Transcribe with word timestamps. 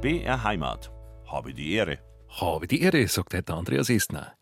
BR 0.00 0.42
Heimat. 0.44 0.90
Habe 1.26 1.52
die 1.52 1.72
Ehre. 1.72 1.98
Habe 2.30 2.66
die 2.66 2.80
Ehre, 2.80 3.06
sagt 3.06 3.34
heute 3.34 3.52
Andreas 3.52 3.90
Estner. 3.90 4.32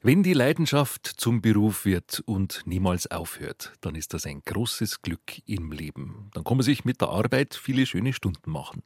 Wenn 0.00 0.22
die 0.22 0.32
Leidenschaft 0.32 1.08
zum 1.08 1.42
Beruf 1.42 1.84
wird 1.84 2.22
und 2.24 2.62
niemals 2.66 3.10
aufhört, 3.10 3.72
dann 3.80 3.96
ist 3.96 4.14
das 4.14 4.26
ein 4.26 4.42
großes 4.44 5.02
Glück 5.02 5.42
im 5.44 5.72
Leben. 5.72 6.30
Dann 6.34 6.44
kann 6.44 6.58
man 6.58 6.62
sich 6.62 6.84
mit 6.84 7.00
der 7.00 7.08
Arbeit 7.08 7.56
viele 7.56 7.84
schöne 7.84 8.12
Stunden 8.12 8.48
machen. 8.48 8.84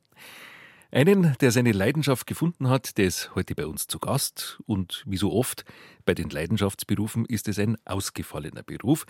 Einen, 0.91 1.37
der 1.43 1.51
seine 1.51 1.73
Leidenschaft 1.73 2.27
gefunden 2.27 2.71
hat, 2.71 2.97
der 2.97 3.05
ist 3.05 3.35
heute 3.35 3.55
bei 3.55 3.67
uns 3.67 3.87
zu 3.87 3.99
Gast. 3.99 4.59
Und 4.65 5.05
wie 5.07 5.19
so 5.19 5.31
oft 5.35 5.67
bei 6.07 6.15
den 6.15 6.31
Leidenschaftsberufen 6.31 7.27
ist 7.27 7.47
es 7.47 7.59
ein 7.59 7.77
ausgefallener 7.85 8.63
Beruf. 8.63 9.05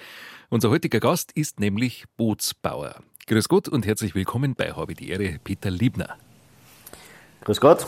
Unser 0.49 0.71
heutiger 0.71 0.99
Gast 0.99 1.31
ist 1.31 1.61
nämlich 1.61 2.07
Bootsbauer. 2.17 3.01
Grüß 3.29 3.49
Gott 3.49 3.69
und 3.69 3.87
herzlich 3.87 4.17
willkommen 4.17 4.57
bei 4.57 4.73
Habe 4.73 4.95
die 4.95 5.11
Ehre, 5.11 5.39
Peter 5.45 5.71
Liebner. 5.71 6.19
Grüß 7.43 7.61
Gott. 7.61 7.87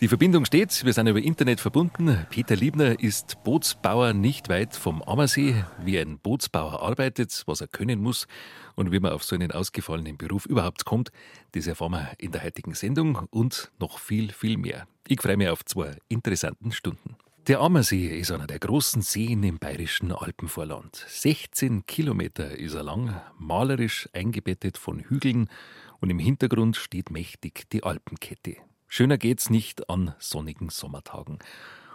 Die 0.00 0.08
Verbindung 0.08 0.44
steht, 0.44 0.84
wir 0.84 0.92
sind 0.92 1.06
über 1.06 1.20
Internet 1.20 1.60
verbunden. 1.60 2.26
Peter 2.30 2.56
Liebner 2.56 2.98
ist 2.98 3.42
Bootsbauer 3.44 4.14
nicht 4.14 4.48
weit 4.48 4.74
vom 4.74 5.00
Ammersee. 5.02 5.64
Wie 5.84 5.98
ein 5.98 6.18
Bootsbauer 6.18 6.82
arbeitet, 6.82 7.42
was 7.46 7.60
er 7.60 7.68
können 7.68 8.00
muss 8.00 8.26
und 8.74 8.90
wie 8.90 9.00
man 9.00 9.12
auf 9.12 9.22
so 9.22 9.34
einen 9.34 9.52
ausgefallenen 9.52 10.16
Beruf 10.16 10.46
überhaupt 10.46 10.84
kommt, 10.84 11.12
das 11.52 11.66
erfahren 11.66 11.92
wir 11.92 12.10
in 12.18 12.32
der 12.32 12.42
heutigen 12.42 12.74
Sendung 12.74 13.28
und 13.30 13.70
noch 13.78 13.98
viel, 13.98 14.32
viel 14.32 14.58
mehr. 14.58 14.86
Ich 15.06 15.20
freue 15.20 15.36
mich 15.36 15.48
auf 15.48 15.64
zwei 15.64 15.96
interessanten 16.08 16.72
Stunden. 16.72 17.16
Der 17.48 17.60
Ammersee 17.60 18.06
ist 18.18 18.30
einer 18.30 18.46
der 18.46 18.60
großen 18.60 19.02
Seen 19.02 19.42
im 19.42 19.58
bayerischen 19.58 20.12
Alpenvorland. 20.12 21.04
16 21.08 21.86
Kilometer 21.86 22.56
ist 22.56 22.74
er 22.74 22.84
lang, 22.84 23.20
malerisch 23.38 24.08
eingebettet 24.12 24.78
von 24.78 25.00
Hügeln 25.00 25.48
und 26.02 26.10
im 26.10 26.18
Hintergrund 26.18 26.76
steht 26.76 27.10
mächtig 27.10 27.70
die 27.70 27.84
Alpenkette. 27.84 28.56
Schöner 28.88 29.16
geht's 29.16 29.48
nicht 29.48 29.88
an 29.88 30.14
sonnigen 30.18 30.68
Sommertagen. 30.68 31.38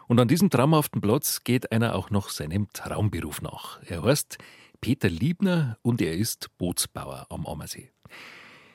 Und 0.07 0.19
an 0.19 0.29
diesem 0.29 0.49
traumhaften 0.49 1.01
Platz 1.01 1.43
geht 1.43 1.71
einer 1.73 1.93
auch 1.93 2.09
noch 2.09 2.29
seinem 2.29 2.69
Traumberuf 2.71 3.41
nach. 3.41 3.79
Er 3.83 4.03
heißt 4.03 4.37
Peter 4.79 5.09
Liebner 5.09 5.77
und 5.81 6.01
er 6.01 6.13
ist 6.13 6.57
Bootsbauer 6.57 7.27
am 7.29 7.45
Ammersee. 7.45 7.91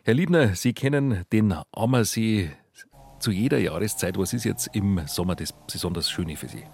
Herr 0.04 0.14
Liebner, 0.14 0.54
Sie 0.54 0.74
kennen 0.74 1.24
den 1.32 1.54
Ammersee 1.72 2.50
zu 3.18 3.30
jeder 3.30 3.58
Jahreszeit. 3.58 4.18
Was 4.18 4.34
ist 4.34 4.44
jetzt 4.44 4.68
im 4.74 5.00
Sommer 5.06 5.34
das 5.34 5.54
besonders 5.66 6.10
Schöne 6.10 6.36
für 6.36 6.48
Sie? 6.48 6.64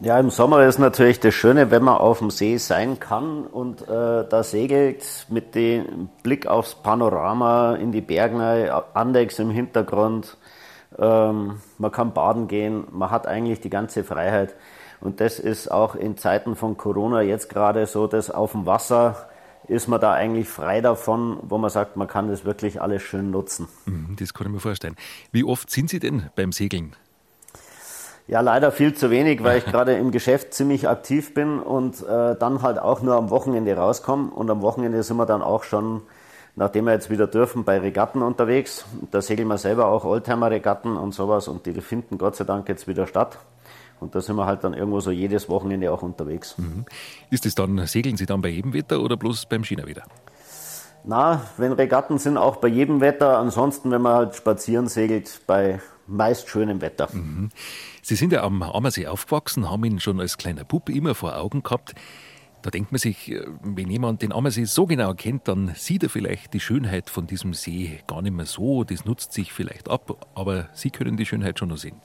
Ja, 0.00 0.20
im 0.20 0.28
Sommer 0.28 0.66
ist 0.66 0.78
natürlich 0.78 1.20
das 1.20 1.34
Schöne, 1.34 1.70
wenn 1.70 1.82
man 1.82 1.96
auf 1.96 2.18
dem 2.18 2.30
See 2.30 2.58
sein 2.58 3.00
kann 3.00 3.46
und 3.46 3.82
äh, 3.82 4.28
da 4.28 4.42
segelt 4.42 5.26
mit 5.30 5.54
dem 5.54 6.10
Blick 6.22 6.46
aufs 6.46 6.74
Panorama 6.74 7.76
in 7.76 7.92
die 7.92 8.02
Berge, 8.02 8.84
Andex 8.92 9.38
im 9.38 9.50
Hintergrund. 9.50 10.36
Ähm, 10.98 11.60
man 11.78 11.92
kann 11.92 12.12
baden 12.12 12.46
gehen, 12.46 12.84
man 12.90 13.10
hat 13.10 13.26
eigentlich 13.26 13.60
die 13.60 13.70
ganze 13.70 14.04
Freiheit. 14.04 14.54
Und 15.00 15.20
das 15.20 15.38
ist 15.38 15.70
auch 15.70 15.94
in 15.94 16.18
Zeiten 16.18 16.56
von 16.56 16.76
Corona 16.76 17.22
jetzt 17.22 17.48
gerade 17.48 17.86
so, 17.86 18.06
dass 18.06 18.30
auf 18.30 18.52
dem 18.52 18.66
Wasser 18.66 19.28
ist 19.66 19.88
man 19.88 20.00
da 20.00 20.12
eigentlich 20.12 20.48
frei 20.48 20.82
davon, 20.82 21.38
wo 21.42 21.56
man 21.56 21.70
sagt, 21.70 21.96
man 21.96 22.06
kann 22.06 22.28
das 22.28 22.44
wirklich 22.44 22.82
alles 22.82 23.02
schön 23.02 23.30
nutzen. 23.30 23.66
Mhm, 23.86 24.16
das 24.18 24.34
kann 24.34 24.46
ich 24.46 24.52
mir 24.52 24.60
vorstellen. 24.60 24.96
Wie 25.32 25.44
oft 25.44 25.70
sind 25.70 25.88
Sie 25.88 26.00
denn 26.00 26.28
beim 26.36 26.52
Segeln? 26.52 26.94
Ja, 28.28 28.40
leider 28.40 28.72
viel 28.72 28.92
zu 28.92 29.10
wenig, 29.10 29.44
weil 29.44 29.58
ich 29.58 29.64
gerade 29.64 29.94
im 29.94 30.10
Geschäft 30.10 30.52
ziemlich 30.52 30.88
aktiv 30.88 31.32
bin 31.32 31.60
und 31.60 32.02
äh, 32.02 32.34
dann 32.36 32.62
halt 32.62 32.78
auch 32.78 33.00
nur 33.00 33.14
am 33.14 33.30
Wochenende 33.30 33.76
rauskomme. 33.76 34.30
Und 34.30 34.50
am 34.50 34.62
Wochenende 34.62 35.02
sind 35.04 35.16
wir 35.16 35.26
dann 35.26 35.42
auch 35.42 35.62
schon, 35.62 36.02
nachdem 36.56 36.86
wir 36.86 36.92
jetzt 36.92 37.08
wieder 37.08 37.28
dürfen, 37.28 37.62
bei 37.62 37.78
Regatten 37.78 38.22
unterwegs. 38.22 38.84
Da 39.12 39.22
segeln 39.22 39.46
wir 39.46 39.58
selber 39.58 39.86
auch 39.86 40.04
Oldtimer-Regatten 40.04 40.96
und 40.96 41.14
sowas 41.14 41.46
und 41.46 41.66
die 41.66 41.80
finden 41.80 42.18
Gott 42.18 42.34
sei 42.34 42.44
Dank 42.44 42.68
jetzt 42.68 42.88
wieder 42.88 43.06
statt. 43.06 43.38
Und 44.00 44.14
da 44.14 44.20
sind 44.20 44.36
wir 44.36 44.44
halt 44.44 44.64
dann 44.64 44.74
irgendwo 44.74 45.00
so 45.00 45.10
jedes 45.10 45.48
Wochenende 45.48 45.92
auch 45.92 46.02
unterwegs. 46.02 46.58
Mhm. 46.58 46.84
Ist 47.30 47.46
es 47.46 47.54
dann, 47.54 47.86
segeln 47.86 48.16
Sie 48.16 48.26
dann 48.26 48.42
bei 48.42 48.48
jedem 48.48 48.74
Wetter 48.74 49.00
oder 49.00 49.16
bloß 49.16 49.46
beim 49.46 49.62
China-Wetter? 49.62 50.02
Na, 51.04 51.42
wenn 51.56 51.72
Regatten 51.72 52.18
sind, 52.18 52.36
auch 52.36 52.56
bei 52.56 52.68
jedem 52.68 53.00
Wetter. 53.00 53.38
Ansonsten, 53.38 53.92
wenn 53.92 54.02
man 54.02 54.14
halt 54.14 54.34
spazieren 54.34 54.88
segelt, 54.88 55.40
bei 55.46 55.80
meist 56.06 56.48
schönem 56.48 56.80
Wetter. 56.80 57.08
Mhm. 57.12 57.50
Sie 58.06 58.14
sind 58.14 58.32
ja 58.32 58.44
am 58.44 58.62
Ammersee 58.62 59.08
aufgewachsen, 59.08 59.68
haben 59.68 59.84
ihn 59.84 59.98
schon 59.98 60.20
als 60.20 60.38
kleiner 60.38 60.62
Bub 60.62 60.88
immer 60.90 61.16
vor 61.16 61.36
Augen 61.36 61.64
gehabt. 61.64 61.96
Da 62.62 62.70
denkt 62.70 62.92
man 62.92 63.00
sich, 63.00 63.32
äh, 63.32 63.44
wenn 63.64 63.90
jemand 63.90 64.22
den 64.22 64.32
Ammersee 64.32 64.64
so 64.64 64.86
genau 64.86 65.12
kennt, 65.14 65.48
dann 65.48 65.72
sieht 65.74 66.04
er 66.04 66.08
vielleicht 66.08 66.54
die 66.54 66.60
Schönheit 66.60 67.10
von 67.10 67.26
diesem 67.26 67.52
See 67.52 67.98
gar 68.06 68.22
nicht 68.22 68.32
mehr 68.32 68.46
so. 68.46 68.84
Das 68.84 69.06
nutzt 69.06 69.32
sich 69.32 69.52
vielleicht 69.52 69.90
ab, 69.90 70.24
aber 70.36 70.68
Sie 70.72 70.90
können 70.90 71.16
die 71.16 71.26
Schönheit 71.26 71.58
schon 71.58 71.70
noch 71.70 71.78
sehen. 71.78 72.00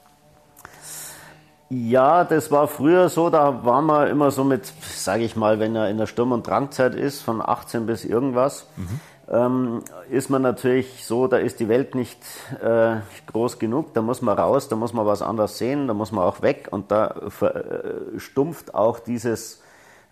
Ja, 1.69 2.23
das 2.23 2.49
war 2.49 2.67
früher 2.67 3.07
so, 3.07 3.29
da 3.29 3.63
waren 3.63 3.85
wir 3.85 4.09
immer 4.09 4.31
so 4.31 4.43
mit, 4.43 4.73
sage 4.81 5.23
ich 5.23 5.35
mal, 5.35 5.59
wenn 5.59 5.75
er 5.75 5.87
in 5.91 5.99
der 5.99 6.07
Sturm- 6.07 6.31
und 6.31 6.47
Drangzeit 6.47 6.95
ist, 6.95 7.21
von 7.21 7.43
18 7.43 7.85
bis 7.85 8.05
irgendwas, 8.05 8.65
mhm. 8.75 8.99
Ähm, 9.29 9.83
ist 10.09 10.29
man 10.29 10.41
natürlich 10.41 11.05
so, 11.05 11.27
da 11.27 11.37
ist 11.37 11.59
die 11.59 11.69
Welt 11.69 11.95
nicht 11.95 12.19
äh, 12.61 12.97
groß 13.27 13.59
genug, 13.59 13.93
da 13.93 14.01
muss 14.01 14.21
man 14.21 14.37
raus, 14.37 14.67
da 14.67 14.75
muss 14.75 14.93
man 14.93 15.05
was 15.05 15.21
anderes 15.21 15.57
sehen, 15.57 15.87
da 15.87 15.93
muss 15.93 16.11
man 16.11 16.23
auch 16.23 16.41
weg 16.41 16.67
und 16.71 16.91
da 16.91 17.07
äh, 17.41 18.19
stumpft 18.19 18.73
auch 18.73 18.99
dieses 18.99 19.61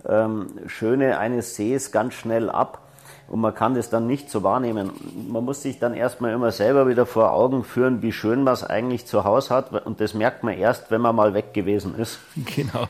ähm, 0.07 0.47
Schöne 0.67 1.17
eines 1.17 1.55
Sees 1.55 1.91
ganz 1.91 2.13
schnell 2.13 2.49
ab 2.49 2.81
und 3.29 3.41
man 3.41 3.53
kann 3.53 3.75
das 3.75 3.89
dann 3.89 4.07
nicht 4.07 4.29
so 4.29 4.41
wahrnehmen. 4.41 4.91
Man 5.27 5.45
muss 5.45 5.61
sich 5.61 5.77
dann 5.77 5.93
erstmal 5.93 6.33
immer 6.33 6.51
selber 6.51 6.87
wieder 6.87 7.05
vor 7.05 7.31
Augen 7.31 7.63
führen, 7.63 8.01
wie 8.01 8.11
schön 8.11 8.43
man 8.43 8.53
es 8.53 8.63
eigentlich 8.63 9.05
zu 9.05 9.23
Hause 9.23 9.53
hat 9.53 9.85
und 9.85 10.01
das 10.01 10.13
merkt 10.13 10.43
man 10.43 10.57
erst, 10.57 10.89
wenn 10.89 11.01
man 11.01 11.15
mal 11.15 11.33
weg 11.33 11.53
gewesen 11.53 11.95
ist. 11.95 12.19
Genau. 12.55 12.87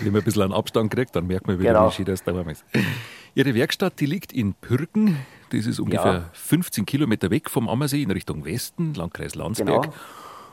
Wenn 0.00 0.12
man 0.12 0.20
ein 0.20 0.24
bisschen 0.24 0.42
einen 0.42 0.52
Abstand 0.52 0.92
kriegt, 0.92 1.16
dann 1.16 1.26
merkt 1.26 1.46
man 1.46 1.58
wieder, 1.58 1.72
genau. 1.72 1.88
wie 1.88 1.92
schön 1.92 2.04
das 2.04 2.22
daheim 2.22 2.48
ist. 2.48 2.64
Ihre 3.34 3.54
Werkstatt, 3.54 3.98
die 4.00 4.06
liegt 4.06 4.32
in 4.32 4.54
Pürgen. 4.54 5.16
Das 5.52 5.66
ist 5.66 5.80
ungefähr 5.80 6.12
ja. 6.12 6.24
15 6.32 6.86
Kilometer 6.86 7.30
weg 7.30 7.50
vom 7.50 7.68
Ammersee 7.68 8.02
in 8.02 8.10
Richtung 8.10 8.44
Westen, 8.44 8.94
Landkreis 8.94 9.34
Landsberg. 9.34 9.82
Genau. 9.82 9.94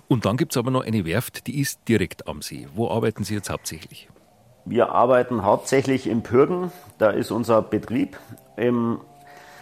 Und 0.10 0.26
dann 0.26 0.38
gibt 0.38 0.54
es 0.54 0.58
aber 0.58 0.72
noch 0.72 0.84
eine 0.84 1.06
Werft, 1.06 1.48
die 1.48 1.60
ist 1.60 1.88
direkt 1.88 2.28
am 2.28 2.42
See. 2.42 2.68
Wo 2.74 2.90
arbeiten 2.90 3.24
Sie 3.24 3.36
jetzt 3.36 3.50
hauptsächlich? 3.50 4.10
Wir 4.66 4.92
arbeiten 4.92 5.44
hauptsächlich 5.44 6.08
in 6.08 6.22
Pürgen. 6.22 6.72
Da 6.98 7.12
ist 7.12 7.32
unser 7.32 7.62
Betrieb. 7.62 8.18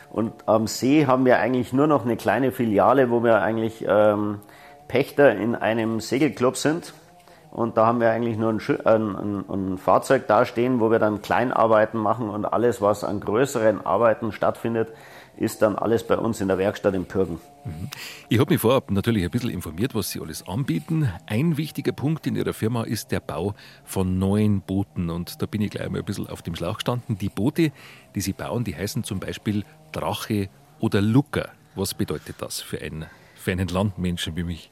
Und 0.09 0.33
am 0.45 0.67
See 0.67 1.05
haben 1.05 1.25
wir 1.25 1.39
eigentlich 1.39 1.73
nur 1.73 1.87
noch 1.87 2.03
eine 2.03 2.17
kleine 2.17 2.51
Filiale, 2.51 3.11
wo 3.11 3.23
wir 3.23 3.41
eigentlich 3.41 3.85
ähm, 3.87 4.39
Pächter 4.87 5.35
in 5.35 5.53
einem 5.53 5.99
Segelclub 5.99 6.57
sind. 6.57 6.93
Und 7.51 7.77
da 7.77 7.85
haben 7.85 7.99
wir 7.99 8.11
eigentlich 8.11 8.37
nur 8.37 8.51
ein, 8.51 9.15
ein, 9.15 9.45
ein, 9.49 9.77
Fahrzeug 9.77 10.27
dastehen, 10.27 10.79
wo 10.79 10.91
wir 10.91 10.99
dann 10.99 11.21
Kleinarbeiten 11.21 11.99
machen 11.99 12.29
und 12.29 12.45
alles, 12.45 12.81
was 12.81 13.03
an 13.03 13.19
größeren 13.19 13.85
Arbeiten 13.85 14.31
stattfindet, 14.31 14.89
ist 15.37 15.61
dann 15.61 15.75
alles 15.75 16.05
bei 16.05 16.17
uns 16.17 16.41
in 16.41 16.47
der 16.47 16.57
Werkstatt 16.57 16.93
in 16.93 17.05
Pürgen. 17.05 17.39
Mhm. 17.63 17.89
Ich 18.29 18.39
habe 18.39 18.53
mich 18.53 18.61
vorab 18.61 18.91
natürlich 18.91 19.23
ein 19.23 19.29
bisschen 19.29 19.51
informiert, 19.51 19.95
was 19.95 20.09
Sie 20.09 20.19
alles 20.19 20.47
anbieten. 20.47 21.11
Ein 21.25 21.57
wichtiger 21.57 21.91
Punkt 21.91 22.27
in 22.27 22.35
Ihrer 22.35 22.53
Firma 22.53 22.83
ist 22.83 23.11
der 23.11 23.19
Bau 23.19 23.55
von 23.83 24.17
neuen 24.17 24.61
Booten. 24.61 25.09
Und 25.09 25.41
da 25.41 25.45
bin 25.45 25.61
ich 25.61 25.71
gleich 25.71 25.89
mal 25.89 25.99
ein 25.99 26.05
bisschen 26.05 26.27
auf 26.27 26.41
dem 26.41 26.55
Schlauch 26.55 26.75
gestanden. 26.75 27.17
Die 27.17 27.29
Boote, 27.29 27.71
die 28.15 28.21
Sie 28.21 28.33
bauen, 28.33 28.63
die 28.63 28.75
heißen 28.75 29.03
zum 29.03 29.19
Beispiel 29.19 29.63
Drache 29.91 30.49
oder 30.79 31.01
Lucker. 31.01 31.49
Was 31.75 31.93
bedeutet 31.93 32.35
das 32.39 32.61
für 32.61 32.81
einen, 32.81 33.05
für 33.35 33.51
einen 33.51 33.67
Landmenschen 33.67 34.35
wie 34.35 34.43
mich? 34.43 34.71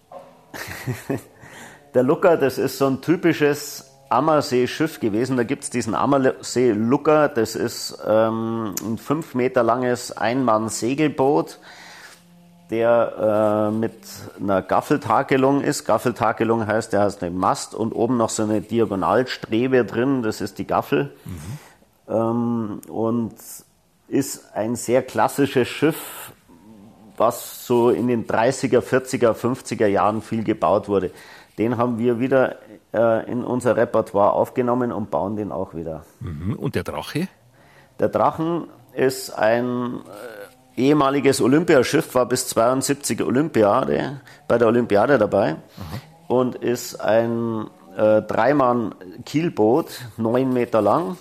der 1.94 2.04
Lucker, 2.04 2.38
das 2.38 2.58
ist 2.58 2.78
so 2.78 2.88
ein 2.88 3.02
typisches 3.02 3.95
Ammersee-Schiff 4.10 5.00
gewesen. 5.00 5.38
Da 5.38 5.44
gibt 5.44 5.64
es 5.64 5.70
diesen 5.70 5.96
Ammersee-Lucker, 5.96 7.30
das 7.30 7.56
ist 7.56 7.98
ähm, 8.08 8.76
ein 8.84 8.98
fünf 8.98 9.36
Meter 9.36 9.64
langes 9.64 10.12
Einmann-Segelboot, 10.12 11.60
der 12.70 13.72
äh, 13.72 13.76
mit 13.76 13.94
einer 14.40 14.62
Gaffeltakelung 14.62 15.62
ist. 15.62 15.86
Gaffeltakelung 15.86 16.66
heißt, 16.66 16.94
der 16.94 17.02
hat 17.02 17.24
einen 17.24 17.38
Mast 17.38 17.76
und 17.76 17.94
oben 17.94 18.18
noch 18.18 18.30
so 18.30 18.44
eine 18.44 18.62
Diagonalstrebe 18.62 19.86
drin, 19.86 20.24
das 20.24 20.42
ist 20.42 20.58
die 20.58 20.68
Gaffel. 20.68 21.16
Mhm. 21.26 22.14
Ähm, 22.14 22.82
und 22.88 23.34
ist 24.08 24.54
ein 24.54 24.76
sehr 24.76 25.02
klassisches 25.02 25.68
Schiff, 25.68 26.32
was 27.18 27.66
so 27.66 27.90
in 27.90 28.08
den 28.08 28.28
30er, 28.28 28.82
40er, 28.82 29.34
50er 29.34 29.88
Jahren 29.88 30.22
viel 30.22 30.44
gebaut 30.44 30.88
wurde. 30.88 31.12
Den 31.58 31.78
haben 31.78 31.98
wir 31.98 32.20
wieder 32.20 32.58
äh, 32.96 33.30
in 33.30 33.44
unser 33.44 33.76
Repertoire 33.76 34.32
aufgenommen 34.32 34.92
und 34.92 35.12
bauen 35.12 35.36
den 35.36 35.52
auch 35.52 35.74
wieder. 35.74 36.04
Mhm. 36.20 36.56
Und 36.56 36.76
der 36.76 36.84
Drache? 36.84 37.28
Der 38.00 38.10
Drachen 38.10 38.68
ist 38.94 39.32
ein 39.32 40.00
äh, 40.76 40.82
ehemaliges 40.82 41.42
Olympiaschiff, 41.42 42.16
war 42.16 42.26
bis 42.26 42.48
72 42.48 43.22
Olympiade, 43.22 44.22
bei 44.48 44.58
der 44.58 44.68
Olympiade 44.68 45.18
dabei 45.18 45.52
Aha. 45.52 45.58
und 46.28 46.56
ist 46.56 47.00
ein 47.02 47.68
äh, 47.98 48.22
Dreimann-Kielboot, 48.22 49.88
neun 50.18 50.54
Meter 50.54 50.82
lang 50.82 51.18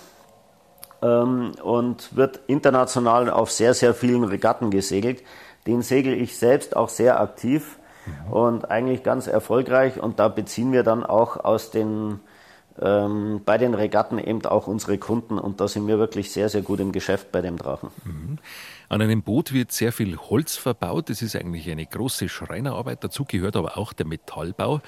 ähm, 1.01 1.51
und 1.61 2.15
wird 2.15 2.41
international 2.47 3.29
auf 3.29 3.51
sehr, 3.51 3.73
sehr 3.73 3.93
vielen 3.93 4.23
Regatten 4.23 4.71
gesegelt. 4.71 5.23
Den 5.67 5.81
segel 5.81 6.13
ich 6.13 6.37
selbst 6.37 6.75
auch 6.75 6.89
sehr 6.89 7.19
aktiv 7.19 7.79
mhm. 8.05 8.33
und 8.33 8.71
eigentlich 8.71 9.03
ganz 9.03 9.27
erfolgreich. 9.27 10.01
Und 10.01 10.19
da 10.19 10.27
beziehen 10.27 10.71
wir 10.71 10.83
dann 10.83 11.03
auch 11.03 11.43
aus 11.43 11.71
den 11.71 12.19
ähm, 12.81 13.41
bei 13.45 13.57
den 13.57 13.73
Regatten 13.73 14.19
eben 14.19 14.45
auch 14.45 14.67
unsere 14.67 14.97
Kunden 14.97 15.39
und 15.39 15.61
da 15.61 15.67
sind 15.67 15.87
wir 15.87 15.97
wirklich 15.97 16.31
sehr, 16.31 16.49
sehr 16.49 16.61
gut 16.61 16.79
im 16.79 16.91
Geschäft 16.91 17.31
bei 17.31 17.41
dem 17.41 17.57
Drachen. 17.57 17.89
Mhm. 18.03 18.37
An 18.89 19.01
einem 19.01 19.23
Boot 19.23 19.53
wird 19.53 19.71
sehr 19.71 19.91
viel 19.91 20.17
Holz 20.17 20.57
verbaut. 20.57 21.09
Das 21.09 21.21
ist 21.21 21.35
eigentlich 21.35 21.69
eine 21.71 21.85
große 21.85 22.29
Schreinerarbeit. 22.29 23.03
Dazu 23.03 23.25
gehört 23.25 23.55
aber 23.55 23.77
auch 23.77 23.93
der 23.93 24.05
Metallbau. 24.05 24.81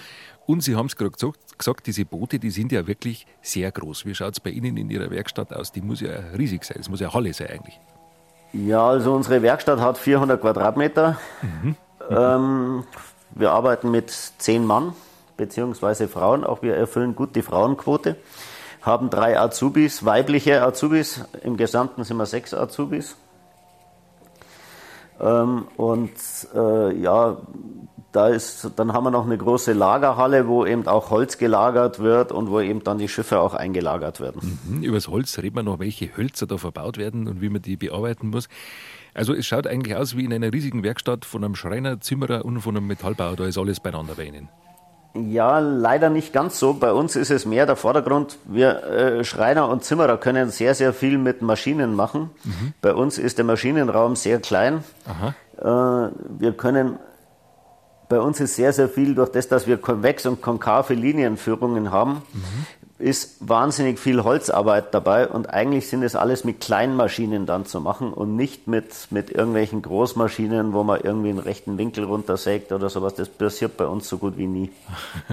Und 0.45 0.61
Sie 0.61 0.75
haben 0.75 0.85
es 0.85 0.95
gerade 0.95 1.11
gesagt, 1.11 1.57
gesagt, 1.57 1.87
diese 1.87 2.05
Boote, 2.05 2.39
die 2.39 2.51
sind 2.51 2.71
ja 2.71 2.87
wirklich 2.87 3.25
sehr 3.41 3.71
groß. 3.71 4.05
Wie 4.05 4.13
schaut 4.13 4.33
es 4.33 4.39
bei 4.39 4.51
Ihnen 4.51 4.77
in 4.77 4.89
Ihrer 4.89 5.09
Werkstatt 5.09 5.51
aus? 5.51 5.71
Die 5.71 5.81
muss 5.81 6.01
ja 6.01 6.11
riesig 6.37 6.63
sein. 6.63 6.77
Es 6.79 6.89
muss 6.89 6.99
ja 6.99 7.13
Halle 7.13 7.33
sein 7.33 7.47
eigentlich. 7.49 7.79
Ja, 8.53 8.87
also 8.87 9.13
unsere 9.13 9.41
Werkstatt 9.41 9.79
hat 9.79 9.97
400 9.97 10.39
Quadratmeter. 10.39 11.17
Mhm. 11.41 11.75
Ähm, 12.09 12.83
wir 13.31 13.51
arbeiten 13.51 13.91
mit 13.91 14.09
zehn 14.09 14.65
Mann 14.65 14.93
beziehungsweise 15.35 16.07
Frauen. 16.07 16.43
Auch 16.43 16.61
wir 16.61 16.75
erfüllen 16.75 17.15
gut 17.15 17.35
die 17.35 17.41
Frauenquote. 17.41 18.17
Haben 18.81 19.09
drei 19.09 19.39
Azubis, 19.39 20.05
weibliche 20.05 20.63
Azubis. 20.63 21.25
Im 21.43 21.57
Gesamten 21.57 22.03
sind 22.03 22.17
wir 22.17 22.25
sechs 22.25 22.53
Azubis. 22.53 23.15
Ähm, 25.19 25.67
und 25.77 26.11
äh, 26.53 26.93
ja, 26.95 27.37
da 28.11 28.29
ist, 28.29 28.71
dann 28.77 28.93
haben 28.93 29.03
wir 29.03 29.11
noch 29.11 29.25
eine 29.25 29.37
große 29.37 29.73
Lagerhalle, 29.73 30.47
wo 30.47 30.65
eben 30.65 30.87
auch 30.87 31.09
Holz 31.09 31.37
gelagert 31.37 31.99
wird 31.99 32.31
und 32.31 32.49
wo 32.49 32.59
eben 32.59 32.83
dann 32.83 32.97
die 32.97 33.07
Schiffe 33.07 33.39
auch 33.39 33.53
eingelagert 33.53 34.19
werden. 34.19 34.59
Mhm, 34.67 34.83
über 34.83 34.97
das 34.97 35.07
Holz 35.07 35.37
reden 35.37 35.55
wir 35.55 35.63
noch, 35.63 35.79
welche 35.79 36.15
Hölzer 36.15 36.47
da 36.47 36.57
verbaut 36.57 36.97
werden 36.97 37.27
und 37.27 37.41
wie 37.41 37.49
man 37.49 37.61
die 37.61 37.77
bearbeiten 37.77 38.29
muss. 38.29 38.47
Also 39.17 39.33
es 39.33 39.47
schaut 39.47 39.65
eigentlich 39.65 39.95
aus 39.95 40.15
wie 40.15 40.25
in 40.25 40.31
einer 40.31 40.53
riesigen 40.53 40.83
Werkstatt 40.83 41.25
von 41.25 41.43
einem 41.43 41.55
Schreiner, 41.55 41.99
Zimmerer 41.99 42.45
und 42.45 42.61
von 42.61 42.77
einem 42.77 42.85
Metallbauer. 42.85 43.35
Da 43.35 43.45
ist 43.45 43.57
alles 43.57 43.79
beieinander 43.79 44.13
bei 44.15 44.25
Ihnen. 44.25 44.47
Ja, 45.15 45.57
leider 45.57 46.11
nicht 46.11 46.31
ganz 46.33 46.59
so. 46.59 46.75
Bei 46.75 46.91
uns 46.93 47.15
ist 47.15 47.31
es 47.31 47.47
mehr 47.47 47.65
der 47.65 47.75
Vordergrund. 47.75 48.37
Wir 48.45 48.83
äh, 48.83 49.23
Schreiner 49.23 49.69
und 49.69 49.83
Zimmerer 49.83 50.17
können 50.17 50.51
sehr, 50.51 50.75
sehr 50.75 50.93
viel 50.93 51.17
mit 51.17 51.41
Maschinen 51.41 51.95
machen. 51.95 52.29
Mhm. 52.43 52.73
Bei 52.81 52.93
uns 52.93 53.17
ist 53.17 53.39
der 53.39 53.45
Maschinenraum 53.45 54.15
sehr 54.15 54.39
klein. 54.39 54.83
Äh, 55.57 55.63
wir 55.65 56.53
können, 56.55 56.99
bei 58.09 58.19
uns 58.19 58.39
ist 58.39 58.55
sehr, 58.55 58.71
sehr 58.71 58.87
viel 58.87 59.15
durch 59.15 59.31
das, 59.31 59.47
dass 59.47 59.65
wir 59.65 59.77
konvex 59.77 60.27
und 60.27 60.43
konkave 60.43 60.93
Linienführungen 60.93 61.89
haben, 61.89 62.21
mhm 62.33 62.86
ist 62.99 63.47
wahnsinnig 63.47 63.99
viel 63.99 64.23
Holzarbeit 64.23 64.93
dabei 64.93 65.27
und 65.27 65.51
eigentlich 65.51 65.87
sind 65.87 66.01
es 66.01 66.15
alles 66.15 66.43
mit 66.43 66.59
kleinen 66.59 66.95
Maschinen 66.95 67.45
dann 67.45 67.65
zu 67.65 67.79
machen 67.79 68.11
und 68.11 68.35
nicht 68.35 68.67
mit, 68.67 69.07
mit 69.11 69.29
irgendwelchen 69.29 69.83
Großmaschinen, 69.83 70.73
wo 70.73 70.83
man 70.83 71.01
irgendwie 71.01 71.29
einen 71.29 71.39
rechten 71.39 71.77
Winkel 71.77 72.05
runtersägt 72.05 72.71
oder 72.71 72.89
sowas. 72.89 73.13
Das 73.13 73.29
passiert 73.29 73.77
bei 73.77 73.85
uns 73.85 74.09
so 74.09 74.17
gut 74.17 74.37
wie 74.37 74.47
nie. 74.47 74.71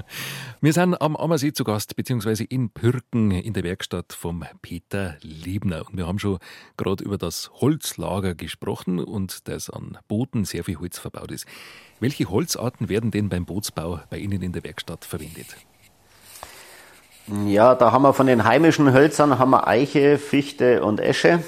Wir 0.60 0.74
sind 0.74 1.00
am 1.00 1.16
Ammersee 1.16 1.52
zu 1.52 1.64
Gast, 1.64 1.96
beziehungsweise 1.96 2.44
in 2.44 2.68
Pürken 2.68 3.30
in 3.30 3.54
der 3.54 3.64
Werkstatt 3.64 4.12
vom 4.12 4.44
Peter 4.60 5.16
Liebner. 5.22 5.84
Und 5.88 5.96
wir 5.96 6.06
haben 6.06 6.18
schon 6.18 6.38
gerade 6.76 7.04
über 7.04 7.18
das 7.18 7.50
Holzlager 7.60 8.34
gesprochen 8.34 8.98
und 8.98 9.48
dass 9.48 9.70
an 9.70 9.98
Booten 10.08 10.44
sehr 10.44 10.64
viel 10.64 10.78
Holz 10.78 10.98
verbaut 10.98 11.32
ist. 11.32 11.46
Welche 12.00 12.28
Holzarten 12.28 12.88
werden 12.88 13.10
denn 13.10 13.28
beim 13.28 13.46
Bootsbau 13.46 14.00
bei 14.10 14.18
Ihnen 14.18 14.42
in 14.42 14.52
der 14.52 14.64
Werkstatt 14.64 15.04
verwendet? 15.04 15.56
Ja, 17.46 17.74
da 17.74 17.90
haben 17.90 18.02
wir 18.02 18.12
von 18.12 18.26
den 18.26 18.44
heimischen 18.44 18.92
Hölzern 18.92 19.38
haben 19.38 19.50
wir 19.50 19.66
Eiche, 19.66 20.18
Fichte 20.18 20.84
und 20.84 21.00
Esche, 21.00 21.42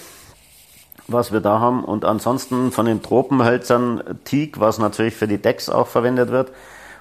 was 1.06 1.32
wir 1.32 1.40
da 1.40 1.60
haben. 1.60 1.84
Und 1.84 2.04
ansonsten 2.04 2.72
von 2.72 2.86
den 2.86 3.02
Tropenhölzern 3.02 4.02
Teak, 4.24 4.58
was 4.58 4.78
natürlich 4.78 5.14
für 5.14 5.28
die 5.28 5.38
Decks 5.38 5.68
auch 5.68 5.86
verwendet 5.86 6.30
wird, 6.30 6.50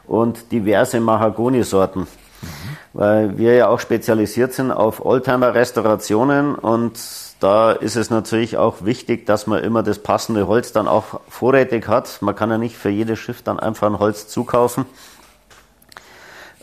und 0.07 0.51
diverse 0.51 0.99
Mahagoni-Sorten. 0.99 2.01
Mhm. 2.01 2.07
Weil 2.93 3.37
wir 3.37 3.55
ja 3.55 3.69
auch 3.69 3.79
spezialisiert 3.79 4.53
sind 4.53 4.71
auf 4.71 5.03
Oldtimer-Restaurationen 5.03 6.55
und 6.55 6.99
da 7.39 7.71
ist 7.71 7.95
es 7.95 8.09
natürlich 8.09 8.57
auch 8.57 8.85
wichtig, 8.85 9.25
dass 9.25 9.45
man 9.45 9.63
immer 9.63 9.83
das 9.83 9.99
passende 9.99 10.47
Holz 10.47 10.71
dann 10.71 10.87
auch 10.87 11.19
vorrätig 11.27 11.87
hat. 11.87 12.21
Man 12.21 12.35
kann 12.35 12.49
ja 12.49 12.57
nicht 12.57 12.77
für 12.77 12.89
jedes 12.89 13.19
Schiff 13.19 13.41
dann 13.41 13.59
einfach 13.59 13.87
ein 13.87 13.99
Holz 13.99 14.27
zukaufen. 14.27 14.85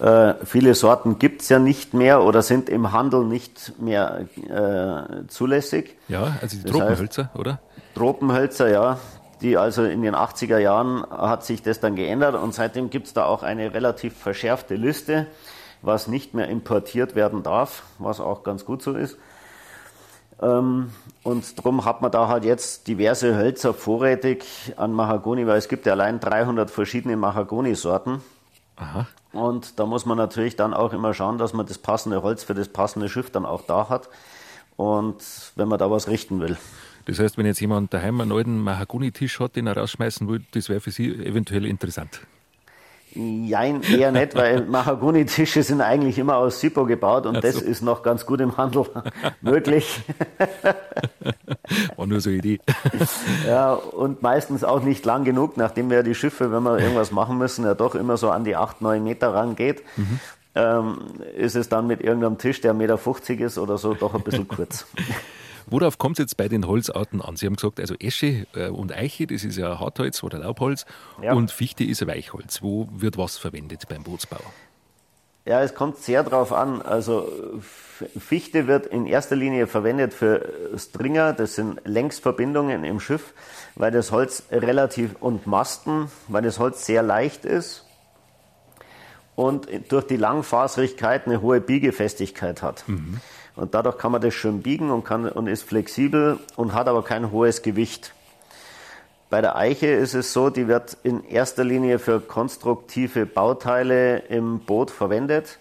Äh, 0.03 0.45
viele 0.45 0.75
Sorten 0.75 1.21
gibt 1.21 1.43
es 1.43 1.49
ja 1.49 1.61
nicht 1.61 1.95
mehr 1.95 2.25
oder 2.25 2.43
sind 2.43 2.69
im 2.69 2.91
Handel 2.91 3.25
nicht 3.25 3.81
mehr 3.81 4.27
äh, 4.49 5.29
zulässig. 5.29 5.97
Ja, 6.09 6.39
also 6.43 6.57
die 6.57 6.65
Tropenhölzer, 6.65 7.25
heißt, 7.27 7.37
oder? 7.37 7.61
Tropenhölzer, 7.95 8.69
ja. 8.69 8.99
Die 9.43 9.57
also 9.57 9.85
in 9.85 10.03
den 10.03 10.17
80er 10.17 10.59
Jahren 10.59 11.05
hat 11.09 11.45
sich 11.45 11.63
das 11.63 11.79
dann 11.79 11.95
geändert 11.95 12.35
und 12.35 12.53
seitdem 12.53 12.91
gibt 12.91 13.07
es 13.07 13.13
da 13.13 13.27
auch 13.27 13.45
eine 13.45 13.75
relativ 13.75 14.17
verschärfte 14.17 14.75
Liste, 14.75 15.29
was 15.83 16.09
nicht 16.09 16.35
mehr 16.35 16.49
importiert 16.49 17.15
werden 17.15 17.45
darf, 17.45 17.85
was 18.01 18.19
auch 18.19 18.43
ganz 18.43 18.65
gut 18.65 18.83
so 18.83 18.95
ist. 18.95 19.17
Ähm, 20.41 20.91
und 21.23 21.59
darum 21.59 21.85
hat 21.85 22.03
man 22.03 22.11
da 22.11 22.27
halt 22.27 22.45
jetzt 22.45 22.89
diverse 22.89 23.37
Hölzer 23.37 23.73
vorrätig 23.73 24.45
an 24.77 24.93
Mahagoni, 24.93 25.47
weil 25.47 25.59
es 25.59 25.69
gibt 25.69 25.87
ja 25.87 25.93
allein 25.93 26.19
300 26.19 26.73
verschiedene 26.73 27.17
Mahagoni-Sorten. 27.17 28.21
Aha. 28.75 29.07
Und 29.33 29.79
da 29.79 29.87
muss 29.87 30.05
man 30.05 30.19
natürlich 30.19 30.57
dann 30.57 30.75
auch 30.75 30.93
immer 30.93 31.15
schauen, 31.15 31.39
dass 31.39 31.53
man 31.53 31.67
das 31.67 31.79
passende 31.79 32.23
Holz 32.23 32.45
für 32.45 32.55
das 32.55 32.69
passende 32.69 33.09
Schiff 33.09 33.31
dann 33.31 33.47
auch 33.47 33.63
da 33.63 33.89
hat. 33.89 34.09
Und 34.77 35.23
wenn 35.57 35.69
man 35.69 35.79
da 35.79 35.91
was 35.91 36.09
richten 36.09 36.41
will. 36.41 36.57
Das 37.07 37.19
heißt, 37.19 37.37
wenn 37.37 37.47
jetzt 37.47 37.61
jemand 37.61 37.93
daheim 37.93 38.21
einen 38.21 38.33
alten 38.33 38.63
Mahagoni-Tisch 38.63 39.41
hat, 39.41 39.57
den 39.57 39.67
er 39.67 39.77
rausschmeißen 39.77 40.29
will, 40.29 40.45
das 40.53 40.69
wäre 40.69 40.81
für 40.81 40.91
Sie 40.91 41.13
eventuell 41.13 41.67
interessant. 41.67 42.21
Jein, 43.15 43.83
eher 43.83 44.11
nicht, 44.11 44.35
weil 44.35 44.65
Mahagoni-Tische 44.67 45.63
sind 45.63 45.81
eigentlich 45.81 46.19
immer 46.19 46.37
aus 46.37 46.61
Sipo 46.61 46.87
gebaut 46.87 47.27
und 47.27 47.37
so. 47.37 47.41
das 47.41 47.57
ist 47.57 47.83
noch 47.83 48.03
ganz 48.03 48.25
gut 48.25 48.41
im 48.41 48.57
Handel 48.57 48.87
möglich. 49.43 50.01
War 51.97 52.07
nur 52.07 52.21
so 52.21 52.31
eine 52.31 52.39
Idee. 52.39 52.61
Ja, 53.47 53.75
und 53.75 54.23
meistens 54.23 54.65
auch 54.65 54.83
nicht 54.83 55.05
lang 55.05 55.25
genug, 55.25 55.57
nachdem 55.57 55.91
wir 55.91 56.03
die 56.03 56.15
Schiffe, 56.15 56.53
wenn 56.53 56.63
wir 56.63 56.79
irgendwas 56.79 57.11
machen 57.11 57.39
müssen, 57.39 57.65
ja 57.65 57.75
doch 57.75 57.95
immer 57.95 58.17
so 58.17 58.31
an 58.31 58.45
die 58.45 58.57
8, 58.57 58.81
9 58.81 59.03
Meter 59.03 59.35
rangeht. 59.35 59.83
Mhm. 59.97 60.21
Ähm, 60.55 60.99
ist 61.37 61.57
es 61.57 61.69
dann 61.69 61.87
mit 61.87 62.01
irgendeinem 62.01 62.39
Tisch, 62.39 62.61
der 62.61 62.75
1,50 62.75 62.77
Meter 62.77 63.45
ist 63.45 63.59
oder 63.59 63.79
so, 63.79 63.95
doch 63.95 64.15
ein 64.15 64.23
bisschen 64.23 64.49
kurz. 64.49 64.87
Worauf 65.73 65.97
kommt 65.97 66.19
es 66.19 66.25
jetzt 66.25 66.37
bei 66.37 66.49
den 66.49 66.67
Holzarten 66.67 67.23
an? 67.23 67.37
Sie 67.37 67.47
haben 67.47 67.57
gesagt, 67.57 67.81
also 67.81 67.95
Esche 67.99 68.47
äh, 68.55 68.69
und 68.69 68.93
Eiche, 68.93 69.27
das 69.27 69.43
ist 69.43 69.57
ja 69.57 69.81
Hartholz 69.81 70.23
oder 70.23 70.39
Laubholz 70.39 70.85
ja. 71.23 71.33
und 71.33 71.51
Fichte 71.51 71.83
ist 71.83 72.07
Weichholz. 72.07 72.63
Wo 72.63 72.89
wird 72.93 73.17
was 73.17 73.39
verwendet 73.39 73.89
beim 73.89 74.03
Bootsbau? 74.03 74.41
Ja, 75.47 75.63
es 75.63 75.75
kommt 75.75 75.97
sehr 75.97 76.25
darauf 76.25 76.53
an. 76.53 76.83
Also 76.83 77.27
Fichte 78.19 78.67
wird 78.67 78.87
in 78.87 79.07
erster 79.07 79.35
Linie 79.35 79.67
verwendet 79.67 80.13
für 80.13 80.77
Stringer, 80.77 81.33
das 81.33 81.55
sind 81.55 81.81
Längsverbindungen 81.85 82.85
im 82.85 83.01
Schiff, 83.01 83.33
weil 83.75 83.91
das 83.91 84.13
Holz 84.13 84.45
relativ 84.51 85.17
und 85.21 85.47
Masten, 85.47 86.09
weil 86.29 86.43
das 86.43 86.59
Holz 86.59 86.85
sehr 86.85 87.03
leicht 87.03 87.47
ist 87.47 87.87
und 89.37 89.69
durch 89.89 90.07
die 90.07 90.17
Langfaserigkeit 90.17 91.27
eine 91.27 91.41
hohe 91.41 91.63
Biegefestigkeit 91.63 92.61
hat. 92.61 92.85
Mhm. 92.87 93.21
Und 93.57 93.75
dadurch 93.75 93.99
kann 93.99 94.13
man 94.13 94.21
das 94.21 94.35
schön 94.35 94.63
biegen 94.63 94.91
und, 94.91 95.05
kann, 95.05 95.29
und 95.29 95.47
ist 95.47 95.63
flexibel 95.63 96.39
und 96.57 96.73
hat 96.73 96.89
aber 96.89 97.03
kein 97.03 97.31
hohes 97.31 97.63
Gewicht. 97.63 98.15
Bei 99.29 99.41
der 99.41 99.57
Eiche 99.57 99.87
ist 99.87 100.15
es 100.15 100.33
so, 100.33 100.51
die 100.51 100.69
wird 100.69 100.97
in 101.03 101.25
erster 101.25 101.65
Linie 101.65 101.99
für 101.99 102.21
konstruktive 102.21 103.25
Bauteile 103.25 104.19
im 104.19 104.61
Boot 104.61 104.91
verwendet, 104.91 105.59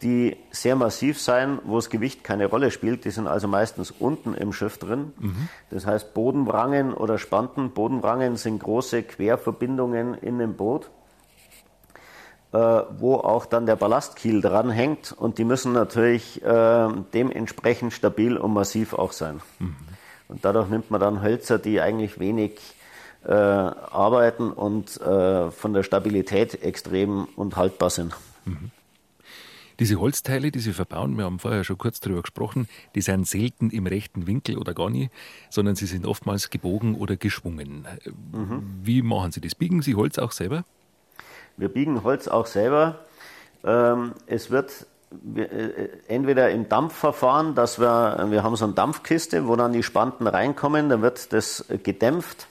die 0.00 0.36
sehr 0.50 0.76
massiv 0.76 1.20
sein, 1.20 1.58
wo 1.64 1.76
das 1.76 1.90
Gewicht 1.90 2.24
keine 2.24 2.46
Rolle 2.46 2.70
spielt. 2.70 3.04
Die 3.04 3.10
sind 3.10 3.26
also 3.26 3.48
meistens 3.48 3.90
unten 3.90 4.34
im 4.34 4.52
Schiff 4.52 4.78
drin. 4.78 5.12
Mhm. 5.18 5.48
Das 5.70 5.86
heißt 5.86 6.14
Bodenwrangen 6.14 6.92
oder 6.94 7.18
Spanten. 7.18 7.70
Bodenwrangen 7.70 8.36
sind 8.36 8.60
große 8.62 9.02
Querverbindungen 9.02 10.14
in 10.14 10.38
dem 10.38 10.54
Boot. 10.54 10.90
Äh, 12.52 12.58
wo 12.98 13.14
auch 13.14 13.46
dann 13.46 13.64
der 13.64 13.76
Ballastkiel 13.76 14.42
dranhängt 14.42 15.10
und 15.12 15.38
die 15.38 15.44
müssen 15.44 15.72
natürlich 15.72 16.42
äh, 16.42 16.88
dementsprechend 17.14 17.94
stabil 17.94 18.36
und 18.36 18.52
massiv 18.52 18.92
auch 18.92 19.12
sein. 19.12 19.40
Mhm. 19.58 19.74
Und 20.28 20.44
dadurch 20.44 20.68
nimmt 20.68 20.90
man 20.90 21.00
dann 21.00 21.22
Hölzer, 21.22 21.58
die 21.58 21.80
eigentlich 21.80 22.20
wenig 22.20 22.60
äh, 23.24 23.32
arbeiten 23.32 24.50
und 24.50 25.00
äh, 25.00 25.50
von 25.50 25.72
der 25.72 25.82
Stabilität 25.82 26.62
extrem 26.62 27.26
und 27.36 27.56
haltbar 27.56 27.88
sind. 27.88 28.14
Mhm. 28.44 28.70
Diese 29.78 29.98
Holzteile, 29.98 30.50
die 30.50 30.60
Sie 30.60 30.74
verbauen, 30.74 31.16
wir 31.16 31.24
haben 31.24 31.38
vorher 31.38 31.64
schon 31.64 31.78
kurz 31.78 32.00
darüber 32.00 32.20
gesprochen, 32.20 32.68
die 32.94 33.00
sind 33.00 33.26
selten 33.26 33.70
im 33.70 33.86
rechten 33.86 34.26
Winkel 34.26 34.58
oder 34.58 34.74
gar 34.74 34.90
nie, 34.90 35.08
sondern 35.48 35.74
sie 35.74 35.86
sind 35.86 36.06
oftmals 36.06 36.50
gebogen 36.50 36.96
oder 36.96 37.16
geschwungen. 37.16 37.88
Mhm. 38.30 38.62
Wie 38.82 39.00
machen 39.00 39.32
Sie 39.32 39.40
das? 39.40 39.54
Biegen 39.54 39.80
Sie 39.80 39.94
Holz 39.94 40.18
auch 40.18 40.32
selber? 40.32 40.66
Wir 41.56 41.68
biegen 41.68 42.02
Holz 42.04 42.28
auch 42.28 42.46
selber. 42.46 43.00
Ähm, 43.64 44.12
es 44.26 44.50
wird 44.50 44.86
äh, 45.36 45.88
entweder 46.08 46.50
im 46.50 46.68
Dampfverfahren, 46.68 47.54
dass 47.54 47.78
wir, 47.78 48.26
wir 48.30 48.42
haben 48.42 48.56
so 48.56 48.64
eine 48.64 48.74
Dampfkiste, 48.74 49.46
wo 49.46 49.56
dann 49.56 49.72
die 49.72 49.82
Spanten 49.82 50.26
reinkommen, 50.26 50.88
dann 50.88 51.02
wird 51.02 51.32
das 51.32 51.64
gedämpft. 51.82 52.46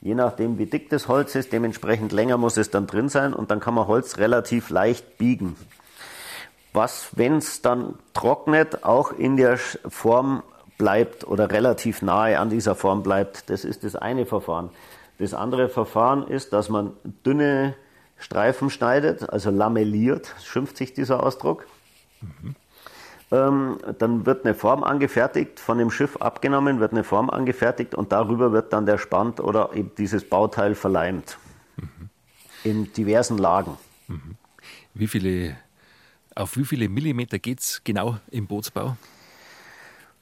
je 0.00 0.14
nachdem 0.14 0.58
wie 0.58 0.66
dick 0.66 0.88
das 0.90 1.08
Holz 1.08 1.34
ist, 1.34 1.52
dementsprechend 1.52 2.12
länger 2.12 2.36
muss 2.36 2.56
es 2.56 2.70
dann 2.70 2.86
drin 2.86 3.08
sein 3.08 3.34
und 3.34 3.50
dann 3.50 3.60
kann 3.60 3.74
man 3.74 3.86
Holz 3.86 4.18
relativ 4.18 4.70
leicht 4.70 5.18
biegen. 5.18 5.56
Was, 6.72 7.08
wenn 7.12 7.38
es 7.38 7.62
dann 7.62 7.94
trocknet, 8.14 8.84
auch 8.84 9.12
in 9.12 9.36
der 9.36 9.56
Form 9.56 10.42
bleibt 10.78 11.26
oder 11.26 11.50
relativ 11.50 12.02
nahe 12.02 12.38
an 12.38 12.50
dieser 12.50 12.74
Form 12.74 13.02
bleibt. 13.02 13.50
Das 13.50 13.64
ist 13.64 13.84
das 13.84 13.96
eine 13.96 14.26
Verfahren. 14.26 14.70
Das 15.18 15.34
andere 15.34 15.68
Verfahren 15.68 16.26
ist, 16.28 16.52
dass 16.52 16.68
man 16.68 16.92
dünne 17.24 17.74
Streifen 18.18 18.70
schneidet, 18.70 19.28
also 19.28 19.50
lamelliert, 19.50 20.34
schimpft 20.42 20.76
sich 20.76 20.94
dieser 20.94 21.22
Ausdruck. 21.22 21.66
Mhm. 22.20 22.54
Ähm, 23.32 23.78
dann 23.98 24.24
wird 24.24 24.44
eine 24.44 24.54
Form 24.54 24.84
angefertigt, 24.84 25.58
von 25.58 25.78
dem 25.78 25.90
Schiff 25.90 26.16
abgenommen, 26.18 26.78
wird 26.78 26.92
eine 26.92 27.02
Form 27.02 27.28
angefertigt 27.28 27.94
und 27.94 28.12
darüber 28.12 28.52
wird 28.52 28.72
dann 28.72 28.86
der 28.86 28.98
Spand 28.98 29.40
oder 29.40 29.74
eben 29.74 29.90
dieses 29.98 30.28
Bauteil 30.28 30.74
verleimt. 30.74 31.36
Mhm. 31.76 32.10
In 32.62 32.92
diversen 32.92 33.36
Lagen. 33.36 33.76
Mhm. 34.06 34.36
Wie 34.94 35.08
viele, 35.08 35.56
auf 36.34 36.56
wie 36.56 36.64
viele 36.64 36.88
Millimeter 36.88 37.38
geht 37.38 37.60
es 37.60 37.82
genau 37.82 38.18
im 38.30 38.46
Bootsbau? 38.46 38.96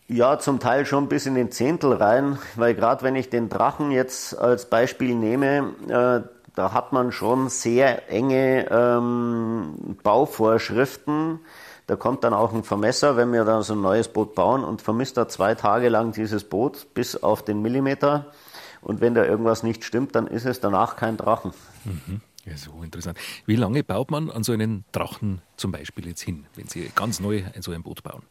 Ja, 0.08 0.38
zum 0.38 0.58
Teil 0.60 0.84
schon 0.84 1.08
bis 1.08 1.26
in 1.26 1.34
den 1.34 1.50
Zehntel 1.50 1.92
rein, 1.94 2.38
weil 2.56 2.74
gerade 2.74 3.02
wenn 3.02 3.16
ich 3.16 3.30
den 3.30 3.48
Drachen 3.48 3.90
jetzt 3.90 4.36
als 4.36 4.68
Beispiel 4.68 5.14
nehme, 5.14 5.74
äh, 5.88 6.33
da 6.54 6.72
hat 6.72 6.92
man 6.92 7.12
schon 7.12 7.48
sehr 7.48 8.10
enge 8.10 8.68
ähm, 8.70 9.96
Bauvorschriften. 10.02 11.40
Da 11.86 11.96
kommt 11.96 12.24
dann 12.24 12.32
auch 12.32 12.52
ein 12.52 12.64
Vermesser, 12.64 13.16
wenn 13.16 13.32
wir 13.32 13.44
dann 13.44 13.62
so 13.62 13.74
ein 13.74 13.82
neues 13.82 14.08
Boot 14.08 14.34
bauen 14.34 14.64
und 14.64 14.80
vermisst 14.80 15.16
da 15.16 15.28
zwei 15.28 15.54
Tage 15.54 15.88
lang 15.88 16.12
dieses 16.12 16.44
Boot 16.44 16.86
bis 16.94 17.22
auf 17.22 17.44
den 17.44 17.60
Millimeter. 17.60 18.32
Und 18.80 19.00
wenn 19.00 19.14
da 19.14 19.24
irgendwas 19.24 19.62
nicht 19.62 19.84
stimmt, 19.84 20.14
dann 20.14 20.26
ist 20.26 20.46
es 20.46 20.60
danach 20.60 20.96
kein 20.96 21.16
Drachen. 21.16 21.52
Mhm. 21.84 22.20
Ja, 22.44 22.56
so 22.56 22.82
interessant. 22.82 23.18
Wie 23.46 23.56
lange 23.56 23.82
baut 23.82 24.10
man 24.10 24.30
an 24.30 24.44
so 24.44 24.52
einen 24.52 24.84
Drachen 24.92 25.40
zum 25.56 25.72
Beispiel 25.72 26.06
jetzt 26.06 26.20
hin, 26.20 26.46
wenn 26.56 26.68
Sie 26.68 26.90
ganz 26.94 27.18
neu 27.20 27.42
so 27.60 27.72
ein 27.72 27.82
Boot 27.82 28.02
bauen? 28.02 28.22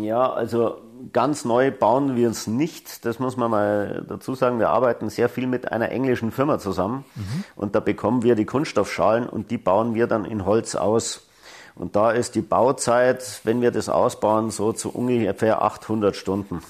Ja, 0.00 0.32
also 0.32 0.80
ganz 1.12 1.44
neu 1.44 1.70
bauen 1.70 2.16
wir 2.16 2.30
es 2.30 2.46
nicht. 2.46 3.04
Das 3.04 3.18
muss 3.18 3.36
man 3.36 3.50
mal 3.50 4.04
dazu 4.08 4.34
sagen. 4.34 4.58
Wir 4.58 4.70
arbeiten 4.70 5.10
sehr 5.10 5.28
viel 5.28 5.46
mit 5.46 5.72
einer 5.72 5.90
englischen 5.90 6.30
Firma 6.30 6.58
zusammen 6.58 7.04
mhm. 7.14 7.44
und 7.56 7.74
da 7.74 7.80
bekommen 7.80 8.22
wir 8.22 8.34
die 8.34 8.44
Kunststoffschalen 8.44 9.28
und 9.28 9.50
die 9.50 9.58
bauen 9.58 9.94
wir 9.94 10.06
dann 10.06 10.24
in 10.24 10.44
Holz 10.44 10.74
aus. 10.74 11.26
Und 11.74 11.96
da 11.96 12.12
ist 12.12 12.36
die 12.36 12.40
Bauzeit, 12.40 13.40
wenn 13.42 13.60
wir 13.60 13.72
das 13.72 13.88
ausbauen, 13.88 14.50
so 14.50 14.72
zu 14.72 14.90
ungefähr 14.90 15.62
800 15.62 16.14
Stunden. 16.14 16.62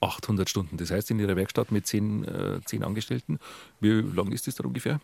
800 0.00 0.50
Stunden, 0.50 0.76
das 0.76 0.90
heißt 0.90 1.10
in 1.10 1.20
Ihrer 1.20 1.36
Werkstatt 1.36 1.70
mit 1.70 1.86
zehn, 1.86 2.24
äh, 2.24 2.60
zehn 2.64 2.82
Angestellten. 2.82 3.38
Wie 3.80 4.00
lang 4.00 4.32
ist 4.32 4.46
das 4.46 4.56
da 4.56 4.64
ungefähr? 4.64 5.00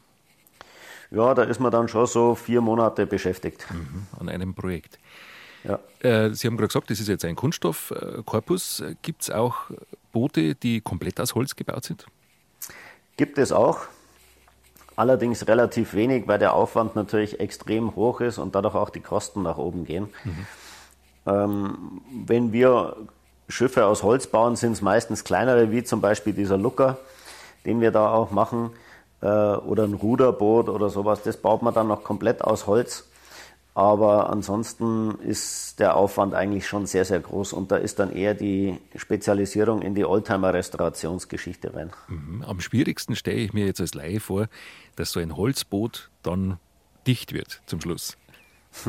Ja, 1.10 1.34
da 1.34 1.44
ist 1.44 1.60
man 1.60 1.70
dann 1.70 1.88
schon 1.88 2.06
so 2.06 2.34
vier 2.34 2.60
Monate 2.60 3.06
beschäftigt. 3.06 3.66
Mhm, 3.70 4.06
an 4.18 4.28
einem 4.28 4.54
Projekt. 4.54 4.98
Ja. 5.64 5.78
Äh, 6.00 6.34
Sie 6.34 6.46
haben 6.46 6.56
gerade 6.56 6.68
gesagt, 6.68 6.90
das 6.90 7.00
ist 7.00 7.08
jetzt 7.08 7.24
ein 7.24 7.36
Kunststoffkorpus. 7.36 8.82
Gibt 9.02 9.22
es 9.22 9.30
auch 9.30 9.70
Boote, 10.12 10.54
die 10.54 10.80
komplett 10.80 11.20
aus 11.20 11.34
Holz 11.34 11.56
gebaut 11.56 11.84
sind? 11.84 12.06
Gibt 13.16 13.38
es 13.38 13.52
auch. 13.52 13.80
Allerdings 14.96 15.46
relativ 15.48 15.94
wenig, 15.94 16.28
weil 16.28 16.38
der 16.38 16.54
Aufwand 16.54 16.96
natürlich 16.96 17.40
extrem 17.40 17.96
hoch 17.96 18.20
ist 18.20 18.38
und 18.38 18.54
dadurch 18.54 18.74
auch 18.74 18.90
die 18.90 19.00
Kosten 19.00 19.42
nach 19.42 19.56
oben 19.56 19.84
gehen. 19.84 20.08
Mhm. 20.24 20.46
Ähm, 21.26 22.00
wenn 22.26 22.52
wir 22.52 22.96
Schiffe 23.48 23.86
aus 23.86 24.02
Holz 24.02 24.26
bauen, 24.26 24.56
sind 24.56 24.72
es 24.72 24.82
meistens 24.82 25.24
kleinere, 25.24 25.70
wie 25.70 25.84
zum 25.84 26.00
Beispiel 26.00 26.32
dieser 26.32 26.58
Lucker, 26.58 26.98
den 27.64 27.80
wir 27.80 27.90
da 27.90 28.10
auch 28.12 28.30
machen, 28.30 28.70
äh, 29.22 29.26
oder 29.26 29.84
ein 29.84 29.94
Ruderboot 29.94 30.68
oder 30.68 30.90
sowas. 30.90 31.22
Das 31.22 31.36
baut 31.36 31.62
man 31.62 31.72
dann 31.72 31.88
noch 31.88 32.02
komplett 32.04 32.42
aus 32.42 32.66
Holz. 32.66 33.08
Aber 33.74 34.28
ansonsten 34.28 35.18
ist 35.20 35.80
der 35.80 35.96
Aufwand 35.96 36.34
eigentlich 36.34 36.66
schon 36.66 36.84
sehr, 36.84 37.06
sehr 37.06 37.20
groß 37.20 37.54
und 37.54 37.72
da 37.72 37.76
ist 37.76 37.98
dann 37.98 38.12
eher 38.12 38.34
die 38.34 38.78
Spezialisierung 38.96 39.80
in 39.80 39.94
die 39.94 40.04
Oldtimer-Restaurationsgeschichte 40.04 41.74
rein. 41.74 41.90
Mhm. 42.08 42.44
Am 42.46 42.60
schwierigsten 42.60 43.16
stelle 43.16 43.38
ich 43.38 43.54
mir 43.54 43.64
jetzt 43.64 43.80
als 43.80 43.94
Laie 43.94 44.20
vor, 44.20 44.48
dass 44.96 45.12
so 45.12 45.20
ein 45.20 45.36
Holzboot 45.36 46.10
dann 46.22 46.58
dicht 47.06 47.32
wird 47.32 47.62
zum 47.64 47.80
Schluss. 47.80 48.18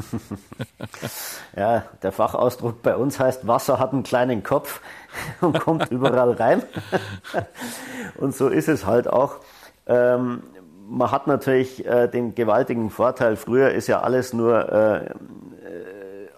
ja, 1.55 1.85
der 2.01 2.11
Fachausdruck 2.11 2.81
bei 2.81 2.95
uns 2.95 3.19
heißt, 3.19 3.47
Wasser 3.47 3.79
hat 3.79 3.93
einen 3.93 4.03
kleinen 4.03 4.43
Kopf 4.43 4.81
und 5.41 5.59
kommt 5.59 5.91
überall 5.91 6.31
rein. 6.31 6.63
und 8.15 8.35
so 8.35 8.49
ist 8.49 8.67
es 8.67 8.85
halt 8.85 9.07
auch. 9.07 9.37
Ähm, 9.85 10.43
man 10.87 11.11
hat 11.11 11.27
natürlich 11.27 11.85
äh, 11.85 12.07
den 12.07 12.35
gewaltigen 12.35 12.89
Vorteil, 12.89 13.35
früher 13.35 13.71
ist 13.71 13.87
ja 13.87 14.01
alles 14.01 14.33
nur 14.33 14.71
äh, 14.71 15.13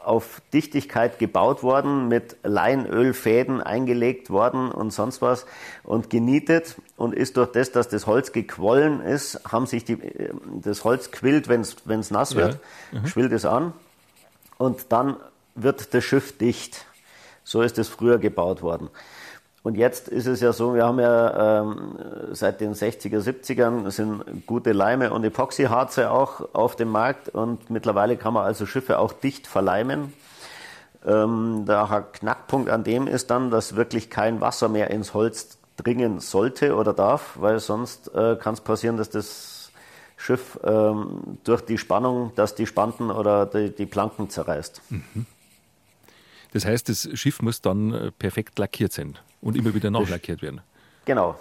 auf 0.05 0.41
Dichtigkeit 0.53 1.19
gebaut 1.19 1.63
worden, 1.63 2.07
mit 2.07 2.37
Leinölfäden 2.43 3.61
eingelegt 3.61 4.29
worden 4.29 4.71
und 4.71 4.91
sonst 4.91 5.21
was 5.21 5.45
und 5.83 6.09
genietet 6.09 6.75
und 6.95 7.13
ist 7.13 7.37
durch 7.37 7.51
das, 7.51 7.71
dass 7.71 7.89
das 7.89 8.05
Holz 8.05 8.31
gequollen 8.31 9.01
ist, 9.01 9.41
haben 9.51 9.65
sich 9.65 9.83
die, 9.83 9.93
äh, 9.93 10.31
das 10.61 10.83
Holz 10.83 11.11
quillt, 11.11 11.47
wenn 11.47 11.61
es 11.61 12.11
nass 12.11 12.35
wird, 12.35 12.59
ja. 12.91 12.99
mhm. 12.99 13.07
schwillt 13.07 13.31
es 13.31 13.45
an 13.45 13.73
und 14.57 14.91
dann 14.91 15.17
wird 15.55 15.93
das 15.93 16.03
Schiff 16.03 16.37
dicht. 16.37 16.85
So 17.43 17.61
ist 17.61 17.77
es 17.77 17.87
früher 17.87 18.17
gebaut 18.17 18.61
worden. 18.61 18.89
Und 19.65 19.77
jetzt 19.77 20.09
ist 20.09 20.27
es 20.27 20.41
ja 20.41 20.53
so, 20.53 20.75
wir 20.75 20.85
haben 20.85 20.99
ja 20.99 21.61
ähm, 21.61 21.95
seit 22.33 22.61
den 22.61 22.75
60er, 22.75 23.19
70ern 23.19 23.89
sind 23.89 24.45
gute 24.45 24.73
Leime 24.73 25.11
und 25.11 25.23
Epoxyharze 25.23 26.11
auch 26.11 26.53
auf 26.53 26.75
dem 26.75 26.89
Markt 26.89 27.29
und 27.29 27.71
mittlerweile 27.71 28.15
kann 28.15 28.35
man 28.35 28.45
also 28.45 28.67
Schiffe 28.67 28.99
auch 28.99 29.11
dicht 29.11 29.47
verleimen. 29.47 30.13
Ähm, 31.03 31.65
der 31.67 32.05
Knackpunkt 32.13 32.69
an 32.69 32.83
dem 32.83 33.07
ist 33.07 33.31
dann, 33.31 33.49
dass 33.49 33.75
wirklich 33.75 34.11
kein 34.11 34.39
Wasser 34.39 34.69
mehr 34.69 34.91
ins 34.91 35.15
Holz 35.15 35.57
dringen 35.77 36.19
sollte 36.19 36.75
oder 36.75 36.93
darf, 36.93 37.35
weil 37.39 37.57
sonst 37.59 38.13
äh, 38.13 38.35
kann 38.35 38.53
es 38.53 38.61
passieren, 38.61 38.97
dass 38.97 39.09
das 39.09 39.71
Schiff 40.15 40.59
ähm, 40.63 41.39
durch 41.43 41.61
die 41.61 41.79
Spannung, 41.79 42.33
dass 42.35 42.53
die 42.53 42.67
Spanten 42.67 43.09
oder 43.09 43.47
die, 43.47 43.73
die 43.73 43.87
Planken 43.87 44.29
zerreißt. 44.29 44.83
Mhm. 44.91 45.25
Das 46.55 46.65
heißt, 46.65 46.87
das 46.87 47.09
Schiff 47.15 47.41
muss 47.41 47.59
dann 47.59 47.91
äh, 47.91 48.11
perfekt 48.11 48.57
lackiert 48.59 48.93
sein 48.93 49.17
und 49.41 49.57
immer 49.57 49.75
wieder 49.75 49.91
nachlackiert 49.91 50.41
werden. 50.41 50.61
Genau. 51.03 51.35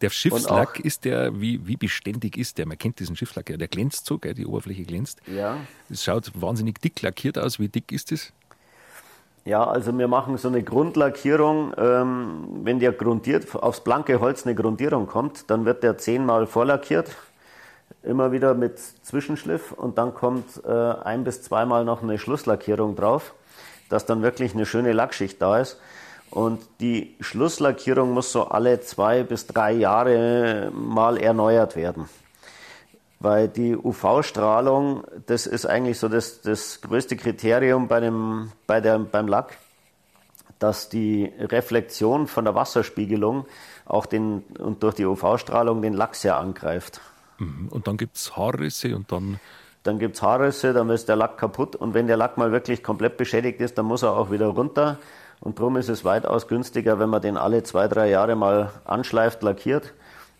Der 0.00 0.10
Schiffslack 0.10 0.80
ist 0.80 1.04
der, 1.04 1.40
wie, 1.40 1.64
wie 1.64 1.76
beständig 1.76 2.36
ist 2.36 2.58
der? 2.58 2.66
Man 2.66 2.78
kennt 2.78 2.98
diesen 2.98 3.14
Schiffslack 3.14 3.50
ja, 3.50 3.56
der 3.56 3.68
glänzt 3.68 4.06
so, 4.06 4.18
gell? 4.18 4.34
die 4.34 4.44
Oberfläche 4.44 4.82
glänzt. 4.82 5.20
Ja. 5.28 5.58
Es 5.88 6.02
schaut 6.02 6.32
wahnsinnig 6.34 6.80
dick 6.80 7.00
lackiert 7.00 7.38
aus. 7.38 7.60
Wie 7.60 7.68
dick 7.68 7.92
ist 7.92 8.10
es? 8.10 8.32
Ja, 9.44 9.64
also 9.64 9.96
wir 9.96 10.08
machen 10.08 10.36
so 10.36 10.48
eine 10.48 10.64
Grundlackierung. 10.64 11.74
Ähm, 11.78 12.48
wenn 12.64 12.80
der 12.80 12.90
grundiert, 12.90 13.54
aufs 13.54 13.82
blanke 13.82 14.18
Holz 14.18 14.44
eine 14.44 14.56
Grundierung 14.56 15.06
kommt, 15.06 15.48
dann 15.48 15.64
wird 15.64 15.84
der 15.84 15.96
zehnmal 15.96 16.48
vorlackiert. 16.48 17.14
Immer 18.02 18.32
wieder 18.32 18.54
mit 18.54 18.80
Zwischenschliff 18.80 19.70
und 19.70 19.96
dann 19.96 20.12
kommt 20.12 20.60
äh, 20.66 20.70
ein 20.72 21.22
bis 21.22 21.42
zweimal 21.42 21.84
noch 21.84 22.02
eine 22.02 22.18
Schlusslackierung 22.18 22.96
drauf 22.96 23.32
dass 23.88 24.06
dann 24.06 24.22
wirklich 24.22 24.54
eine 24.54 24.66
schöne 24.66 24.92
Lackschicht 24.92 25.40
da 25.40 25.58
ist. 25.60 25.78
Und 26.30 26.60
die 26.80 27.14
Schlusslackierung 27.20 28.10
muss 28.12 28.32
so 28.32 28.48
alle 28.48 28.80
zwei 28.80 29.22
bis 29.22 29.46
drei 29.46 29.72
Jahre 29.72 30.72
mal 30.74 31.16
erneuert 31.16 31.76
werden. 31.76 32.08
Weil 33.20 33.48
die 33.48 33.76
UV-Strahlung, 33.76 35.04
das 35.26 35.46
ist 35.46 35.64
eigentlich 35.64 35.98
so 35.98 36.08
das, 36.08 36.40
das 36.40 36.80
größte 36.80 37.16
Kriterium 37.16 37.88
bei 37.88 38.00
dem, 38.00 38.50
bei 38.66 38.80
der, 38.80 38.98
beim 38.98 39.28
Lack, 39.28 39.56
dass 40.58 40.88
die 40.88 41.32
Reflexion 41.38 42.26
von 42.26 42.44
der 42.44 42.54
Wasserspiegelung 42.54 43.46
auch 43.86 44.06
den, 44.06 44.42
und 44.58 44.82
durch 44.82 44.94
die 44.94 45.04
UV-Strahlung 45.04 45.82
den 45.82 45.94
Lack 45.94 46.14
sehr 46.16 46.36
angreift. 46.36 47.00
Mhm. 47.38 47.68
Und 47.68 47.86
dann 47.86 47.96
gibt 47.96 48.16
es 48.16 48.36
Haarrisse 48.36 48.96
und 48.96 49.12
dann 49.12 49.38
dann 49.84 49.98
gibt 49.98 50.16
es 50.16 50.22
Haarrisse, 50.22 50.72
dann 50.72 50.90
ist 50.90 51.08
der 51.08 51.16
Lack 51.16 51.38
kaputt 51.38 51.76
und 51.76 51.94
wenn 51.94 52.06
der 52.06 52.16
Lack 52.16 52.38
mal 52.38 52.50
wirklich 52.50 52.82
komplett 52.82 53.16
beschädigt 53.16 53.60
ist, 53.60 53.78
dann 53.78 53.86
muss 53.86 54.02
er 54.02 54.16
auch 54.16 54.30
wieder 54.30 54.46
runter. 54.46 54.98
Und 55.40 55.58
darum 55.58 55.76
ist 55.76 55.90
es 55.90 56.04
weitaus 56.04 56.48
günstiger, 56.48 56.98
wenn 56.98 57.10
man 57.10 57.20
den 57.20 57.36
alle 57.36 57.62
zwei, 57.62 57.86
drei 57.86 58.08
Jahre 58.08 58.34
mal 58.34 58.72
anschleift, 58.86 59.42
lackiert. 59.42 59.92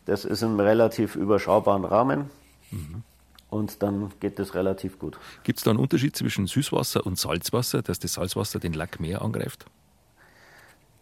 Das 0.06 0.24
ist 0.24 0.42
im 0.42 0.58
relativ 0.58 1.14
überschaubaren 1.14 1.84
Rahmen. 1.84 2.30
Mhm. 2.70 3.02
Und 3.50 3.82
dann 3.82 4.12
geht 4.18 4.38
das 4.38 4.54
relativ 4.54 4.98
gut. 4.98 5.18
Gibt 5.44 5.58
es 5.58 5.64
da 5.64 5.70
einen 5.70 5.78
Unterschied 5.78 6.16
zwischen 6.16 6.46
Süßwasser 6.46 7.04
und 7.04 7.18
Salzwasser, 7.18 7.82
dass 7.82 7.98
das 7.98 8.14
Salzwasser 8.14 8.58
den 8.58 8.72
Lack 8.72 8.98
mehr 8.98 9.20
angreift? 9.20 9.66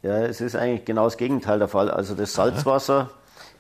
Ja, 0.02 0.18
es 0.18 0.40
ist 0.40 0.56
eigentlich 0.56 0.84
genau 0.84 1.04
das 1.04 1.16
Gegenteil 1.16 1.60
der 1.60 1.68
Fall. 1.68 1.90
Also 1.90 2.16
das 2.16 2.32
Salzwasser 2.32 3.10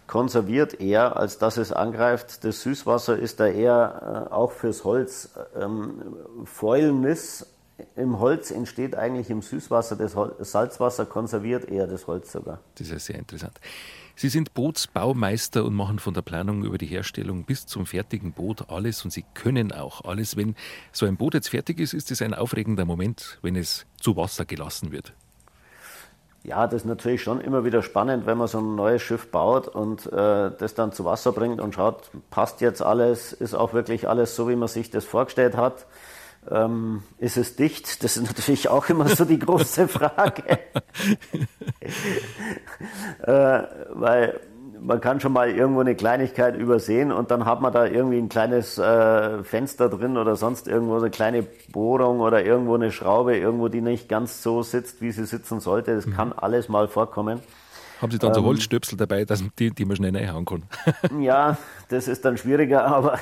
konserviert 0.06 0.80
eher, 0.80 1.16
als 1.16 1.38
dass 1.38 1.56
es 1.56 1.72
angreift. 1.72 2.44
Das 2.44 2.62
Süßwasser 2.62 3.18
ist 3.18 3.40
da 3.40 3.46
eher 3.46 4.28
äh, 4.30 4.32
auch 4.32 4.52
fürs 4.52 4.84
Holz 4.84 5.30
ähm, 5.58 6.02
Fäulnis 6.44 7.46
im 7.96 8.18
Holz 8.18 8.50
entsteht 8.50 8.94
eigentlich 8.94 9.30
im 9.30 9.42
Süßwasser 9.42 9.96
das 9.96 10.14
Salzwasser, 10.40 11.06
konserviert 11.06 11.68
eher 11.68 11.86
das 11.86 12.06
Holz 12.06 12.32
sogar. 12.32 12.60
Das 12.76 12.90
ist 12.90 13.06
sehr 13.06 13.18
interessant. 13.18 13.60
Sie 14.14 14.28
sind 14.28 14.54
Bootsbaumeister 14.54 15.64
und 15.64 15.74
machen 15.74 15.98
von 15.98 16.14
der 16.14 16.22
Planung 16.22 16.64
über 16.64 16.78
die 16.78 16.86
Herstellung 16.86 17.44
bis 17.44 17.66
zum 17.66 17.86
fertigen 17.86 18.32
Boot 18.32 18.68
alles 18.68 19.04
und 19.04 19.10
Sie 19.10 19.24
können 19.34 19.72
auch 19.72 20.04
alles. 20.04 20.36
Wenn 20.36 20.54
so 20.92 21.06
ein 21.06 21.16
Boot 21.16 21.34
jetzt 21.34 21.48
fertig 21.48 21.80
ist, 21.80 21.94
ist 21.94 22.10
es 22.10 22.20
ein 22.20 22.34
aufregender 22.34 22.84
Moment, 22.84 23.38
wenn 23.42 23.56
es 23.56 23.86
zu 24.00 24.16
Wasser 24.16 24.44
gelassen 24.44 24.92
wird. 24.92 25.14
Ja, 26.44 26.66
das 26.66 26.82
ist 26.82 26.86
natürlich 26.86 27.22
schon 27.22 27.40
immer 27.40 27.64
wieder 27.64 27.82
spannend, 27.82 28.26
wenn 28.26 28.36
man 28.36 28.48
so 28.48 28.58
ein 28.58 28.74
neues 28.74 29.00
Schiff 29.00 29.30
baut 29.30 29.68
und 29.68 30.12
äh, 30.12 30.50
das 30.58 30.74
dann 30.74 30.90
zu 30.92 31.04
Wasser 31.04 31.30
bringt 31.30 31.60
und 31.60 31.74
schaut, 31.74 32.10
passt 32.30 32.60
jetzt 32.60 32.82
alles, 32.82 33.32
ist 33.32 33.54
auch 33.54 33.74
wirklich 33.74 34.08
alles 34.08 34.34
so, 34.34 34.48
wie 34.48 34.56
man 34.56 34.66
sich 34.66 34.90
das 34.90 35.04
vorgestellt 35.04 35.56
hat. 35.56 35.86
Ähm, 36.50 37.04
ist 37.18 37.36
es 37.36 37.54
dicht? 37.54 38.02
Das 38.02 38.16
ist 38.16 38.26
natürlich 38.26 38.68
auch 38.68 38.88
immer 38.88 39.08
so 39.08 39.24
die 39.24 39.38
große 39.38 39.86
Frage. 39.86 40.42
äh, 43.22 43.62
weil 43.90 44.40
man 44.84 45.00
kann 45.00 45.20
schon 45.20 45.32
mal 45.32 45.50
irgendwo 45.50 45.80
eine 45.80 45.94
Kleinigkeit 45.94 46.56
übersehen 46.56 47.12
und 47.12 47.30
dann 47.30 47.44
hat 47.44 47.60
man 47.60 47.72
da 47.72 47.86
irgendwie 47.86 48.18
ein 48.18 48.28
kleines 48.28 48.78
äh, 48.78 49.42
Fenster 49.44 49.88
drin 49.88 50.16
oder 50.16 50.36
sonst 50.36 50.68
irgendwo 50.68 50.96
eine 50.96 51.10
kleine 51.10 51.44
Bohrung 51.70 52.20
oder 52.20 52.44
irgendwo 52.44 52.74
eine 52.74 52.90
Schraube, 52.90 53.36
irgendwo 53.36 53.68
die 53.68 53.80
nicht 53.80 54.08
ganz 54.08 54.42
so 54.42 54.62
sitzt, 54.62 55.00
wie 55.00 55.12
sie 55.12 55.24
sitzen 55.24 55.60
sollte. 55.60 55.94
Das 55.94 56.06
mhm. 56.06 56.14
kann 56.14 56.32
alles 56.32 56.68
mal 56.68 56.88
vorkommen. 56.88 57.40
Haben 58.00 58.10
Sie 58.10 58.18
dann 58.18 58.34
so 58.34 58.40
ähm, 58.40 58.46
Holzstöpsel 58.46 58.98
dabei, 58.98 59.24
dass 59.24 59.44
die, 59.58 59.70
die 59.70 59.84
man 59.84 59.96
schnell 59.96 60.16
reinhauen 60.16 60.44
kann? 60.44 60.64
ja, 61.20 61.56
das 61.88 62.08
ist 62.08 62.24
dann 62.24 62.36
schwieriger, 62.36 62.84
aber 62.86 63.18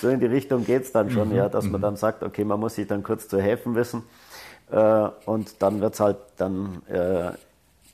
so 0.00 0.08
in 0.08 0.20
die 0.20 0.26
Richtung 0.26 0.64
geht 0.64 0.84
es 0.84 0.92
dann 0.92 1.10
schon, 1.10 1.28
mhm. 1.28 1.36
ja, 1.36 1.48
dass 1.50 1.64
man 1.64 1.80
mhm. 1.80 1.84
dann 1.84 1.96
sagt, 1.96 2.22
okay, 2.22 2.44
man 2.44 2.58
muss 2.58 2.76
sich 2.76 2.86
dann 2.86 3.02
kurz 3.02 3.28
zu 3.28 3.40
helfen 3.40 3.74
wissen. 3.74 4.02
Äh, 4.70 5.08
und 5.26 5.62
dann 5.62 5.80
wird 5.80 5.94
es 5.94 6.00
halt 6.00 6.16
dann 6.38 6.82
äh, 6.88 7.32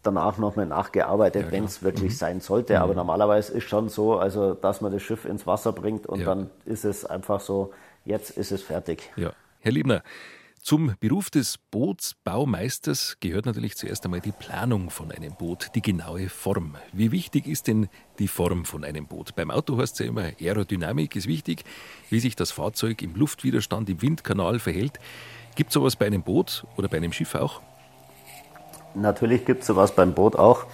danach 0.06 0.38
nochmal 0.38 0.66
nachgearbeitet, 0.66 1.46
ja, 1.46 1.52
wenn 1.52 1.64
es 1.64 1.82
wirklich 1.82 2.12
mhm. 2.12 2.16
sein 2.16 2.40
sollte. 2.40 2.74
Mhm. 2.74 2.82
Aber 2.82 2.94
normalerweise 2.94 3.52
ist 3.52 3.68
schon 3.68 3.88
so, 3.88 4.18
also 4.18 4.54
dass 4.54 4.80
man 4.80 4.92
das 4.92 5.02
Schiff 5.02 5.24
ins 5.24 5.46
Wasser 5.46 5.72
bringt 5.72 6.06
und 6.06 6.20
ja. 6.20 6.26
dann 6.26 6.50
ist 6.64 6.84
es 6.84 7.04
einfach 7.04 7.40
so, 7.40 7.72
jetzt 8.04 8.30
ist 8.30 8.52
es 8.52 8.62
fertig. 8.62 9.10
Ja. 9.16 9.32
Herr 9.60 9.72
Liebner, 9.72 10.02
zum 10.66 10.96
Beruf 10.98 11.30
des 11.30 11.58
Bootsbaumeisters 11.58 13.18
gehört 13.20 13.46
natürlich 13.46 13.76
zuerst 13.76 14.04
einmal 14.04 14.20
die 14.20 14.32
Planung 14.32 14.90
von 14.90 15.12
einem 15.12 15.36
Boot, 15.36 15.68
die 15.76 15.80
genaue 15.80 16.28
Form. 16.28 16.74
Wie 16.92 17.12
wichtig 17.12 17.46
ist 17.46 17.68
denn 17.68 17.88
die 18.18 18.26
Form 18.26 18.64
von 18.64 18.82
einem 18.82 19.06
Boot? 19.06 19.36
Beim 19.36 19.52
Auto 19.52 19.78
heißt 19.78 19.92
es 19.92 19.98
ja 20.00 20.06
immer, 20.06 20.32
Aerodynamik 20.40 21.14
ist 21.14 21.28
wichtig, 21.28 21.62
wie 22.10 22.18
sich 22.18 22.34
das 22.34 22.50
Fahrzeug 22.50 23.00
im 23.02 23.14
Luftwiderstand, 23.14 23.88
im 23.88 24.02
Windkanal 24.02 24.58
verhält. 24.58 24.98
Gibt 25.54 25.70
es 25.70 25.74
sowas 25.74 25.94
bei 25.94 26.06
einem 26.06 26.24
Boot 26.24 26.66
oder 26.76 26.88
bei 26.88 26.96
einem 26.96 27.12
Schiff 27.12 27.36
auch? 27.36 27.62
Natürlich 28.96 29.44
gibt 29.44 29.62
es 29.62 29.66
sowas 29.66 29.92
beim 29.92 30.14
Boot 30.14 30.36
auch. 30.36 30.64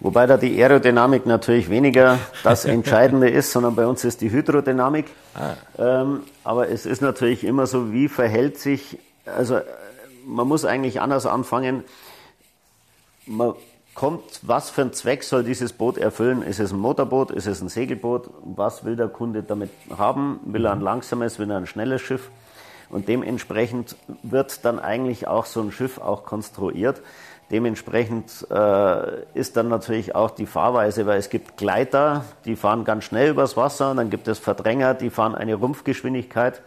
Wobei 0.00 0.26
da 0.26 0.36
die 0.36 0.60
Aerodynamik 0.60 1.26
natürlich 1.26 1.70
weniger 1.70 2.18
das 2.42 2.64
Entscheidende 2.64 3.30
ist, 3.30 3.52
sondern 3.52 3.76
bei 3.76 3.86
uns 3.86 4.04
ist 4.04 4.20
die 4.20 4.30
Hydrodynamik. 4.30 5.06
Ah. 5.34 5.54
Ähm, 6.02 6.22
aber 6.42 6.68
es 6.68 6.86
ist 6.86 7.02
natürlich 7.02 7.44
immer 7.44 7.66
so, 7.66 7.92
wie 7.92 8.08
verhält 8.08 8.58
sich 8.58 8.98
also 9.26 9.60
man 10.26 10.46
muss 10.46 10.64
eigentlich 10.64 11.00
anders 11.00 11.26
anfangen. 11.26 11.84
Man 13.26 13.54
kommt, 13.94 14.40
was 14.42 14.70
für 14.70 14.82
einen 14.82 14.92
Zweck 14.92 15.22
soll 15.22 15.44
dieses 15.44 15.72
Boot 15.72 15.98
erfüllen? 15.98 16.42
Ist 16.42 16.60
es 16.60 16.72
ein 16.72 16.78
Motorboot? 16.78 17.30
Ist 17.30 17.46
es 17.46 17.60
ein 17.60 17.68
Segelboot? 17.68 18.30
Was 18.42 18.84
will 18.84 18.96
der 18.96 19.08
Kunde 19.08 19.42
damit 19.42 19.70
haben? 19.96 20.40
Will 20.44 20.64
er 20.64 20.72
ein 20.72 20.80
langsames? 20.80 21.38
Will 21.38 21.50
er 21.50 21.58
ein 21.58 21.66
schnelles 21.66 22.00
Schiff? 22.00 22.30
Und 22.88 23.08
dementsprechend 23.08 23.96
wird 24.22 24.64
dann 24.64 24.78
eigentlich 24.78 25.26
auch 25.26 25.46
so 25.46 25.62
ein 25.62 25.72
Schiff 25.72 25.98
auch 25.98 26.24
konstruiert. 26.24 27.00
Dementsprechend 27.52 28.46
äh, 28.50 29.24
ist 29.34 29.58
dann 29.58 29.68
natürlich 29.68 30.14
auch 30.14 30.30
die 30.30 30.46
Fahrweise, 30.46 31.04
weil 31.04 31.18
es 31.18 31.28
gibt 31.28 31.58
Gleiter, 31.58 32.24
die 32.46 32.56
fahren 32.56 32.84
ganz 32.84 33.04
schnell 33.04 33.30
übers 33.30 33.58
Wasser, 33.58 33.90
und 33.90 33.98
dann 33.98 34.08
gibt 34.08 34.26
es 34.26 34.38
Verdränger, 34.38 34.94
die 34.94 35.10
fahren 35.10 35.34
eine 35.34 35.54
Rumpfgeschwindigkeit. 35.54 36.62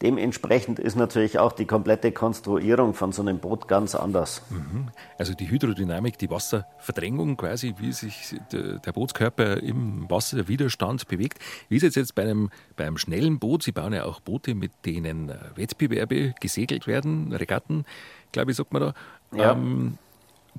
Dementsprechend 0.00 0.78
ist 0.78 0.94
natürlich 0.94 1.40
auch 1.40 1.50
die 1.50 1.64
komplette 1.64 2.12
Konstruierung 2.12 2.94
von 2.94 3.10
so 3.10 3.20
einem 3.20 3.40
Boot 3.40 3.66
ganz 3.66 3.96
anders. 3.96 4.42
Mhm. 4.48 4.90
Also 5.18 5.34
die 5.34 5.50
Hydrodynamik, 5.50 6.18
die 6.18 6.30
Wasserverdrängung 6.30 7.36
quasi, 7.36 7.74
wie 7.78 7.90
sich 7.90 8.36
der 8.52 8.92
Bootskörper 8.92 9.56
im 9.60 10.08
Wasserwiderstand 10.08 11.08
bewegt. 11.08 11.40
Wie 11.68 11.78
ist 11.78 11.82
es 11.82 11.96
jetzt 11.96 12.14
bei 12.14 12.22
einem, 12.22 12.50
bei 12.76 12.86
einem 12.86 12.96
schnellen 12.96 13.40
Boot? 13.40 13.64
Sie 13.64 13.72
bauen 13.72 13.92
ja 13.92 14.04
auch 14.04 14.20
Boote, 14.20 14.54
mit 14.54 14.70
denen 14.86 15.30
äh, 15.30 15.36
Wettbewerbe 15.56 16.32
gesegelt 16.40 16.86
werden, 16.86 17.32
Regatten, 17.32 17.84
glaube 18.30 18.52
ich, 18.52 18.56
sagt 18.56 18.72
man 18.72 18.82
da. 18.82 18.94
Ja. 19.32 19.52
Ähm, 19.52 19.98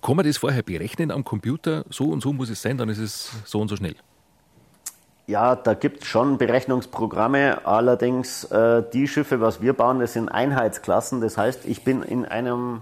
kann 0.01 0.15
man 0.15 0.25
das 0.25 0.37
vorher 0.37 0.63
berechnen 0.63 1.11
am 1.11 1.23
Computer? 1.23 1.83
So 1.89 2.05
und 2.05 2.21
so 2.21 2.33
muss 2.33 2.49
es 2.49 2.61
sein, 2.61 2.77
dann 2.77 2.89
ist 2.89 2.99
es 2.99 3.31
so 3.45 3.59
und 3.59 3.67
so 3.67 3.75
schnell. 3.75 3.95
Ja, 5.27 5.55
da 5.55 5.75
gibt 5.75 6.01
es 6.01 6.07
schon 6.07 6.39
Berechnungsprogramme. 6.39 7.65
Allerdings 7.65 8.45
äh, 8.45 8.83
die 8.93 9.07
Schiffe, 9.07 9.41
was 9.41 9.61
wir 9.61 9.73
bauen, 9.73 9.99
das 9.99 10.13
sind 10.13 10.27
Einheitsklassen. 10.27 11.21
Das 11.21 11.37
heißt, 11.37 11.65
ich 11.65 11.83
bin 11.83 12.01
in 12.01 12.25
einem, 12.25 12.81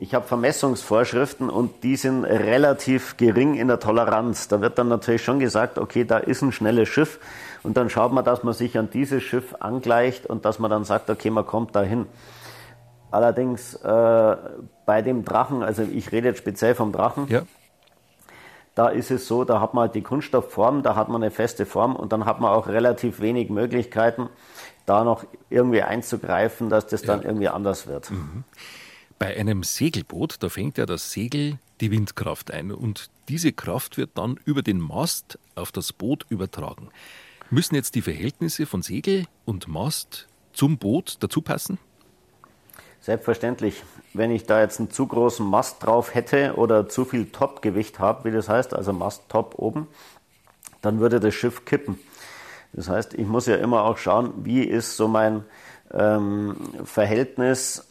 ich 0.00 0.14
habe 0.14 0.26
Vermessungsvorschriften 0.26 1.50
und 1.50 1.84
die 1.84 1.94
sind 1.94 2.24
relativ 2.24 3.16
gering 3.16 3.54
in 3.54 3.68
der 3.68 3.78
Toleranz. 3.78 4.48
Da 4.48 4.60
wird 4.60 4.76
dann 4.76 4.88
natürlich 4.88 5.22
schon 5.22 5.38
gesagt, 5.38 5.78
okay, 5.78 6.04
da 6.04 6.18
ist 6.18 6.42
ein 6.42 6.50
schnelles 6.50 6.88
Schiff 6.88 7.20
und 7.62 7.76
dann 7.76 7.90
schaut 7.90 8.12
man, 8.12 8.24
dass 8.24 8.42
man 8.42 8.54
sich 8.54 8.76
an 8.76 8.90
dieses 8.90 9.22
Schiff 9.22 9.54
angleicht 9.60 10.26
und 10.26 10.44
dass 10.44 10.58
man 10.58 10.68
dann 10.68 10.84
sagt, 10.84 11.10
okay, 11.10 11.30
man 11.30 11.46
kommt 11.46 11.76
dahin. 11.76 12.06
Allerdings 13.12 13.74
äh, 13.74 14.36
bei 14.86 15.02
dem 15.02 15.24
Drachen, 15.24 15.62
also 15.62 15.82
ich 15.82 16.12
rede 16.12 16.28
jetzt 16.28 16.38
speziell 16.38 16.74
vom 16.74 16.92
Drachen. 16.92 17.28
Ja 17.28 17.42
da 18.74 18.88
ist 18.88 19.10
es 19.10 19.26
so, 19.26 19.44
da 19.44 19.60
hat 19.60 19.74
man 19.74 19.82
halt 19.82 19.94
die 19.94 20.02
Kunststoffform, 20.02 20.82
da 20.82 20.96
hat 20.96 21.08
man 21.08 21.22
eine 21.22 21.30
feste 21.30 21.66
Form 21.66 21.94
und 21.94 22.12
dann 22.12 22.24
hat 22.24 22.40
man 22.40 22.52
auch 22.52 22.68
relativ 22.68 23.20
wenig 23.20 23.50
Möglichkeiten, 23.50 24.28
da 24.86 25.04
noch 25.04 25.24
irgendwie 25.50 25.82
einzugreifen, 25.82 26.70
dass 26.70 26.86
das 26.86 27.02
dann 27.02 27.22
ja. 27.22 27.28
irgendwie 27.28 27.48
anders 27.48 27.86
wird. 27.86 28.10
Mhm. 28.10 28.44
Bei 29.18 29.36
einem 29.36 29.62
Segelboot, 29.62 30.42
da 30.42 30.48
fängt 30.48 30.78
ja 30.78 30.86
das 30.86 31.12
Segel 31.12 31.58
die 31.80 31.90
Windkraft 31.90 32.50
ein 32.50 32.72
und 32.72 33.10
diese 33.28 33.52
Kraft 33.52 33.98
wird 33.98 34.10
dann 34.14 34.38
über 34.44 34.62
den 34.62 34.80
Mast 34.80 35.38
auf 35.54 35.70
das 35.70 35.92
Boot 35.92 36.26
übertragen. 36.28 36.88
Müssen 37.50 37.74
jetzt 37.74 37.94
die 37.94 38.02
Verhältnisse 38.02 38.66
von 38.66 38.82
Segel 38.82 39.26
und 39.44 39.68
Mast 39.68 40.26
zum 40.52 40.78
Boot 40.78 41.18
dazu 41.20 41.42
passen? 41.42 41.78
Selbstverständlich. 43.02 43.82
Wenn 44.14 44.30
ich 44.30 44.46
da 44.46 44.60
jetzt 44.60 44.78
einen 44.78 44.90
zu 44.90 45.08
großen 45.08 45.44
Mast 45.44 45.84
drauf 45.84 46.14
hätte 46.14 46.54
oder 46.54 46.88
zu 46.88 47.04
viel 47.04 47.26
Topgewicht 47.26 47.98
habe, 47.98 48.24
wie 48.24 48.30
das 48.32 48.48
heißt, 48.48 48.74
also 48.74 48.92
Masttop 48.92 49.56
oben, 49.58 49.88
dann 50.82 51.00
würde 51.00 51.18
das 51.18 51.34
Schiff 51.34 51.64
kippen. 51.64 51.98
Das 52.72 52.88
heißt, 52.88 53.14
ich 53.14 53.26
muss 53.26 53.46
ja 53.46 53.56
immer 53.56 53.82
auch 53.82 53.98
schauen, 53.98 54.32
wie 54.44 54.62
ist 54.62 54.96
so 54.96 55.08
mein 55.08 55.42
ähm, 55.92 56.56
Verhältnis 56.84 57.88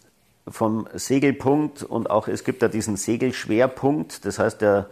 vom 0.48 0.88
Segelpunkt 0.94 1.84
und 1.84 2.10
auch 2.10 2.30
es 2.30 2.46
gibt 2.46 2.62
ja 2.62 2.70
diesen 2.70 2.96
Segelschwerpunkt, 2.96 4.26
das 4.26 4.40
heißt, 4.40 4.62
der 4.62 4.90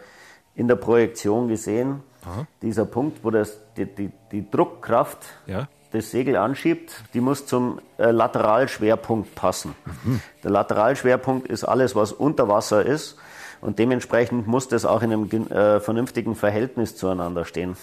in 0.54 0.68
der 0.68 0.76
Projektion 0.76 1.48
gesehen, 1.48 2.04
Aha. 2.26 2.46
dieser 2.62 2.86
Punkt, 2.86 3.24
wo 3.24 3.32
das, 3.32 3.58
die, 3.78 3.86
die, 3.86 4.12
die 4.32 4.52
Druckkraft 4.52 5.26
ja 5.48 5.70
das 5.92 6.12
Segel 6.12 6.36
anschiebt, 6.36 7.04
die 7.14 7.22
muss 7.22 7.46
zum 7.46 7.80
äh, 7.98 8.12
Lateralschwerpunkt 8.12 9.36
passen. 9.36 9.76
Mhm. 10.04 10.22
Der 10.44 10.52
Lateralschwerpunkt 10.52 11.48
ist 11.48 11.64
alles, 11.64 11.96
was 11.96 12.12
unter 12.12 12.48
Wasser 12.48 12.86
ist 12.86 13.18
und 13.62 13.80
dementsprechend 13.80 14.48
muss 14.48 14.68
das 14.68 14.86
auch 14.86 15.02
in 15.02 15.12
einem 15.12 15.48
äh, 15.52 15.80
vernünftigen 15.80 16.36
Verhältnis 16.36 16.96
zueinander 16.96 17.46
stehen. 17.46 17.76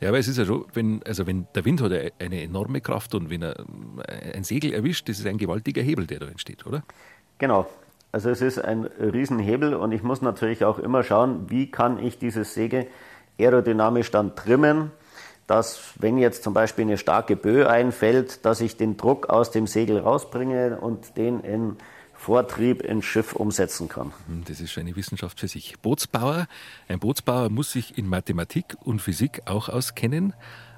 Ja, 0.00 0.08
aber 0.08 0.18
es 0.18 0.28
ist 0.28 0.38
ja 0.38 0.44
so, 0.44 0.66
wenn, 0.72 1.02
also 1.06 1.26
wenn 1.26 1.46
der 1.54 1.64
Wind 1.64 1.82
hat 1.82 1.92
eine 2.18 2.42
enorme 2.42 2.80
Kraft 2.80 3.14
und 3.14 3.28
wenn 3.28 3.42
er 3.42 3.58
äh, 3.58 4.36
ein 4.36 4.44
Segel 4.44 4.72
erwischt, 4.72 5.08
das 5.08 5.18
ist 5.18 5.26
ein 5.26 5.36
gewaltiger 5.36 5.82
Hebel, 5.82 6.06
der 6.06 6.20
da 6.20 6.26
entsteht, 6.26 6.66
oder? 6.66 6.82
Genau. 7.38 7.68
Also 8.12 8.28
es 8.30 8.40
ist 8.40 8.58
ein 8.58 8.86
Riesenhebel 8.86 9.74
und 9.74 9.92
ich 9.92 10.02
muss 10.02 10.20
natürlich 10.20 10.64
auch 10.64 10.78
immer 10.78 11.04
schauen, 11.04 11.48
wie 11.48 11.70
kann 11.70 12.04
ich 12.04 12.18
dieses 12.18 12.54
Segel 12.54 12.88
aerodynamisch 13.38 14.10
dann 14.10 14.34
trimmen, 14.34 14.90
dass 15.50 15.94
wenn 15.98 16.16
jetzt 16.16 16.44
zum 16.44 16.54
Beispiel 16.54 16.84
eine 16.84 16.96
starke 16.96 17.34
Böe 17.34 17.68
einfällt, 17.68 18.44
dass 18.46 18.60
ich 18.60 18.76
den 18.76 18.96
Druck 18.96 19.28
aus 19.28 19.50
dem 19.50 19.66
Segel 19.66 19.98
rausbringe 19.98 20.78
und 20.80 21.16
den 21.16 21.40
in 21.40 21.76
Vortrieb 22.14 22.82
ins 22.82 23.04
Schiff 23.04 23.34
umsetzen 23.34 23.88
kann. 23.88 24.12
Hm, 24.28 24.44
das 24.46 24.60
ist 24.60 24.78
eine 24.78 24.94
Wissenschaft 24.94 25.40
für 25.40 25.48
sich. 25.48 25.80
Bootsbauer, 25.80 26.46
ein 26.86 27.00
Bootsbauer 27.00 27.48
muss 27.48 27.72
sich 27.72 27.98
in 27.98 28.06
Mathematik 28.06 28.76
und 28.84 29.02
Physik 29.02 29.42
auch 29.46 29.68
auskennen, 29.68 30.34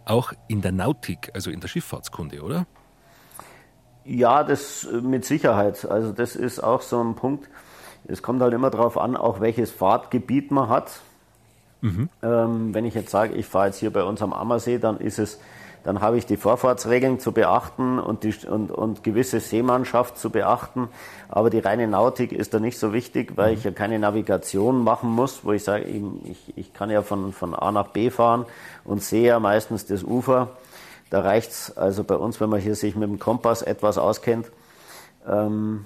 auch 0.06 0.32
in 0.48 0.62
der 0.62 0.72
Nautik, 0.72 1.30
also 1.35 1.50
in 1.50 1.61
der 1.61 1.68
Schifffahrtskunde, 1.68 2.40
oder? 2.40 2.66
Ja, 4.06 4.42
das 4.42 4.85
äh, 4.85 5.02
mit 5.02 5.26
Sicherheit. 5.26 5.85
Also 5.85 6.12
das 6.12 6.35
ist 6.35 6.61
auch 6.61 6.80
so 6.80 6.98
ein 6.98 7.14
Punkt. 7.14 7.50
Es 8.06 8.22
kommt 8.22 8.40
halt 8.40 8.54
immer 8.54 8.70
darauf 8.70 8.96
an, 8.96 9.16
auch 9.16 9.40
welches 9.40 9.70
Fahrtgebiet 9.70 10.50
man 10.50 10.70
hat. 10.70 11.02
Mhm. 11.83 12.09
Ähm, 12.23 12.73
wenn 12.73 12.87
ich 12.87 12.95
jetzt 12.95 13.11
sage, 13.11 13.35
ich 13.35 13.45
fahre 13.45 13.66
jetzt 13.66 13.79
hier 13.79 13.92
bei 13.92 14.03
uns 14.03 14.23
am 14.23 14.33
Ammersee, 14.33 14.79
dann 14.79 14.99
ist 14.99 15.18
es 15.18 15.38
Dann 15.85 16.01
habe 16.01 16.16
ich 16.16 16.27
die 16.27 16.37
Vorfahrtsregeln 16.37 17.18
zu 17.18 17.33
beachten 17.33 17.99
und, 17.99 18.23
die, 18.23 18.35
und, 18.47 18.71
und 18.71 19.03
gewisse 19.03 19.40
Seemannschaft 19.40 20.16
zu 20.16 20.31
beachten. 20.31 20.88
Aber 21.29 21.51
die 21.51 21.59
reine 21.59 21.88
Nautik 21.88 22.33
ist 22.33 22.55
da 22.55 22.61
nicht 22.61 22.79
so 22.79 22.92
wichtig, 22.92 23.33
weil 23.37 23.55
ich 23.55 23.64
ja 23.64 23.73
keine 23.73 23.99
Navigation 23.99 24.85
machen 24.85 25.11
muss, 25.11 25.45
wo 25.45 25.53
ich 25.53 25.64
sage, 25.64 25.85
ich, 25.85 26.57
ich 26.57 26.73
kann 26.73 26.90
ja 26.90 27.03
von, 27.03 27.33
von 27.33 27.55
A 27.55 27.73
nach 27.73 27.88
B 27.88 28.11
fahren 28.11 28.47
und 28.85 29.03
sehe 29.03 29.27
ja 29.27 29.40
meistens 29.40 29.87
das 29.87 30.05
Ufer. 30.05 30.51
Da 31.11 31.21
reicht's 31.21 31.77
also 31.77 32.05
bei 32.05 32.14
uns, 32.14 32.40
wenn 32.40 32.49
man 32.49 32.61
hier 32.61 32.77
sich 32.77 32.95
mit 32.95 33.09
dem 33.09 33.18
Kompass 33.18 33.62
etwas 33.62 33.99
auskennt. 33.99 34.47
Ähm, 35.29 35.85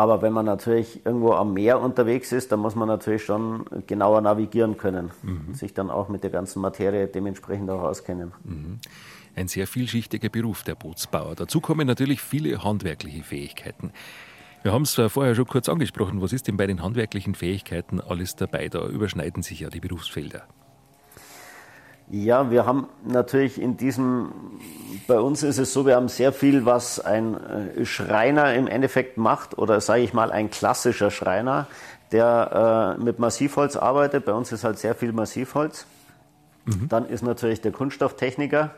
aber 0.00 0.22
wenn 0.22 0.32
man 0.32 0.46
natürlich 0.46 1.04
irgendwo 1.04 1.32
am 1.34 1.52
Meer 1.52 1.78
unterwegs 1.78 2.32
ist, 2.32 2.50
dann 2.50 2.60
muss 2.60 2.74
man 2.74 2.88
natürlich 2.88 3.22
schon 3.22 3.66
genauer 3.86 4.22
navigieren 4.22 4.78
können, 4.78 5.10
mhm. 5.22 5.52
sich 5.52 5.74
dann 5.74 5.90
auch 5.90 6.08
mit 6.08 6.22
der 6.22 6.30
ganzen 6.30 6.62
Materie 6.62 7.06
dementsprechend 7.06 7.68
auch 7.68 7.82
auskennen. 7.82 8.32
Mhm. 8.44 8.78
Ein 9.36 9.48
sehr 9.48 9.66
vielschichtiger 9.66 10.30
Beruf, 10.30 10.62
der 10.62 10.74
Bootsbauer. 10.74 11.34
Dazu 11.34 11.60
kommen 11.60 11.86
natürlich 11.86 12.22
viele 12.22 12.64
handwerkliche 12.64 13.22
Fähigkeiten. 13.22 13.92
Wir 14.62 14.72
haben 14.72 14.84
es 14.84 14.94
vorher 14.94 15.34
schon 15.34 15.46
kurz 15.46 15.68
angesprochen. 15.68 16.22
Was 16.22 16.32
ist 16.32 16.48
denn 16.48 16.56
bei 16.56 16.66
den 16.66 16.82
handwerklichen 16.82 17.34
Fähigkeiten 17.34 18.00
alles 18.00 18.36
dabei? 18.36 18.70
Da 18.70 18.86
überschneiden 18.86 19.42
sich 19.42 19.60
ja 19.60 19.68
die 19.68 19.80
Berufsfelder. 19.80 20.44
Ja, 22.12 22.50
wir 22.50 22.66
haben 22.66 22.88
natürlich 23.04 23.60
in 23.60 23.76
diesem, 23.76 24.32
bei 25.06 25.20
uns 25.20 25.44
ist 25.44 25.58
es 25.58 25.72
so, 25.72 25.86
wir 25.86 25.94
haben 25.94 26.08
sehr 26.08 26.32
viel, 26.32 26.66
was 26.66 26.98
ein 26.98 27.36
äh, 27.36 27.86
Schreiner 27.86 28.52
im 28.54 28.66
Endeffekt 28.66 29.16
macht 29.16 29.56
oder 29.56 29.80
sage 29.80 30.02
ich 30.02 30.12
mal 30.12 30.32
ein 30.32 30.50
klassischer 30.50 31.12
Schreiner, 31.12 31.68
der 32.10 32.96
äh, 32.98 33.02
mit 33.02 33.20
Massivholz 33.20 33.76
arbeitet. 33.76 34.24
Bei 34.24 34.32
uns 34.32 34.50
ist 34.50 34.64
halt 34.64 34.80
sehr 34.80 34.96
viel 34.96 35.12
Massivholz. 35.12 35.86
Mhm. 36.64 36.88
Dann 36.88 37.08
ist 37.08 37.22
natürlich 37.22 37.60
der 37.60 37.70
Kunststofftechniker 37.70 38.70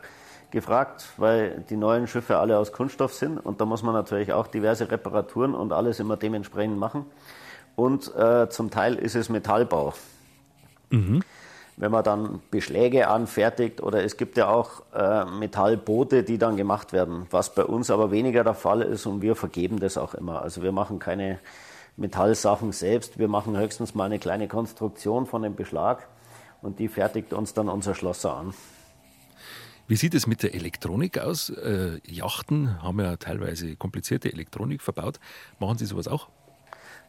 gefragt, 0.51 1.05
weil 1.17 1.63
die 1.71 1.75
neuen 1.75 2.05
Schiffe 2.05 2.37
alle 2.37 2.59
aus 2.59 2.71
Kunststoff 2.71 3.15
sind 3.15 3.39
und 3.39 3.59
da 3.59 3.65
muss 3.65 3.81
man 3.81 3.95
natürlich 3.95 4.31
auch 4.31 4.45
diverse 4.45 4.91
Reparaturen 4.91 5.55
und 5.55 5.73
alles 5.73 5.99
immer 5.99 6.17
dementsprechend 6.17 6.77
machen. 6.77 7.07
Und 7.75 8.15
äh, 8.15 8.47
zum 8.49 8.69
Teil 8.69 8.93
ist 8.93 9.15
es 9.15 9.29
Metallbau. 9.29 9.95
Mhm 10.91 11.23
wenn 11.83 11.91
man 11.91 12.05
dann 12.05 12.39
Beschläge 12.49 13.09
anfertigt 13.09 13.83
oder 13.83 14.05
es 14.05 14.15
gibt 14.15 14.37
ja 14.37 14.47
auch 14.47 14.83
äh, 14.95 15.25
Metallboote, 15.25 16.23
die 16.23 16.37
dann 16.37 16.55
gemacht 16.55 16.93
werden, 16.93 17.27
was 17.29 17.53
bei 17.53 17.65
uns 17.65 17.91
aber 17.91 18.09
weniger 18.09 18.45
der 18.45 18.53
Fall 18.53 18.81
ist 18.83 19.05
und 19.05 19.21
wir 19.21 19.35
vergeben 19.35 19.81
das 19.81 19.97
auch 19.97 20.13
immer. 20.13 20.41
Also 20.41 20.63
wir 20.63 20.71
machen 20.71 20.99
keine 20.99 21.39
Metallsachen 21.97 22.71
selbst, 22.71 23.19
wir 23.19 23.27
machen 23.27 23.57
höchstens 23.57 23.95
mal 23.95 24.05
eine 24.05 24.17
kleine 24.17 24.47
Konstruktion 24.47 25.25
von 25.25 25.41
dem 25.41 25.55
Beschlag 25.55 26.07
und 26.61 26.79
die 26.79 26.87
fertigt 26.87 27.33
uns 27.33 27.53
dann 27.53 27.67
unser 27.67 27.95
Schlosser 27.95 28.33
an. 28.33 28.53
Wie 29.89 29.97
sieht 29.97 30.13
es 30.13 30.25
mit 30.25 30.41
der 30.41 30.55
Elektronik 30.55 31.19
aus? 31.19 31.49
Äh, 31.49 31.99
Yachten 32.07 32.81
haben 32.81 33.01
ja 33.01 33.17
teilweise 33.17 33.75
komplizierte 33.75 34.31
Elektronik 34.31 34.81
verbaut. 34.81 35.19
Machen 35.59 35.77
Sie 35.77 35.85
sowas 35.85 36.07
auch? 36.07 36.29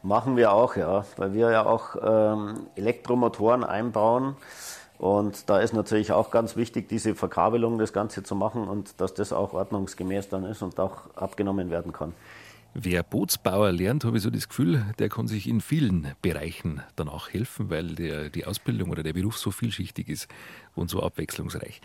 Machen 0.04 0.36
wir 0.36 0.52
auch, 0.52 0.76
ja, 0.76 1.06
weil 1.16 1.32
wir 1.32 1.50
ja 1.50 1.64
auch 1.64 1.96
ähm, 2.02 2.66
Elektromotoren 2.76 3.64
einbauen. 3.64 4.36
Und 4.98 5.48
da 5.48 5.60
ist 5.60 5.72
natürlich 5.72 6.12
auch 6.12 6.30
ganz 6.30 6.56
wichtig, 6.56 6.90
diese 6.90 7.14
Verkabelung, 7.14 7.78
das 7.78 7.94
Ganze 7.94 8.22
zu 8.22 8.34
machen 8.34 8.68
und 8.68 9.00
dass 9.00 9.14
das 9.14 9.32
auch 9.32 9.54
ordnungsgemäß 9.54 10.28
dann 10.28 10.44
ist 10.44 10.60
und 10.60 10.78
auch 10.78 11.14
abgenommen 11.16 11.70
werden 11.70 11.92
kann. 11.92 12.12
Wer 12.74 13.02
Bootsbauer 13.02 13.72
lernt, 13.72 14.04
habe 14.04 14.18
ich 14.18 14.22
so 14.22 14.28
das 14.28 14.48
Gefühl, 14.48 14.84
der 14.98 15.08
kann 15.08 15.26
sich 15.26 15.48
in 15.48 15.62
vielen 15.62 16.12
Bereichen 16.20 16.82
danach 16.96 17.32
helfen, 17.32 17.70
weil 17.70 17.94
der, 17.94 18.28
die 18.28 18.44
Ausbildung 18.44 18.90
oder 18.90 19.02
der 19.02 19.14
Beruf 19.14 19.38
so 19.38 19.52
vielschichtig 19.52 20.10
ist 20.10 20.28
und 20.74 20.90
so 20.90 21.02
abwechslungsreich. 21.02 21.80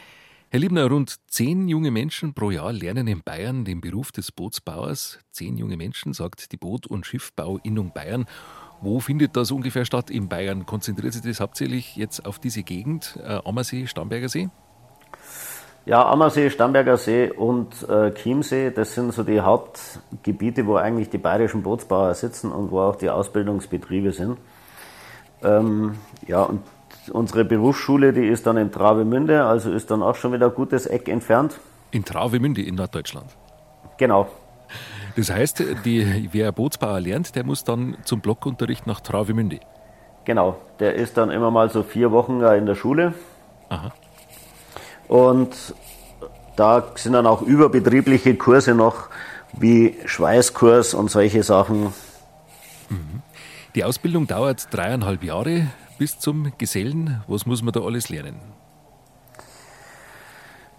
Herr 0.51 0.61
Liebner, 0.61 0.89
rund 0.89 1.17
zehn 1.27 1.67
junge 1.67 1.91
Menschen 1.91 2.33
pro 2.33 2.49
Jahr 2.49 2.73
lernen 2.73 3.05
in 3.05 3.21
Bayern 3.21 3.65
den 3.65 3.81
Beruf 3.81 4.11
des 4.11 4.31
Bootsbauers. 4.31 5.19
Zehn 5.29 5.59
junge 5.59 5.77
Menschen, 5.77 6.13
sagt 6.13 6.51
die 6.51 6.57
Boot- 6.57 6.87
und 6.87 7.05
Schiffbau-Innung 7.05 7.91
Bayern. 7.93 8.25
Wo 8.81 8.99
findet 8.99 9.35
das 9.35 9.51
ungefähr 9.51 9.85
statt 9.85 10.09
in 10.09 10.27
Bayern? 10.27 10.65
Konzentriert 10.65 11.13
sich 11.13 11.21
das 11.21 11.39
hauptsächlich 11.39 11.95
jetzt 11.97 12.25
auf 12.25 12.39
diese 12.39 12.63
Gegend, 12.63 13.19
äh, 13.23 13.39
Ammersee, 13.45 13.85
Starnberger 13.85 14.27
See? 14.27 14.49
Ja, 15.85 16.09
Ammersee, 16.09 16.49
Starnberger 16.49 16.97
See 16.97 17.29
und 17.29 17.87
äh, 17.87 18.11
Chiemsee, 18.15 18.71
das 18.71 18.95
sind 18.95 19.13
so 19.13 19.21
die 19.21 19.41
Hauptgebiete, 19.41 20.65
wo 20.65 20.77
eigentlich 20.77 21.11
die 21.11 21.19
bayerischen 21.19 21.61
Bootsbauer 21.61 22.15
sitzen 22.15 22.51
und 22.51 22.71
wo 22.71 22.79
auch 22.79 22.95
die 22.95 23.11
Ausbildungsbetriebe 23.11 24.11
sind. 24.13 24.39
Ähm, 25.43 25.93
ja, 26.25 26.41
und 26.41 26.61
unsere 27.11 27.45
Berufsschule, 27.45 28.13
die 28.13 28.27
ist 28.27 28.45
dann 28.47 28.57
in 28.57 28.71
Travemünde, 28.71 29.45
also 29.45 29.71
ist 29.71 29.91
dann 29.91 30.01
auch 30.01 30.15
schon 30.15 30.33
wieder 30.33 30.47
ein 30.47 30.53
gutes 30.53 30.85
Eck 30.85 31.07
entfernt. 31.07 31.59
In 31.91 32.05
Travemünde 32.05 32.61
in 32.61 32.75
Norddeutschland? 32.75 33.27
Genau. 33.97 34.27
Das 35.15 35.31
heißt, 35.31 35.63
die, 35.85 36.29
wer 36.31 36.51
Bootsbauer 36.51 36.99
lernt, 36.99 37.35
der 37.35 37.43
muss 37.43 37.63
dann 37.63 37.97
zum 38.05 38.21
Blockunterricht 38.21 38.87
nach 38.87 39.01
Travemünde? 39.01 39.59
Genau, 40.25 40.57
der 40.79 40.95
ist 40.95 41.17
dann 41.17 41.31
immer 41.31 41.51
mal 41.51 41.69
so 41.69 41.83
vier 41.83 42.11
Wochen 42.11 42.41
in 42.41 42.65
der 42.65 42.75
Schule. 42.75 43.13
Aha. 43.69 43.91
Und 45.07 45.73
da 46.55 46.83
sind 46.95 47.13
dann 47.13 47.25
auch 47.25 47.41
überbetriebliche 47.41 48.35
Kurse 48.35 48.75
noch, 48.75 49.09
wie 49.53 49.97
Schweißkurs 50.05 50.93
und 50.93 51.09
solche 51.09 51.41
Sachen. 51.41 51.93
Mhm. 52.89 53.21
Die 53.75 53.83
Ausbildung 53.83 54.27
dauert 54.27 54.67
dreieinhalb 54.71 55.23
Jahre 55.23 55.67
bis 55.99 56.17
zum 56.17 56.53
Gesellen? 56.57 57.21
Was 57.27 57.45
muss 57.45 57.61
man 57.61 57.73
da 57.73 57.81
alles 57.81 58.09
lernen? 58.09 58.39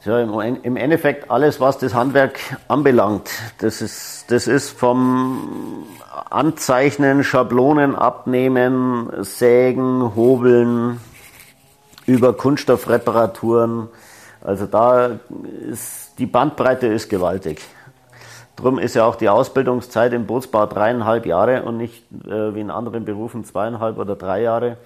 Ja, 0.06 0.18
im 0.18 0.76
Endeffekt 0.76 1.30
alles, 1.30 1.60
was 1.60 1.76
das 1.76 1.92
Handwerk 1.92 2.40
anbelangt. 2.68 3.28
Das 3.58 3.82
ist, 3.82 4.30
das 4.30 4.46
ist 4.46 4.70
vom 4.70 5.84
Anzeichnen, 6.30 7.22
Schablonen 7.22 7.94
abnehmen, 7.94 9.10
Sägen, 9.22 10.16
Hobeln, 10.16 11.00
über 12.06 12.32
Kunststoffreparaturen. 12.32 13.88
Also 14.40 14.64
da 14.64 15.18
ist, 15.70 16.14
die 16.18 16.24
Bandbreite 16.24 16.86
ist 16.86 17.10
gewaltig. 17.10 17.60
Darum 18.56 18.78
ist 18.78 18.94
ja 18.94 19.04
auch 19.04 19.16
die 19.16 19.28
Ausbildungszeit 19.28 20.14
im 20.14 20.24
Bootsbau 20.24 20.64
dreieinhalb 20.64 21.26
Jahre 21.26 21.62
und 21.64 21.76
nicht 21.76 22.04
äh, 22.26 22.54
wie 22.54 22.60
in 22.60 22.70
anderen 22.70 23.04
Berufen 23.04 23.44
zweieinhalb 23.44 23.98
oder 23.98 24.16
drei 24.16 24.40
Jahre 24.40 24.78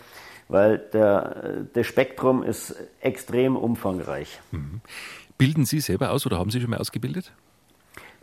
weil 0.48 0.78
der, 0.78 1.66
das 1.72 1.86
Spektrum 1.86 2.42
ist 2.42 2.74
extrem 3.00 3.56
umfangreich. 3.56 4.40
Mhm. 4.50 4.80
Bilden 5.38 5.64
Sie 5.64 5.80
selber 5.80 6.10
aus 6.10 6.26
oder 6.26 6.38
haben 6.38 6.50
Sie 6.50 6.60
schon 6.60 6.70
mal 6.70 6.78
ausgebildet? 6.78 7.32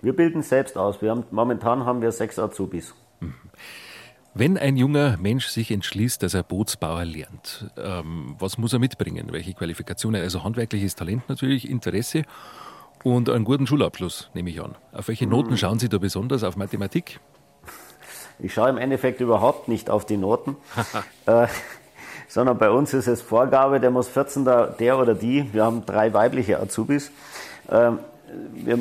Wir 0.02 0.16
bilden 0.16 0.42
selbst 0.42 0.78
aus. 0.78 1.02
Wir 1.02 1.12
haben, 1.12 1.26
momentan 1.32 1.86
haben 1.86 2.02
wir 2.02 2.12
sechs 2.12 2.40
Azubis. 2.40 2.96
Mhm. 3.20 3.34
Wenn 4.34 4.58
ein 4.58 4.78
junger 4.78 5.18
Mensch 5.18 5.48
sich 5.48 5.72
entschließt, 5.72 6.24
dass 6.24 6.34
er 6.34 6.44
Bootsbauer 6.44 7.04
lernt, 7.04 7.70
ähm, 7.78 8.36
was 8.40 8.58
muss 8.58 8.72
er 8.72 8.80
mitbringen? 8.80 9.28
Welche 9.32 9.54
Qualifikationen? 9.54 10.22
Also 10.22 10.44
handwerkliches 10.44 10.96
Talent 10.96 11.28
natürlich, 11.28 11.70
Interesse 11.70 12.24
und 13.04 13.30
einen 13.30 13.44
guten 13.44 13.68
Schulabschluss, 13.68 14.30
nehme 14.34 14.50
ich 14.50 14.62
an. 14.62 14.76
Auf 14.94 15.10
welche 15.10 15.28
Noten 15.28 15.52
mhm. 15.52 15.58
schauen 15.58 15.80
Sie 15.80 15.90
da 15.90 15.98
besonders? 15.98 16.46
Auf 16.46 16.56
Mathematik? 16.56 17.20
Ich 18.40 18.54
schaue 18.54 18.70
im 18.70 18.78
Endeffekt 18.78 19.20
überhaupt 19.20 19.68
nicht 19.68 19.90
auf 19.90 20.06
die 20.06 20.18
Noten. 20.18 20.56
äh, 21.26 21.48
sondern 22.32 22.58
bei 22.58 22.72
uns 22.72 22.94
ist 22.94 23.08
es 23.08 23.22
Vorgabe, 23.22 23.82
der 23.82 23.92
muss 23.92 24.08
14, 24.08 24.46
der, 24.46 24.68
der 24.68 24.98
oder 24.98 25.14
die, 25.14 25.54
wir 25.54 25.66
haben 25.66 25.86
drei 25.86 26.14
weibliche 26.14 26.60
Azubis, 26.60 27.12
ähm, 27.70 28.00
wir, 28.54 28.80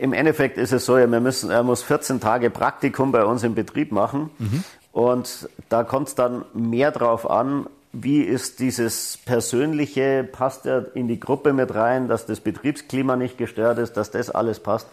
im 0.00 0.12
Endeffekt 0.12 0.58
ist 0.58 0.72
es 0.72 0.84
so, 0.84 0.96
wir 0.96 1.06
müssen, 1.06 1.50
er 1.50 1.62
muss 1.62 1.82
14 1.82 2.20
Tage 2.20 2.50
Praktikum 2.50 3.12
bei 3.12 3.24
uns 3.24 3.42
im 3.44 3.54
Betrieb 3.54 3.92
machen. 3.92 4.30
Mhm. 4.38 4.64
Und 4.92 5.48
da 5.68 5.84
kommt 5.84 6.08
es 6.08 6.14
dann 6.14 6.44
mehr 6.54 6.90
drauf 6.90 7.28
an, 7.28 7.66
wie 7.92 8.20
ist 8.20 8.58
dieses 8.58 9.18
Persönliche, 9.24 10.28
passt 10.30 10.66
er 10.66 10.94
in 10.94 11.08
die 11.08 11.20
Gruppe 11.20 11.52
mit 11.52 11.74
rein, 11.74 12.08
dass 12.08 12.26
das 12.26 12.40
Betriebsklima 12.40 13.16
nicht 13.16 13.38
gestört 13.38 13.78
ist, 13.78 13.96
dass 13.96 14.10
das 14.10 14.30
alles 14.30 14.60
passt. 14.60 14.88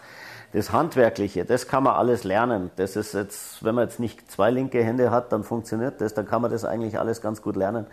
Das 0.52 0.72
Handwerkliche, 0.72 1.44
das 1.44 1.68
kann 1.68 1.82
man 1.82 1.94
alles 1.94 2.24
lernen. 2.24 2.70
Das 2.76 2.96
ist 2.96 3.14
jetzt, 3.14 3.64
wenn 3.64 3.74
man 3.74 3.84
jetzt 3.84 4.00
nicht 4.00 4.30
zwei 4.30 4.50
linke 4.50 4.82
Hände 4.82 5.10
hat, 5.10 5.32
dann 5.32 5.44
funktioniert 5.44 6.00
das. 6.00 6.14
Dann 6.14 6.26
kann 6.26 6.42
man 6.42 6.50
das 6.50 6.64
eigentlich 6.64 6.98
alles 6.98 7.20
ganz 7.20 7.42
gut 7.42 7.56
lernen, 7.56 7.86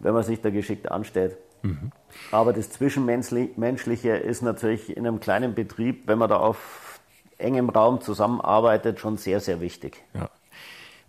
wenn 0.00 0.14
man 0.14 0.22
sich 0.24 0.40
da 0.40 0.50
geschickt 0.50 0.90
anstellt. 0.90 1.36
Mhm. 1.62 1.92
Aber 2.32 2.52
das 2.52 2.70
Zwischenmenschliche 2.70 4.16
ist 4.16 4.42
natürlich 4.42 4.96
in 4.96 5.06
einem 5.06 5.20
kleinen 5.20 5.54
Betrieb, 5.54 6.08
wenn 6.08 6.18
man 6.18 6.28
da 6.28 6.36
auf 6.36 7.00
engem 7.38 7.68
Raum 7.68 8.00
zusammenarbeitet, 8.00 9.00
schon 9.00 9.16
sehr, 9.16 9.40
sehr 9.40 9.60
wichtig. 9.60 10.02
Ja. 10.14 10.30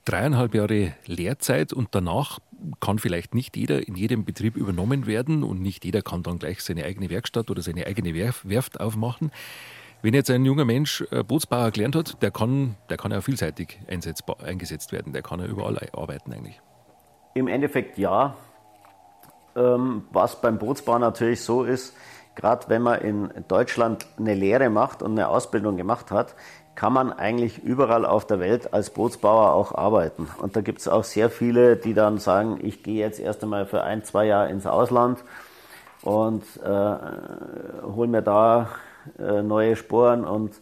Dreieinhalb 0.06 0.54
Jahre 0.54 0.93
Lehrzeit 1.06 1.72
und 1.72 1.89
danach 1.91 2.39
kann 2.82 3.00
vielleicht 3.00 3.34
nicht 3.34 3.56
jeder 3.56 3.88
in 3.88 3.96
jedem 3.96 4.26
Betrieb 4.26 4.58
übernommen 4.58 5.06
werden 5.06 5.43
und 5.43 5.62
nicht 5.62 5.86
jeder 5.86 6.02
kann 6.02 6.24
dann 6.24 6.39
gleich 6.39 6.62
seine 6.62 6.84
eigene 6.84 7.10
Werkstatt 7.10 7.50
oder 7.50 7.62
seine 7.62 7.88
eigene 7.88 8.13
Werft 8.13 8.80
aufmachen. 8.80 9.32
Wenn 10.04 10.13
jetzt 10.13 10.30
ein 10.30 10.44
junger 10.44 10.66
Mensch 10.66 11.02
äh, 11.12 11.24
Bootsbauer 11.24 11.72
gelernt 11.72 11.96
hat, 11.96 12.22
der 12.22 12.30
kann, 12.30 12.76
der 12.89 12.98
kann 12.98 13.12
ja 13.12 13.22
vielseitig 13.22 13.80
eingesetzt 13.88 14.92
werden, 14.92 15.13
der 15.13 15.22
kann 15.22 15.39
ja 15.39 15.46
überall 15.46 15.78
arbeiten 15.94 16.34
eigentlich. 16.34 16.62
Im 17.36 17.48
Endeffekt 17.48 17.98
ja. 17.98 18.36
Ähm, 19.56 20.04
was 20.12 20.42
beim 20.42 20.60
Bootsbau 20.60 21.00
natürlich 21.00 21.42
so 21.42 21.63
ist, 21.63 21.96
gerade 22.36 22.68
wenn 22.68 22.82
man 22.82 23.00
in 23.00 23.30
Deutschland 23.48 24.06
eine 24.20 24.34
Lehre 24.34 24.70
macht 24.70 25.02
und 25.02 25.12
eine 25.12 25.30
Ausbildung 25.30 25.78
gemacht 25.78 26.12
hat, 26.12 26.36
kann 26.76 26.92
man 26.92 27.13
eigentlich 27.13 27.63
überall 27.63 28.06
auf 28.06 28.28
der 28.28 28.42
Welt 28.42 28.74
als 28.74 28.89
Bootsbauer 28.89 29.54
auch 29.54 29.74
arbeiten. 29.74 30.28
Und 30.38 30.58
da 30.58 30.62
gibt 30.62 30.82
es 30.82 30.89
auch 30.89 31.06
sehr 31.06 31.30
viele, 31.30 31.78
die 31.78 31.94
dann 31.94 32.18
sagen, 32.18 32.60
ich 32.62 32.84
gehe 32.84 33.00
jetzt 33.00 33.22
erst 33.22 33.42
einmal 33.42 33.66
für 33.66 33.84
ein, 33.84 34.04
zwei 34.04 34.26
Jahre 34.26 34.50
ins 34.50 34.66
Ausland 34.66 35.24
und 36.02 36.44
äh, 36.62 36.96
hole 37.84 38.10
mir 38.10 38.22
da 38.22 38.68
äh, 39.20 39.42
neue 39.42 39.76
Sporen 39.76 40.24
und 40.26 40.54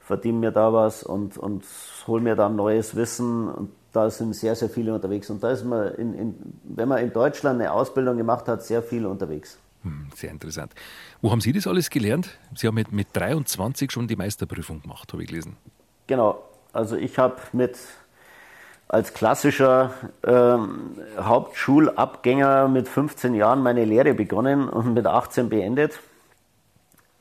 verdiene 0.00 0.38
mir 0.38 0.50
da 0.50 0.72
was 0.72 1.02
und, 1.02 1.38
und 1.38 1.64
hole 2.06 2.22
mir 2.22 2.36
dann 2.36 2.56
neues 2.56 2.96
Wissen. 2.96 3.48
Und 3.48 3.70
da 3.92 4.10
sind 4.10 4.34
sehr, 4.34 4.54
sehr 4.56 4.68
viele 4.68 4.94
unterwegs. 4.94 5.30
Und 5.30 5.42
da 5.42 5.50
ist 5.50 5.64
man, 5.64 5.94
in, 5.94 6.14
in, 6.14 6.34
wenn 6.64 6.88
man 6.88 6.98
in 6.98 7.12
Deutschland 7.12 7.60
eine 7.60 7.72
Ausbildung 7.72 8.16
gemacht 8.16 8.48
hat, 8.48 8.62
sehr 8.62 8.82
viel 8.82 9.06
unterwegs. 9.06 9.58
Hm, 9.82 10.08
sehr 10.14 10.30
interessant. 10.30 10.72
Wo 11.22 11.30
haben 11.30 11.40
Sie 11.40 11.52
das 11.52 11.66
alles 11.66 11.90
gelernt? 11.90 12.38
Sie 12.54 12.66
haben 12.66 12.74
mit, 12.74 12.92
mit 12.92 13.08
23 13.12 13.90
schon 13.90 14.08
die 14.08 14.16
Meisterprüfung 14.16 14.82
gemacht, 14.82 15.12
habe 15.12 15.22
ich 15.22 15.28
gelesen. 15.28 15.56
Genau. 16.06 16.42
Also 16.72 16.96
ich 16.96 17.18
habe 17.18 17.36
mit 17.52 17.78
als 18.88 19.14
klassischer 19.14 19.92
ähm, 20.24 20.96
Hauptschulabgänger 21.16 22.66
mit 22.68 22.88
15 22.88 23.34
Jahren 23.34 23.62
meine 23.62 23.84
Lehre 23.84 24.14
begonnen 24.14 24.68
und 24.68 24.94
mit 24.94 25.06
18 25.06 25.48
beendet. 25.48 26.00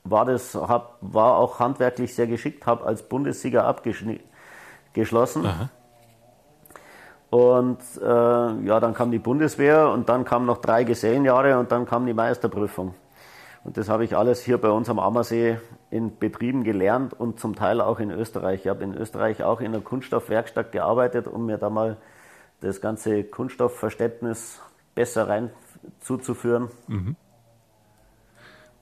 War, 0.10 0.26
das, 0.26 0.56
hab, 0.56 0.98
war 1.02 1.38
auch 1.38 1.60
handwerklich 1.60 2.16
sehr 2.16 2.28
geschickt, 2.28 2.66
habe 2.66 2.86
als 2.86 3.04
Bundessieger 3.04 3.66
abgeschlossen. 3.66 5.44
Und 7.30 7.80
äh, 8.02 8.06
ja, 8.06 8.80
dann 8.80 8.94
kam 8.94 9.12
die 9.12 9.20
Bundeswehr 9.20 9.90
und 9.90 10.10
dann 10.10 10.26
kamen 10.26 10.46
noch 10.46 10.58
drei 10.58 10.84
Gesellenjahre 10.84 11.60
und 11.60 11.72
dann 11.72 11.86
kam 11.86 12.06
die 12.06 12.14
Meisterprüfung. 12.14 12.96
Und 13.64 13.78
das 13.78 13.90
habe 13.90 14.04
ich 14.04 14.16
alles 14.16 14.42
hier 14.42 14.58
bei 14.58 14.70
uns 14.70 14.90
am 14.90 15.00
Ammersee 15.00 15.60
in 15.92 16.18
Betrieben 16.18 16.64
gelernt 16.64 17.14
und 17.14 17.40
zum 17.40 17.56
Teil 17.56 17.82
auch 17.82 18.00
in 18.00 18.10
Österreich. 18.10 18.62
Ich 18.62 18.68
habe 18.68 18.84
in 18.84 18.96
Österreich 18.96 19.44
auch 19.44 19.60
in 19.60 19.68
einer 19.68 19.82
Kunststoffwerkstatt 19.82 20.72
gearbeitet, 20.72 21.28
um 21.28 21.46
mir 21.46 21.58
da 21.58 21.70
mal 21.70 21.98
das 22.62 22.82
ganze 22.82 23.24
Kunststoffverständnis 23.24 24.62
besser 24.96 25.28
rein 25.28 25.52
zuzuführen. 26.00 26.70
Mhm. 26.88 27.16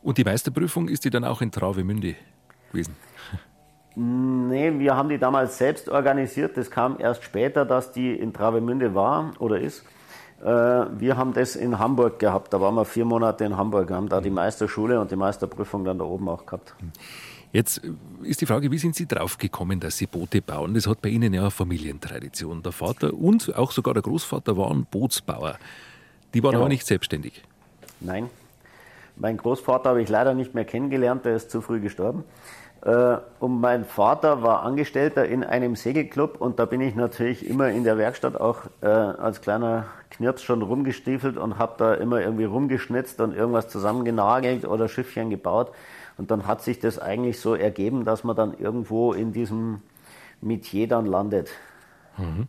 Und 0.08 0.18
die 0.18 0.24
Meisterprüfung 0.24 0.88
ist 0.88 1.04
die 1.04 1.10
dann 1.10 1.26
auch 1.26 1.42
in 1.42 1.52
Travemünde 1.52 2.16
gewesen? 2.72 2.96
Nee, 3.94 4.80
wir 4.80 4.96
haben 4.96 5.10
die 5.10 5.18
damals 5.18 5.58
selbst 5.58 5.90
organisiert. 5.90 6.56
Das 6.56 6.72
kam 6.72 6.96
erst 6.98 7.26
später, 7.26 7.66
dass 7.66 7.92
die 7.92 8.14
in 8.14 8.32
Travemünde 8.32 8.96
war 8.96 9.34
oder 9.40 9.60
ist. 9.60 9.84
Äh, 10.40 10.46
wir 10.46 11.18
haben 11.18 11.34
das 11.34 11.58
in 11.58 11.78
Hamburg 11.78 12.20
gehabt. 12.20 12.54
Da 12.54 12.62
waren 12.62 12.76
wir 12.76 12.86
vier 12.86 13.04
Monate 13.04 13.44
in 13.44 13.58
Hamburg, 13.58 13.92
haben 13.92 14.08
da 14.08 14.22
die 14.22 14.30
Meisterschule 14.30 14.98
und 15.02 15.12
die 15.12 15.18
Meisterprüfung 15.18 15.84
dann 15.84 16.00
da 16.00 16.06
oben 16.06 16.30
auch 16.30 16.46
gehabt. 16.46 16.74
Jetzt 17.52 17.82
ist 18.24 18.40
die 18.40 18.46
Frage, 18.46 18.72
wie 18.72 18.78
sind 18.78 18.96
Sie 18.96 19.08
drauf 19.08 19.38
gekommen, 19.38 19.82
dass 19.82 19.98
Sie 19.98 20.06
Boote 20.06 20.42
bauen? 20.42 20.74
Das 20.74 20.88
hat 20.88 21.02
bei 21.02 21.10
Ihnen 21.10 21.34
ja 21.34 21.42
eine 21.42 21.52
Familientradition. 21.52 22.64
Der 22.64 22.72
Vater 22.72 23.14
und 23.14 23.54
auch 23.58 23.74
sogar 23.74 23.94
der 23.94 24.04
Großvater 24.04 24.56
waren 24.56 24.86
Bootsbauer. 24.90 25.58
Die 26.34 26.42
waren 26.44 26.52
genau. 26.52 26.62
aber 26.62 26.70
nicht 26.70 26.88
selbstständig. 26.88 27.44
Nein. 28.00 28.30
Mein 29.20 29.38
Großvater 29.38 29.90
habe 29.90 30.02
ich 30.02 30.10
leider 30.10 30.34
nicht 30.34 30.54
mehr 30.54 30.66
kennengelernt, 30.66 31.26
der 31.26 31.36
ist 31.36 31.50
zu 31.50 31.62
früh 31.62 31.80
gestorben. 31.80 32.24
Äh, 32.82 33.18
und 33.40 33.60
mein 33.60 33.86
Vater 33.86 34.44
war 34.44 34.62
Angestellter 34.62 35.26
in 35.26 35.44
einem 35.44 35.76
Segelclub 35.76 36.40
und 36.40 36.60
da 36.60 36.66
bin 36.66 36.82
ich 36.82 36.96
natürlich 36.96 37.50
immer 37.50 37.70
in 37.70 37.84
der 37.84 37.98
Werkstatt 37.98 38.40
auch 38.40 38.60
äh, 38.82 38.88
als 38.88 39.42
kleiner 39.42 39.86
Knirps 40.12 40.44
schon 40.44 40.62
rumgestiefelt 40.62 41.38
und 41.38 41.58
habe 41.58 41.74
da 41.78 41.94
immer 41.96 42.22
irgendwie 42.22 42.46
rumgeschnitzt 42.46 43.20
und 43.20 43.36
irgendwas 43.36 43.70
zusammengenagelt 43.70 44.66
oder 44.66 44.88
Schiffchen 44.88 45.30
gebaut. 45.30 45.72
Und 46.18 46.32
dann 46.32 46.48
hat 46.48 46.62
sich 46.62 46.80
das 46.80 47.00
eigentlich 47.00 47.40
so 47.40 47.56
ergeben, 47.56 48.06
dass 48.06 48.24
man 48.24 48.36
dann 48.36 48.58
irgendwo 48.58 49.14
in 49.14 49.34
diesem 49.34 49.82
Metier 50.42 50.88
dann 50.88 51.06
landet. 51.06 51.50
Mhm. 52.18 52.48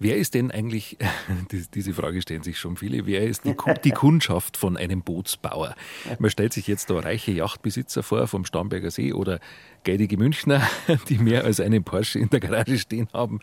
Wer 0.00 0.16
ist 0.16 0.34
denn 0.34 0.50
eigentlich, 0.52 0.96
diese 1.74 1.92
Frage 1.92 2.22
stellen 2.22 2.42
sich 2.42 2.58
schon 2.58 2.76
viele, 2.76 3.06
wer 3.06 3.24
ist 3.24 3.44
die, 3.44 3.54
die 3.84 3.90
Kundschaft 3.90 4.56
von 4.56 4.76
einem 4.76 5.02
Bootsbauer? 5.02 5.74
Man 6.18 6.30
stellt 6.30 6.52
sich 6.52 6.68
jetzt 6.68 6.90
da 6.90 6.98
reiche 6.98 7.32
Yachtbesitzer 7.32 8.04
vor 8.04 8.28
vom 8.28 8.44
Starnberger 8.44 8.92
See 8.92 9.12
oder 9.12 9.40
geidige 9.84 10.16
Münchner, 10.16 10.62
die 11.08 11.18
mehr 11.18 11.44
als 11.44 11.58
einen 11.58 11.82
Porsche 11.82 12.20
in 12.20 12.30
der 12.30 12.38
Garage 12.38 12.78
stehen 12.78 13.08
haben. 13.12 13.40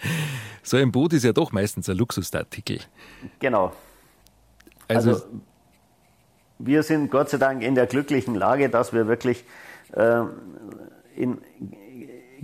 So 0.63 0.77
ein 0.77 0.91
Boot 0.91 1.11
ist 1.13 1.25
ja 1.25 1.33
doch 1.33 1.51
meistens 1.51 1.89
ein 1.89 1.97
Luxusartikel. 1.97 2.79
Genau. 3.39 3.73
Also, 4.87 5.09
also 5.09 5.25
wir 6.59 6.83
sind 6.83 7.11
Gott 7.11 7.29
sei 7.29 7.37
Dank 7.37 7.63
in 7.63 7.75
der 7.75 7.85
glücklichen 7.85 8.35
Lage, 8.35 8.69
dass 8.69 8.93
wir 8.93 9.07
wirklich 9.07 9.43
äh, 9.91 10.21
in, 11.17 11.39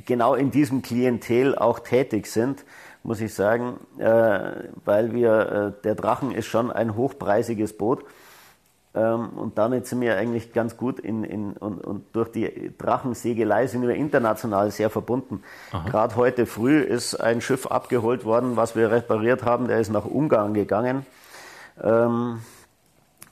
genau 0.06 0.36
in 0.36 0.52
diesem 0.52 0.82
Klientel 0.82 1.56
auch 1.56 1.80
tätig 1.80 2.28
sind 2.28 2.66
muss 3.04 3.22
ich 3.22 3.34
sagen, 3.34 3.80
äh, 3.98 4.40
weil 4.86 5.14
wir, 5.14 5.74
äh, 5.80 5.84
der 5.84 5.96
Drachen 5.96 6.32
ist 6.32 6.46
schon 6.46 6.72
ein 6.72 6.96
hochpreisiges 6.96 7.78
Boot. 7.78 8.04
Ähm, 8.94 9.30
und 9.30 9.58
damit 9.58 9.88
sind 9.88 10.02
wir 10.02 10.18
eigentlich 10.18 10.54
ganz 10.54 10.76
gut 10.76 11.00
in, 11.00 11.24
in, 11.24 11.54
und, 11.54 11.84
und 11.86 12.14
durch 12.14 12.32
die 12.32 12.74
Drachensegelei 12.78 13.68
sind 13.68 13.88
wir 13.88 13.96
international 13.96 14.70
sehr 14.72 14.90
verbunden. 14.90 15.44
Gerade 15.86 16.16
heute 16.16 16.46
früh 16.46 16.80
ist 16.80 17.16
ein 17.16 17.42
Schiff 17.42 17.68
abgeholt 17.68 18.26
worden, 18.26 18.58
was 18.58 18.76
wir 18.76 18.92
repariert 18.92 19.44
haben, 19.44 19.68
der 19.68 19.80
ist 19.80 19.92
nach 19.92 20.06
Ungarn 20.06 20.54
gegangen. 20.54 21.06
Ähm, 21.82 22.42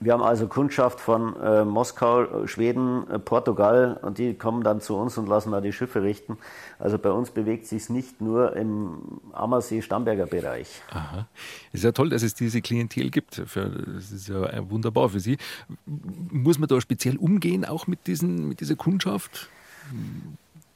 wir 0.02 0.14
haben 0.14 0.24
also 0.24 0.48
Kundschaft 0.48 1.02
von 1.02 1.36
äh, 1.42 1.66
Moskau, 1.66 2.48
Schweden, 2.48 3.10
äh, 3.10 3.20
Portugal 3.20 4.00
und 4.02 4.18
die 4.18 4.34
kommen 4.34 4.64
dann 4.64 4.80
zu 4.80 4.96
uns 4.96 5.18
und 5.18 5.28
lassen 5.28 5.52
da 5.52 5.60
die 5.60 5.74
Schiffe 5.74 6.02
richten. 6.02 6.38
Also 6.80 6.98
bei 6.98 7.12
uns 7.12 7.32
bewegt 7.32 7.68
sich 7.68 7.90
nicht 7.90 8.22
nur 8.22 8.56
im 8.56 9.20
Ammersee-Stamberger 9.34 10.26
Bereich. 10.26 10.82
Aha. 10.92 11.28
Es 11.74 11.80
ist 11.80 11.84
ja 11.84 11.92
toll, 11.92 12.10
dass 12.10 12.24
es 12.24 12.34
diese 12.34 12.62
Klientel 12.62 13.10
gibt. 13.10 13.36
Für, 13.46 13.70
das 13.70 14.12
ist 14.12 14.30
ja 14.30 14.70
wunderbar 14.70 15.10
für 15.10 15.20
Sie. 15.20 15.38
Muss 15.86 16.60
man 16.60 16.70
da 16.70 16.80
speziell 16.80 17.18
umgehen, 17.18 17.66
auch 17.66 17.88
mit, 17.88 18.08
diesen, 18.08 18.48
mit 18.48 18.62
dieser 18.62 18.76
Kundschaft? 18.76 19.50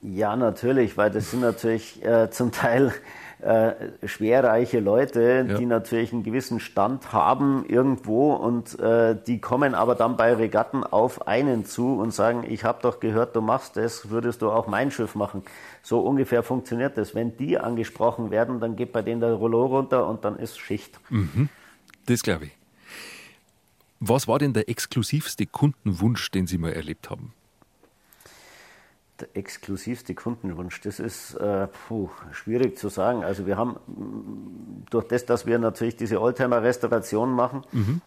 Ja, 0.03 0.35
natürlich, 0.35 0.97
weil 0.97 1.11
das 1.11 1.31
sind 1.31 1.41
natürlich 1.41 2.03
äh, 2.03 2.29
zum 2.29 2.51
Teil 2.51 2.93
äh, 3.43 4.07
schwerreiche 4.07 4.79
Leute, 4.79 5.45
ja. 5.47 5.57
die 5.57 5.65
natürlich 5.65 6.13
einen 6.13 6.23
gewissen 6.23 6.59
Stand 6.59 7.11
haben 7.11 7.65
irgendwo 7.67 8.33
und 8.33 8.79
äh, 8.79 9.17
die 9.27 9.39
kommen 9.39 9.75
aber 9.75 9.95
dann 9.95 10.17
bei 10.17 10.33
Regatten 10.33 10.83
auf 10.83 11.27
einen 11.27 11.65
zu 11.65 11.99
und 11.99 12.13
sagen, 12.13 12.45
ich 12.47 12.63
habe 12.63 12.79
doch 12.81 12.99
gehört, 12.99 13.35
du 13.35 13.41
machst 13.41 13.77
das, 13.77 14.09
würdest 14.09 14.41
du 14.41 14.49
auch 14.49 14.67
mein 14.67 14.91
Schiff 14.91 15.15
machen. 15.15 15.43
So 15.81 15.99
ungefähr 15.99 16.43
funktioniert 16.43 16.97
das. 16.97 17.15
Wenn 17.15 17.35
die 17.37 17.57
angesprochen 17.57 18.31
werden, 18.31 18.59
dann 18.59 18.75
geht 18.75 18.93
bei 18.93 19.01
denen 19.01 19.21
der 19.21 19.33
Rollo 19.33 19.65
runter 19.65 20.07
und 20.07 20.23
dann 20.23 20.37
ist 20.37 20.59
Schicht. 20.59 20.99
Mhm. 21.09 21.49
Das 22.05 22.23
glaube 22.23 22.45
ich. 22.45 22.51
Was 23.99 24.27
war 24.27 24.39
denn 24.39 24.53
der 24.53 24.69
exklusivste 24.69 25.45
Kundenwunsch, 25.45 26.29
den 26.31 26.47
Sie 26.47 26.57
mal 26.57 26.73
erlebt 26.73 27.09
haben? 27.09 27.33
Der 29.19 29.27
exklusivste 29.35 30.15
Kundenwunsch? 30.15 30.81
Das 30.81 30.99
ist 30.99 31.35
äh, 31.35 31.67
puh, 31.67 32.09
schwierig 32.31 32.77
zu 32.77 32.89
sagen. 32.89 33.23
Also 33.23 33.45
wir 33.45 33.57
haben 33.57 33.77
mm, 33.87 34.85
durch 34.89 35.07
das, 35.07 35.25
dass 35.25 35.45
wir 35.45 35.59
natürlich 35.59 35.95
diese 35.95 36.21
Oldtimer-Restauration 36.21 37.31
machen, 37.31 37.63
mhm. 37.71 38.01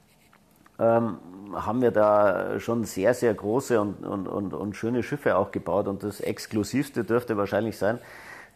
ähm, 0.79 1.19
haben 1.55 1.81
wir 1.81 1.91
da 1.91 2.59
schon 2.59 2.85
sehr, 2.85 3.15
sehr 3.15 3.33
große 3.33 3.81
und, 3.81 4.05
und, 4.05 4.27
und, 4.27 4.53
und, 4.53 4.77
schöne 4.77 5.03
Schiffe 5.03 5.37
auch 5.37 5.53
gebaut. 5.53 5.87
Und 5.87 6.03
das 6.03 6.21
exklusivste 6.21 7.05
dürfte 7.05 7.37
wahrscheinlich 7.37 7.79
sein, 7.79 7.99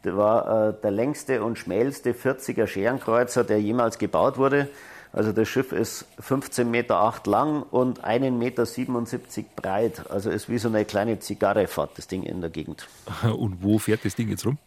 der 0.04 0.16
war 0.16 0.68
äh, 0.68 0.74
der 0.82 0.90
längste 0.90 1.42
und 1.44 1.58
schmälste 1.58 2.12
40er 2.12 2.66
Scherenkreuzer, 2.66 3.44
der 3.44 3.60
jemals 3.60 3.98
gebaut 3.98 4.38
wurde. 4.38 4.68
Also 5.12 5.32
das 5.32 5.48
Schiff 5.48 5.72
ist 5.72 6.06
15,8 6.20 6.64
Meter 6.64 7.12
lang 7.24 7.62
und 7.62 8.04
1,77 8.04 8.30
Meter 8.30 9.50
breit. 9.56 10.04
Also 10.08 10.30
ist 10.30 10.48
wie 10.48 10.58
so 10.58 10.68
eine 10.68 10.84
kleine 10.84 11.18
Zigarre 11.18 11.66
fährt 11.66 11.98
das 11.98 12.06
Ding 12.06 12.22
in 12.22 12.40
der 12.40 12.50
Gegend. 12.50 12.86
Und 13.22 13.62
wo 13.62 13.78
fährt 13.78 14.04
das 14.04 14.14
Ding 14.14 14.28
jetzt 14.28 14.46
rum? 14.46 14.58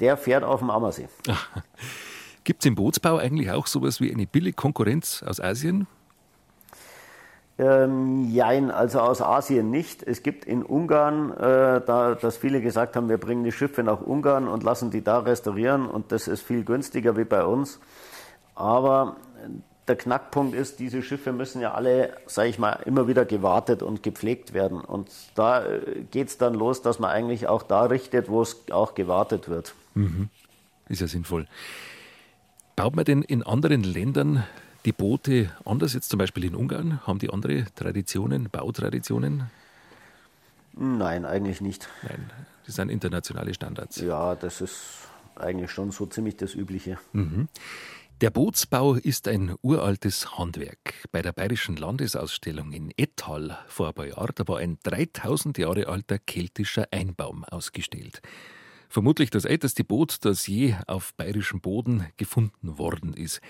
Der 0.00 0.16
fährt 0.16 0.42
auf 0.42 0.60
dem 0.60 0.70
Ammersee. 0.70 1.08
Gibt 2.44 2.62
es 2.62 2.66
im 2.66 2.74
Bootsbau 2.74 3.18
eigentlich 3.18 3.50
auch 3.50 3.66
sowas 3.66 4.00
wie 4.00 4.12
eine 4.12 4.26
billige 4.26 4.56
Konkurrenz 4.56 5.22
aus 5.22 5.40
Asien? 5.40 5.86
Ähm, 7.56 8.30
jein, 8.30 8.70
also 8.70 9.00
aus 9.00 9.22
Asien 9.22 9.70
nicht. 9.70 10.02
Es 10.02 10.22
gibt 10.22 10.44
in 10.44 10.62
Ungarn, 10.62 11.30
äh, 11.30 11.80
da, 11.86 12.16
dass 12.20 12.36
viele 12.36 12.60
gesagt 12.60 12.96
haben, 12.96 13.08
wir 13.08 13.18
bringen 13.18 13.44
die 13.44 13.52
Schiffe 13.52 13.82
nach 13.82 14.00
Ungarn 14.00 14.48
und 14.48 14.64
lassen 14.64 14.90
die 14.90 15.04
da 15.04 15.20
restaurieren 15.20 15.86
und 15.86 16.10
das 16.10 16.26
ist 16.26 16.42
viel 16.42 16.64
günstiger 16.64 17.16
wie 17.16 17.24
bei 17.24 17.44
uns. 17.44 17.78
Aber 18.56 19.16
der 19.88 19.96
Knackpunkt 19.96 20.54
ist, 20.54 20.78
diese 20.78 21.02
Schiffe 21.02 21.32
müssen 21.32 21.60
ja 21.60 21.74
alle, 21.74 22.16
sage 22.26 22.48
ich 22.48 22.58
mal, 22.58 22.72
immer 22.86 23.06
wieder 23.06 23.24
gewartet 23.24 23.82
und 23.82 24.02
gepflegt 24.02 24.54
werden. 24.54 24.80
Und 24.80 25.10
da 25.34 25.64
äh, 25.64 26.04
geht 26.10 26.28
es 26.28 26.38
dann 26.38 26.54
los, 26.54 26.82
dass 26.82 26.98
man 26.98 27.10
eigentlich 27.10 27.48
auch 27.48 27.62
da 27.62 27.84
richtet, 27.84 28.28
wo 28.28 28.42
es 28.42 28.56
auch 28.70 28.94
gewartet 28.94 29.48
wird. 29.48 29.74
Mhm. 29.94 30.28
Ist 30.88 31.00
ja 31.00 31.06
sinnvoll. 31.06 31.46
Baut 32.76 32.96
man 32.96 33.04
denn 33.04 33.22
in 33.22 33.42
anderen 33.42 33.84
Ländern 33.84 34.44
die 34.84 34.92
Boote 34.92 35.50
anders, 35.64 35.94
jetzt 35.94 36.10
zum 36.10 36.18
Beispiel 36.18 36.44
in 36.44 36.54
Ungarn? 36.54 37.00
Haben 37.06 37.18
die 37.18 37.30
andere 37.30 37.66
Traditionen, 37.74 38.50
Bautraditionen? 38.50 39.50
Nein, 40.72 41.24
eigentlich 41.24 41.60
nicht. 41.60 41.88
Nein, 42.02 42.30
das 42.66 42.76
sind 42.76 42.90
internationale 42.90 43.54
Standards. 43.54 44.00
Ja, 44.00 44.34
das 44.34 44.60
ist 44.60 45.08
eigentlich 45.36 45.70
schon 45.70 45.90
so 45.92 46.06
ziemlich 46.06 46.36
das 46.36 46.54
Übliche. 46.54 46.98
Mhm. 47.12 47.48
Der 48.20 48.30
Bootsbau 48.30 48.94
ist 48.94 49.26
ein 49.26 49.56
uraltes 49.60 50.38
Handwerk. 50.38 50.94
Bei 51.10 51.20
der 51.20 51.32
Bayerischen 51.32 51.76
Landesausstellung 51.76 52.70
in 52.70 52.92
Ettal 52.96 53.58
vor 53.66 53.88
ein 53.88 53.94
paar 53.94 54.06
Jahren, 54.06 54.30
da 54.36 54.46
war 54.46 54.58
ein 54.58 54.78
3000 54.84 55.58
Jahre 55.58 55.88
alter 55.88 56.20
keltischer 56.20 56.86
Einbaum 56.92 57.42
ausgestellt. 57.42 58.22
Vermutlich 58.88 59.30
das 59.30 59.44
älteste 59.44 59.82
Boot, 59.82 60.24
das 60.24 60.46
je 60.46 60.76
auf 60.86 61.12
bayerischem 61.14 61.60
Boden 61.60 62.06
gefunden 62.16 62.78
worden 62.78 63.14
ist. 63.14 63.40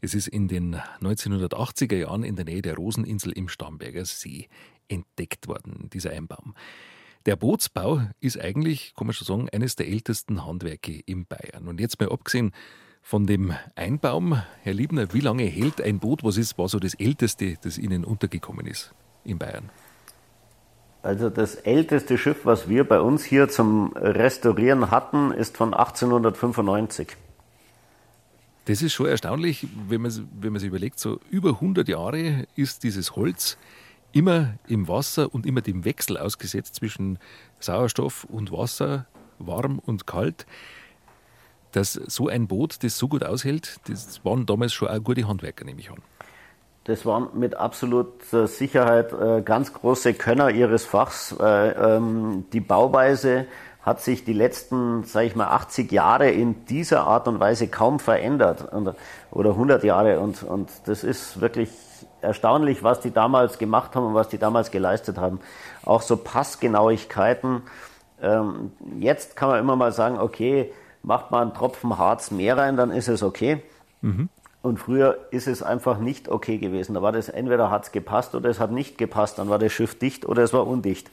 Es 0.00 0.14
ist 0.14 0.26
in 0.26 0.48
den 0.48 0.74
1980er 1.00 1.96
Jahren 1.96 2.24
in 2.24 2.34
der 2.34 2.44
Nähe 2.44 2.62
der 2.62 2.74
Roseninsel 2.74 3.30
im 3.32 3.48
Starnberger 3.48 4.04
See 4.04 4.48
entdeckt 4.88 5.46
worden, 5.46 5.90
dieser 5.92 6.10
Einbaum. 6.10 6.54
Der 7.24 7.36
Bootsbau 7.36 8.02
ist 8.18 8.40
eigentlich, 8.40 8.94
kann 8.96 9.06
man 9.06 9.14
schon 9.14 9.26
sagen, 9.26 9.48
eines 9.50 9.76
der 9.76 9.86
ältesten 9.86 10.44
Handwerke 10.44 11.00
in 11.06 11.24
Bayern. 11.24 11.68
Und 11.68 11.80
jetzt 11.80 12.00
mal 12.00 12.10
abgesehen 12.10 12.52
von 13.02 13.26
dem 13.26 13.54
Einbaum, 13.74 14.40
Herr 14.62 14.74
Liebner, 14.74 15.12
wie 15.12 15.20
lange 15.20 15.44
hält 15.44 15.80
ein 15.80 15.98
Boot? 15.98 16.24
Was 16.24 16.36
ist, 16.36 16.58
war 16.58 16.68
so 16.68 16.78
das 16.78 16.94
älteste, 16.94 17.56
das 17.62 17.78
Ihnen 17.78 18.04
untergekommen 18.04 18.66
ist 18.66 18.92
in 19.24 19.38
Bayern? 19.38 19.70
Also 21.02 21.30
das 21.30 21.54
älteste 21.54 22.18
Schiff, 22.18 22.44
was 22.44 22.68
wir 22.68 22.84
bei 22.84 23.00
uns 23.00 23.24
hier 23.24 23.48
zum 23.48 23.92
Restaurieren 23.94 24.90
hatten, 24.90 25.30
ist 25.30 25.56
von 25.56 25.72
1895. 25.72 27.16
Das 28.64 28.82
ist 28.82 28.92
schon 28.92 29.06
erstaunlich, 29.06 29.66
wenn 29.88 30.02
man, 30.02 30.28
wenn 30.40 30.52
man 30.52 30.60
sich 30.60 30.68
überlegt, 30.68 30.98
so 30.98 31.20
über 31.30 31.50
100 31.50 31.88
Jahre 31.88 32.46
ist 32.56 32.82
dieses 32.82 33.16
Holz 33.16 33.56
immer 34.12 34.58
im 34.66 34.88
Wasser 34.88 35.32
und 35.32 35.46
immer 35.46 35.60
dem 35.62 35.84
Wechsel 35.84 36.18
ausgesetzt 36.18 36.74
zwischen 36.74 37.18
Sauerstoff 37.60 38.24
und 38.24 38.52
Wasser, 38.52 39.06
warm 39.38 39.78
und 39.78 40.06
kalt 40.06 40.46
dass 41.72 41.92
so 41.92 42.28
ein 42.28 42.48
Boot 42.48 42.82
das 42.82 42.98
so 42.98 43.08
gut 43.08 43.24
aushält, 43.24 43.78
das 43.88 44.24
waren 44.24 44.46
damals 44.46 44.72
schon 44.72 44.88
auch 44.88 45.02
gute 45.02 45.26
Handwerker, 45.28 45.64
nehme 45.64 45.80
ich 45.80 45.90
an. 45.90 45.98
Das 46.84 47.04
waren 47.04 47.28
mit 47.34 47.54
absoluter 47.54 48.46
Sicherheit 48.46 49.12
äh, 49.12 49.42
ganz 49.42 49.74
große 49.74 50.14
Könner 50.14 50.48
ihres 50.50 50.86
Fachs. 50.86 51.36
Äh, 51.38 51.70
ähm, 51.70 52.46
die 52.54 52.60
Bauweise 52.60 53.46
hat 53.82 54.00
sich 54.00 54.24
die 54.24 54.32
letzten, 54.32 55.04
sage 55.04 55.26
ich 55.26 55.36
mal, 55.36 55.48
80 55.48 55.92
Jahre 55.92 56.30
in 56.30 56.64
dieser 56.66 57.06
Art 57.06 57.28
und 57.28 57.40
Weise 57.40 57.68
kaum 57.68 57.98
verändert 58.00 58.68
oder 59.30 59.50
100 59.50 59.84
Jahre 59.84 60.20
und, 60.20 60.42
und 60.42 60.70
das 60.86 61.04
ist 61.04 61.40
wirklich 61.40 61.70
erstaunlich, 62.20 62.82
was 62.82 63.00
die 63.00 63.12
damals 63.12 63.58
gemacht 63.58 63.94
haben 63.94 64.06
und 64.06 64.14
was 64.14 64.28
die 64.28 64.38
damals 64.38 64.70
geleistet 64.70 65.18
haben. 65.18 65.40
Auch 65.84 66.02
so 66.02 66.16
Passgenauigkeiten. 66.16 67.62
Ähm, 68.20 68.72
jetzt 68.98 69.36
kann 69.36 69.48
man 69.48 69.60
immer 69.60 69.76
mal 69.76 69.92
sagen, 69.92 70.18
okay, 70.18 70.72
macht 71.08 71.30
man 71.30 71.48
einen 71.48 71.54
Tropfen 71.54 71.96
Harz 71.96 72.30
mehr 72.30 72.58
rein, 72.58 72.76
dann 72.76 72.90
ist 72.90 73.08
es 73.08 73.22
okay. 73.22 73.62
Mhm. 74.02 74.28
Und 74.60 74.78
früher 74.78 75.18
ist 75.30 75.48
es 75.48 75.62
einfach 75.62 75.98
nicht 75.98 76.28
okay 76.28 76.58
gewesen. 76.58 76.94
Da 76.94 77.00
war 77.00 77.12
das 77.12 77.30
entweder 77.30 77.70
hat 77.70 77.84
es 77.84 77.92
gepasst 77.92 78.34
oder 78.34 78.50
es 78.50 78.60
hat 78.60 78.70
nicht 78.70 78.98
gepasst. 78.98 79.38
Dann 79.38 79.48
war 79.48 79.58
das 79.58 79.72
Schiff 79.72 79.98
dicht 79.98 80.26
oder 80.26 80.42
es 80.42 80.52
war 80.52 80.66
undicht. 80.66 81.10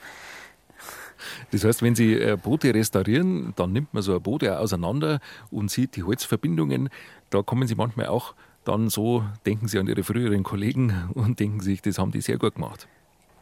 Das 1.51 1.63
heißt, 1.63 1.81
wenn 1.81 1.95
Sie 1.95 2.13
äh, 2.13 2.35
Boote 2.35 2.73
restaurieren, 2.73 3.53
dann 3.55 3.71
nimmt 3.71 3.93
man 3.93 4.03
so 4.03 4.13
ein 4.13 4.21
Boot 4.21 4.43
ja 4.43 4.57
auseinander 4.57 5.21
und 5.49 5.71
sieht 5.71 5.95
die 5.95 6.03
Holzverbindungen. 6.03 6.89
Da 7.29 7.41
kommen 7.41 7.65
Sie 7.65 7.75
manchmal 7.75 8.07
auch 8.07 8.33
dann 8.65 8.89
so, 8.89 9.23
denken 9.45 9.69
Sie 9.69 9.79
an 9.79 9.87
Ihre 9.87 10.03
früheren 10.03 10.43
Kollegen 10.43 11.09
und 11.13 11.39
denken 11.39 11.61
sich, 11.61 11.81
das 11.81 11.99
haben 11.99 12.11
die 12.11 12.19
sehr 12.19 12.37
gut 12.37 12.55
gemacht. 12.55 12.85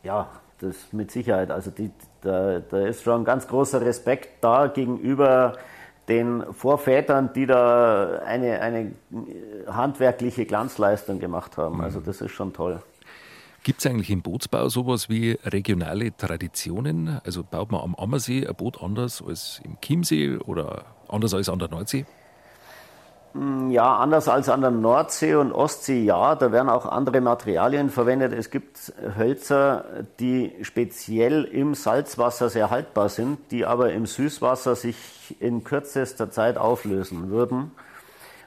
Ja, 0.04 0.30
das 0.60 0.76
mit 0.92 1.10
Sicherheit. 1.10 1.50
Also 1.50 1.72
die, 1.72 1.90
da, 2.22 2.60
da 2.60 2.86
ist 2.86 3.02
schon 3.02 3.22
ein 3.22 3.26
ganz 3.26 3.48
großer 3.48 3.82
Respekt 3.82 4.44
da 4.44 4.68
gegenüber 4.68 5.58
den 6.08 6.44
Vorvätern, 6.52 7.32
die 7.34 7.46
da 7.46 8.20
eine, 8.26 8.62
eine 8.62 8.92
handwerkliche 9.68 10.46
Glanzleistung 10.46 11.20
gemacht 11.20 11.58
haben. 11.58 11.82
Also 11.82 12.00
das 12.00 12.22
ist 12.22 12.32
schon 12.32 12.54
toll. 12.54 12.82
Gibt 13.64 13.80
es 13.80 13.86
eigentlich 13.86 14.10
im 14.10 14.22
Bootsbau 14.22 14.68
sowas 14.68 15.08
wie 15.08 15.40
regionale 15.46 16.16
Traditionen? 16.16 17.22
Also 17.24 17.44
baut 17.44 17.72
man 17.72 17.82
am 17.82 17.96
Ammersee 17.96 18.46
ein 18.46 18.56
Boot 18.56 18.82
anders 18.84 19.24
als 19.26 19.62
im 19.64 19.80
Chiemsee 19.80 20.36
oder 20.36 20.84
anders 21.08 21.34
als 21.34 21.48
an 21.48 21.60
der 21.60 21.70
Nordsee? 21.70 22.06
Mm, 23.34 23.72
ja, 23.72 23.96
anders 23.98 24.28
als 24.28 24.48
an 24.50 24.62
der 24.62 24.72
Nordsee 24.72 25.36
und 25.36 25.52
Ostsee, 25.52 26.04
ja, 26.04 26.36
da 26.36 26.52
werden 26.52 26.70
auch 26.70 26.86
andere 26.86 27.20
Materialien 27.20 27.90
verwendet. 27.90 28.32
Es 28.34 28.52
gibt 28.52 28.94
Hölzer, 29.18 29.86
die 30.20 30.54
speziell 30.62 31.44
im 31.44 31.74
Salzwasser 31.74 32.50
sehr 32.50 32.70
haltbar 32.70 33.10
sind, 33.10 33.40
die 33.52 33.66
aber 33.66 33.92
im 33.92 34.06
Süßwasser 34.06 34.76
sich 34.76 35.36
in 35.40 35.64
kürzester 35.64 36.30
Zeit 36.30 36.58
auflösen 36.58 37.30
würden. 37.30 37.72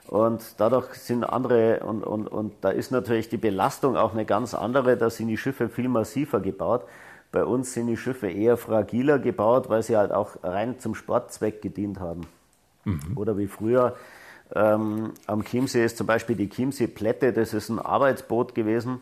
Und 0.06 0.42
dadurch 0.58 0.94
sind 0.94 1.24
andere, 1.24 1.80
und, 1.80 2.04
und, 2.04 2.28
und 2.28 2.52
da 2.60 2.70
ist 2.70 2.92
natürlich 2.92 3.28
die 3.28 3.38
Belastung 3.38 3.96
auch 3.96 4.12
eine 4.12 4.24
ganz 4.24 4.54
andere, 4.54 4.96
da 4.96 5.10
sind 5.10 5.26
die 5.26 5.36
Schiffe 5.36 5.68
viel 5.68 5.88
massiver 5.88 6.38
gebaut. 6.38 6.84
Bei 7.32 7.44
uns 7.44 7.72
sind 7.72 7.88
die 7.88 7.96
Schiffe 7.96 8.30
eher 8.30 8.56
fragiler 8.56 9.18
gebaut, 9.18 9.68
weil 9.68 9.82
sie 9.82 9.96
halt 9.96 10.12
auch 10.12 10.36
rein 10.44 10.78
zum 10.78 10.94
Sportzweck 10.94 11.60
gedient 11.60 11.98
haben. 11.98 12.20
Mhm. 12.84 13.16
Oder 13.16 13.36
wie 13.36 13.48
früher 13.48 13.96
ähm, 14.54 15.12
am 15.26 15.44
Chiemsee 15.44 15.84
ist 15.84 15.96
zum 15.96 16.06
Beispiel 16.06 16.36
die 16.36 16.48
Chiemsee-Plätte, 16.48 17.32
das 17.32 17.52
ist 17.54 17.68
ein 17.68 17.78
Arbeitsboot 17.78 18.54
gewesen. 18.54 19.00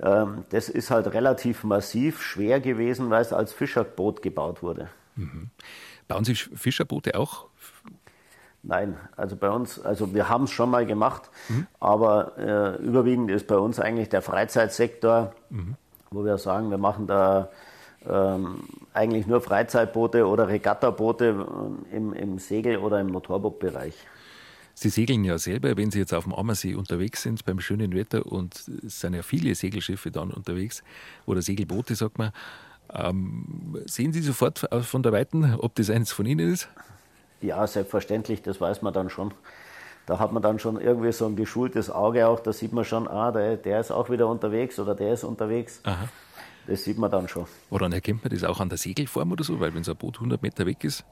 Ähm, 0.00 0.44
das 0.50 0.68
ist 0.68 0.90
halt 0.90 1.12
relativ 1.14 1.64
massiv 1.64 2.22
schwer 2.22 2.60
gewesen, 2.60 3.10
weil 3.10 3.22
es 3.22 3.32
als 3.32 3.52
Fischerboot 3.52 4.22
gebaut 4.22 4.62
wurde. 4.62 4.88
Mhm. 5.16 5.50
Bauen 6.08 6.24
Sie 6.24 6.34
Fischerboote 6.34 7.18
auch? 7.18 7.46
Nein, 8.62 8.96
also 9.16 9.34
bei 9.34 9.50
uns, 9.50 9.80
also 9.80 10.14
wir 10.14 10.28
haben 10.28 10.44
es 10.44 10.50
schon 10.50 10.70
mal 10.70 10.86
gemacht, 10.86 11.30
mhm. 11.48 11.66
aber 11.80 12.38
äh, 12.38 12.82
überwiegend 12.82 13.30
ist 13.30 13.48
bei 13.48 13.56
uns 13.56 13.80
eigentlich 13.80 14.08
der 14.08 14.22
Freizeitsektor, 14.22 15.32
mhm. 15.50 15.74
wo 16.10 16.24
wir 16.24 16.38
sagen, 16.38 16.70
wir 16.70 16.78
machen 16.78 17.08
da 17.08 17.48
ähm, 18.08 18.62
eigentlich 18.94 19.26
nur 19.26 19.40
Freizeitboote 19.40 20.26
oder 20.26 20.48
Regattaboote 20.48 21.46
im, 21.92 22.12
im 22.12 22.38
Segel- 22.38 22.78
oder 22.78 23.00
im 23.00 23.08
Motorbootbereich. 23.08 23.94
Sie 24.74 24.88
segeln 24.88 25.24
ja 25.24 25.38
selber, 25.38 25.76
wenn 25.76 25.90
Sie 25.90 25.98
jetzt 25.98 26.14
auf 26.14 26.24
dem 26.24 26.34
Ammersee 26.34 26.74
unterwegs 26.74 27.22
sind, 27.22 27.44
beim 27.44 27.60
schönen 27.60 27.94
Wetter, 27.94 28.26
und 28.26 28.68
es 28.84 29.00
sind 29.00 29.14
ja 29.14 29.22
viele 29.22 29.54
Segelschiffe 29.54 30.10
dann 30.10 30.30
unterwegs, 30.30 30.82
oder 31.26 31.42
Segelboote, 31.42 31.94
sagt 31.94 32.18
man. 32.18 32.32
Ähm, 32.92 33.78
sehen 33.86 34.12
Sie 34.12 34.20
sofort 34.20 34.68
von 34.82 35.02
der 35.02 35.12
Weiten, 35.12 35.54
ob 35.54 35.74
das 35.76 35.88
eins 35.88 36.12
von 36.12 36.26
Ihnen 36.26 36.52
ist? 36.52 36.68
Ja, 37.40 37.66
selbstverständlich, 37.66 38.42
das 38.42 38.60
weiß 38.60 38.82
man 38.82 38.92
dann 38.92 39.08
schon. 39.10 39.32
Da 40.06 40.18
hat 40.18 40.32
man 40.32 40.42
dann 40.42 40.58
schon 40.58 40.80
irgendwie 40.80 41.12
so 41.12 41.26
ein 41.26 41.36
geschultes 41.36 41.90
Auge 41.90 42.26
auch, 42.26 42.40
da 42.40 42.52
sieht 42.52 42.72
man 42.72 42.84
schon, 42.84 43.06
ah, 43.08 43.30
der, 43.30 43.56
der 43.56 43.80
ist 43.80 43.90
auch 43.90 44.10
wieder 44.10 44.26
unterwegs 44.26 44.78
oder 44.78 44.94
der 44.94 45.14
ist 45.14 45.24
unterwegs. 45.24 45.80
Aha. 45.84 46.08
Das 46.66 46.84
sieht 46.84 46.98
man 46.98 47.10
dann 47.10 47.28
schon. 47.28 47.46
Woran 47.70 47.92
erkennt 47.92 48.22
man 48.24 48.32
das 48.32 48.44
auch 48.44 48.60
an 48.60 48.68
der 48.68 48.78
Segelform 48.78 49.32
oder 49.32 49.44
so? 49.44 49.58
Weil 49.58 49.74
wenn 49.74 49.84
so 49.84 49.92
ein 49.92 49.96
Boot 49.96 50.16
100 50.16 50.42
Meter 50.42 50.66
weg 50.66 50.84
ist, 50.84 51.04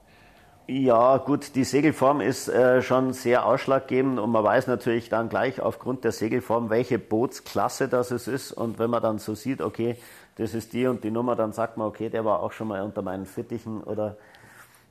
ja, 0.71 1.17
gut, 1.17 1.57
die 1.57 1.65
Segelform 1.65 2.21
ist 2.21 2.49
äh, 2.49 2.81
schon 2.81 3.13
sehr 3.13 3.45
ausschlaggebend 3.45 4.21
und 4.21 4.31
man 4.31 4.45
weiß 4.45 4.69
natürlich 4.69 5.09
dann 5.09 5.29
gleich 5.29 5.61
aufgrund 5.61 6.05
der 6.05 6.13
Segelform, 6.13 6.71
welche 6.71 7.01
Bootsklasse 7.01 7.89
das 7.89 8.13
es 8.13 8.29
ist. 8.29 8.53
Und 8.53 8.79
wenn 8.79 8.89
man 8.89 9.03
dann 9.03 9.19
so 9.19 9.35
sieht, 9.35 9.63
okay, 9.63 9.97
das 10.37 10.55
ist 10.55 10.73
die 10.73 10.87
und 10.87 11.03
die 11.03 11.11
Nummer, 11.11 11.35
dann 11.35 11.53
sagt 11.53 11.77
man, 11.77 11.89
okay, 11.89 12.09
der 12.09 12.25
war 12.25 12.41
auch 12.41 12.53
schon 12.53 12.69
mal 12.69 12.83
unter 12.83 13.03
meinen 13.03 13.27
Fittichen 13.27 13.83
oder 13.83 14.17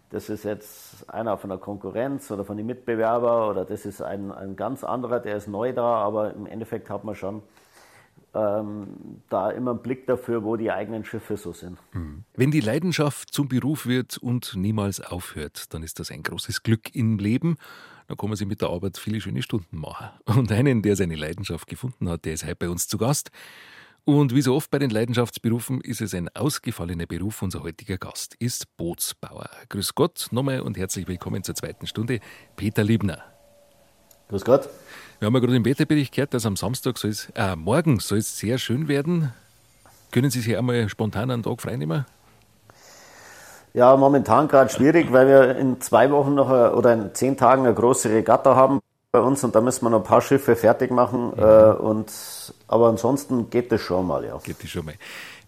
das 0.09 0.27
ist 0.27 0.43
jetzt 0.43 1.09
einer 1.09 1.37
von 1.37 1.49
der 1.49 1.59
Konkurrenz 1.59 2.29
oder 2.29 2.43
von 2.43 2.57
den 2.57 2.65
Mitbewerbern 2.65 3.49
oder 3.49 3.63
das 3.63 3.85
ist 3.85 4.01
ein, 4.01 4.33
ein 4.33 4.57
ganz 4.57 4.83
anderer, 4.83 5.21
der 5.21 5.37
ist 5.37 5.47
neu 5.47 5.71
da, 5.71 5.95
aber 5.95 6.33
im 6.33 6.45
Endeffekt 6.45 6.89
hat 6.89 7.05
man 7.05 7.15
schon 7.15 7.41
ähm, 8.33 9.21
da 9.29 9.51
immer 9.51 9.71
einen 9.71 9.81
Blick 9.81 10.05
dafür, 10.07 10.43
wo 10.43 10.55
die 10.55 10.71
eigenen 10.71 11.05
Schiffe 11.05 11.37
so 11.37 11.53
sind. 11.53 11.77
Mhm. 11.93 12.23
Wenn 12.35 12.51
die 12.51 12.59
Leidenschaft 12.59 13.33
zum 13.33 13.47
Beruf 13.47 13.85
wird 13.85 14.17
und 14.17 14.55
niemals 14.55 15.01
aufhört, 15.01 15.73
dann 15.73 15.83
ist 15.83 15.99
das 15.99 16.11
ein 16.11 16.23
großes 16.23 16.63
Glück 16.63 16.93
im 16.95 17.17
Leben. 17.17 17.57
Dann 18.07 18.17
kann 18.17 18.29
man 18.29 18.35
sich 18.35 18.47
mit 18.47 18.61
der 18.61 18.69
Arbeit 18.69 18.97
viele 18.97 19.21
schöne 19.21 19.41
Stunden 19.41 19.77
machen. 19.77 20.09
Und 20.25 20.51
einen, 20.51 20.81
der 20.81 20.95
seine 20.95 21.15
Leidenschaft 21.15 21.67
gefunden 21.67 22.09
hat, 22.09 22.25
der 22.25 22.33
ist 22.33 22.43
heute 22.43 22.55
bei 22.55 22.69
uns 22.69 22.87
zu 22.87 22.97
Gast. 22.97 23.29
Und 24.05 24.33
wie 24.33 24.41
so 24.41 24.55
oft 24.55 24.71
bei 24.71 24.79
den 24.79 24.89
Leidenschaftsberufen 24.89 25.81
ist 25.81 26.01
es 26.01 26.15
ein 26.15 26.29
ausgefallener 26.35 27.05
Beruf. 27.05 27.41
Unser 27.43 27.61
heutiger 27.61 27.97
Gast 27.97 28.35
ist 28.39 28.75
Bootsbauer. 28.77 29.49
Grüß 29.69 29.93
Gott 29.93 30.29
nochmal 30.31 30.61
und 30.61 30.77
herzlich 30.77 31.07
willkommen 31.07 31.43
zur 31.43 31.53
zweiten 31.53 31.85
Stunde, 31.85 32.19
Peter 32.55 32.83
Liebner. 32.83 33.23
Grüß 34.29 34.45
Gott. 34.45 34.69
Wir 35.19 35.25
haben 35.25 35.33
ja 35.33 35.41
gerade 35.41 35.57
im 35.57 35.65
Wetterbericht 35.65 36.13
gehört, 36.13 36.33
dass 36.33 36.45
am 36.45 36.55
Samstag 36.55 36.97
soll 36.97 37.11
es, 37.11 37.29
äh, 37.35 37.57
morgen 37.57 37.99
soll 37.99 38.19
es 38.19 38.37
sehr 38.37 38.57
schön 38.57 38.87
werden. 38.87 39.33
Können 40.11 40.31
Sie 40.31 40.39
sich 40.39 40.57
einmal 40.57 40.87
spontan 40.87 41.29
einen 41.29 41.43
Tag 41.43 41.61
freinehmen? 41.61 42.05
Ja, 43.73 43.97
momentan 43.97 44.47
gerade 44.47 44.69
schwierig, 44.71 45.11
weil 45.11 45.27
wir 45.27 45.57
in 45.57 45.81
zwei 45.81 46.09
Wochen 46.11 46.35
noch 46.35 46.49
eine, 46.49 46.73
oder 46.73 46.93
in 46.93 47.13
zehn 47.13 47.35
Tagen 47.35 47.65
eine 47.65 47.75
große 47.75 48.09
Regatta 48.09 48.55
haben. 48.55 48.79
bei 49.11 49.19
uns 49.19 49.43
und 49.43 49.55
da 49.55 49.61
müssen 49.61 49.83
wir 49.85 49.89
noch 49.89 49.99
ein 49.99 50.03
paar 50.03 50.21
Schiffe 50.21 50.55
fertig 50.55 50.91
machen. 50.91 51.31
Mhm. 51.35 51.43
Äh, 51.43 51.71
und, 51.73 52.11
aber 52.67 52.87
ansonsten 52.87 53.49
geht 53.49 53.71
das 53.71 53.81
schon 53.81 54.07
mal, 54.07 54.23
ja. 54.23 54.37
Geht 54.43 54.63
das 54.63 54.69
schon 54.69 54.85
mal. 54.85 54.95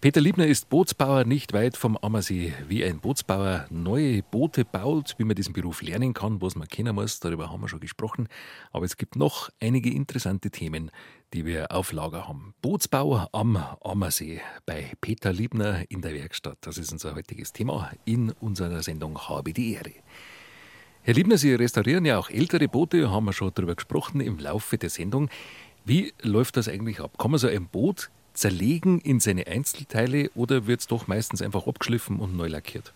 Peter 0.02 0.20
Liebner 0.20 0.48
ist 0.48 0.68
Bootsbauer 0.68 1.22
nicht 1.22 1.52
weit 1.52 1.76
vom 1.76 1.96
Ammersee. 1.96 2.52
Wie 2.66 2.82
ein 2.82 2.98
Bootsbauer 2.98 3.66
neue 3.70 4.24
Boote 4.24 4.64
baut, 4.64 5.14
wie 5.16 5.22
man 5.22 5.36
diesen 5.36 5.52
Beruf 5.52 5.80
lernen 5.80 6.12
kann, 6.12 6.42
was 6.42 6.56
man 6.56 6.66
kennen 6.66 6.96
muss, 6.96 7.20
darüber 7.20 7.52
haben 7.52 7.60
wir 7.60 7.68
schon 7.68 7.78
gesprochen. 7.78 8.26
Aber 8.72 8.84
es 8.84 8.96
gibt 8.96 9.14
noch 9.14 9.50
einige 9.60 9.94
interessante 9.94 10.50
Themen, 10.50 10.90
die 11.32 11.46
wir 11.46 11.70
auf 11.70 11.92
Lager 11.92 12.26
haben. 12.26 12.52
Bootsbauer 12.62 13.28
am 13.30 13.56
Ammersee 13.80 14.40
bei 14.66 14.90
Peter 15.00 15.32
Liebner 15.32 15.84
in 15.88 16.02
der 16.02 16.14
Werkstatt. 16.14 16.58
Das 16.62 16.78
ist 16.78 16.90
unser 16.90 17.14
heutiges 17.14 17.52
Thema 17.52 17.92
in 18.04 18.32
unserer 18.32 18.82
Sendung 18.82 19.16
Habe 19.28 19.52
die 19.52 19.74
Ehre. 19.74 19.92
Herr 21.02 21.14
Liebner, 21.14 21.38
Sie 21.38 21.54
restaurieren 21.54 22.04
ja 22.04 22.18
auch 22.18 22.28
ältere 22.28 22.66
Boote, 22.66 23.08
haben 23.12 23.26
wir 23.26 23.32
schon 23.32 23.52
darüber 23.54 23.76
gesprochen 23.76 24.20
im 24.20 24.40
Laufe 24.40 24.78
der 24.78 24.90
Sendung. 24.90 25.30
Wie 25.84 26.12
läuft 26.22 26.56
das 26.56 26.66
eigentlich 26.66 26.98
ab? 26.98 27.16
Kann 27.18 27.30
man 27.30 27.38
so 27.38 27.46
ein 27.46 27.68
Boot 27.68 28.10
zerlegen 28.34 29.00
in 29.00 29.20
seine 29.20 29.46
Einzelteile 29.46 30.30
oder 30.34 30.66
wird 30.66 30.80
es 30.80 30.86
doch 30.86 31.06
meistens 31.06 31.42
einfach 31.42 31.66
abgeschliffen 31.66 32.18
und 32.18 32.36
neu 32.36 32.48
lackiert? 32.48 32.92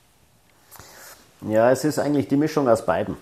Ja, 1.43 1.71
es 1.71 1.85
ist 1.85 1.99
eigentlich 1.99 2.29
die 2.29 2.37
Mischung 2.37 2.69
aus 2.69 2.87
beiden. 2.87 3.17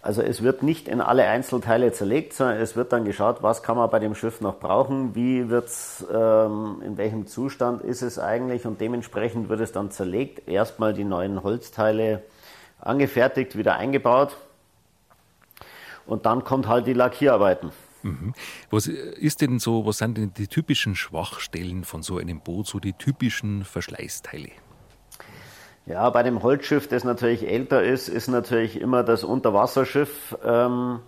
Also 0.00 0.20
es 0.20 0.42
wird 0.42 0.64
nicht 0.64 0.88
in 0.88 1.00
alle 1.00 1.28
Einzelteile 1.28 1.92
zerlegt, 1.92 2.32
sondern 2.32 2.56
es 2.56 2.74
wird 2.74 2.92
dann 2.92 3.04
geschaut, 3.04 3.42
was 3.42 3.62
kann 3.62 3.76
man 3.76 3.88
bei 3.88 4.00
dem 4.00 4.16
Schiff 4.16 4.40
noch 4.40 4.58
brauchen, 4.58 5.14
wie 5.14 5.48
wird 5.48 5.68
es, 5.68 6.04
ähm, 6.12 6.82
in 6.84 6.96
welchem 6.96 7.28
Zustand 7.28 7.82
ist 7.82 8.02
es 8.02 8.18
eigentlich 8.18 8.66
und 8.66 8.80
dementsprechend 8.80 9.48
wird 9.48 9.60
es 9.60 9.70
dann 9.70 9.92
zerlegt. 9.92 10.48
Erstmal 10.48 10.92
die 10.92 11.04
neuen 11.04 11.44
Holzteile 11.44 12.22
angefertigt, 12.80 13.56
wieder 13.56 13.76
eingebaut 13.76 14.36
und 16.04 16.26
dann 16.26 16.42
kommt 16.42 16.66
halt 16.66 16.88
die 16.88 16.94
Lackierarbeiten. 16.94 17.70
Mhm. 18.02 18.34
Was 18.70 18.86
ist 18.86 19.40
denn 19.40 19.58
so, 19.58 19.86
was 19.86 19.98
sind 19.98 20.18
denn 20.18 20.32
die 20.34 20.48
typischen 20.48 20.96
Schwachstellen 20.96 21.84
von 21.84 22.02
so 22.02 22.18
einem 22.18 22.40
Boot, 22.40 22.66
so 22.66 22.80
die 22.80 22.92
typischen 22.92 23.64
Verschleißteile? 23.64 24.50
Ja, 25.86 26.08
bei 26.10 26.22
dem 26.22 26.42
Holzschiff, 26.42 26.86
das 26.88 27.02
natürlich 27.02 27.48
älter 27.48 27.82
ist, 27.82 28.08
ist 28.08 28.28
natürlich 28.28 28.80
immer 28.80 29.02
das 29.02 29.24
Unterwasserschiff 29.24 30.36
ähm, 30.44 31.00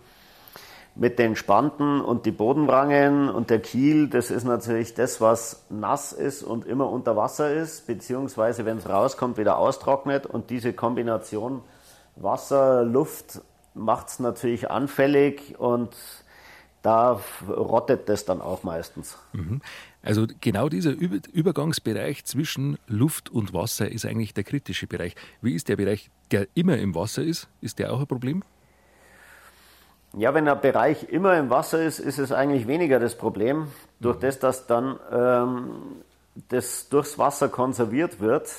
mit 0.97 1.19
den 1.19 1.37
Spanten 1.37 2.01
und 2.01 2.27
die 2.27 2.33
Bodenrangen 2.33 3.29
und 3.29 3.51
der 3.51 3.61
Kiel. 3.61 4.09
Das 4.09 4.31
ist 4.33 4.45
natürlich 4.45 4.95
das, 4.95 5.21
was 5.21 5.65
nass 5.71 6.13
ist 6.13 6.43
und 6.43 6.67
immer 6.67 6.91
unter 6.91 7.17
Wasser 7.17 7.53
ist, 7.53 7.87
beziehungsweise 7.87 8.65
wenn 8.65 8.79
es 8.79 8.89
rauskommt, 8.89 9.39
wieder 9.39 9.59
austrocknet. 9.59 10.27
Und 10.27 10.51
diese 10.51 10.73
Kombination 10.73 11.63
Wasser, 12.17 12.85
Luft 12.85 13.41
macht 13.75 14.09
es 14.09 14.19
natürlich 14.21 14.71
anfällig 14.71 15.59
und 15.59 15.91
da 16.85 17.19
rottet 17.49 18.11
das 18.11 18.27
dann 18.27 18.43
auch 18.43 18.63
meistens. 18.63 19.19
Mhm. 19.33 19.63
Also 20.03 20.27
genau 20.43 20.69
dieser 20.69 20.91
Übergangsbereich 20.93 22.27
zwischen 22.27 22.77
Luft 22.87 23.31
und 23.31 23.55
Wasser 23.55 23.91
ist 23.91 24.05
eigentlich 24.05 24.35
der 24.35 24.45
kritische 24.45 24.87
Bereich. 24.87 25.15
Wie 25.41 25.55
ist 25.55 25.71
der 25.71 25.77
Bereich, 25.77 26.11
der 26.31 26.47
immer 26.53 26.77
im 26.77 26.95
Wasser 26.95 27.23
ist? 27.23 27.49
Ist 27.63 27.79
der 27.79 27.91
auch 27.91 28.01
ein 28.01 28.07
Problem? 28.07 28.43
Ja, 30.13 30.35
wenn 30.35 30.45
der 30.45 30.57
Bereich 30.57 31.09
immer 31.09 31.39
im 31.39 31.49
Wasser 31.49 31.83
ist, 31.83 32.01
ist 32.01 32.19
es 32.19 32.33
eigentlich 32.33 32.69
weniger 32.69 33.01
das 33.01 33.17
Problem. 33.17 33.69
Durch 34.01 34.17
mhm. 34.17 34.21
das, 34.21 34.39
dass 34.39 34.67
dann 34.67 34.99
ähm, 35.11 35.71
das 36.51 36.91
durchs 36.91 37.19
Wasser 37.19 37.49
konserviert 37.49 38.21
wird, 38.21 38.51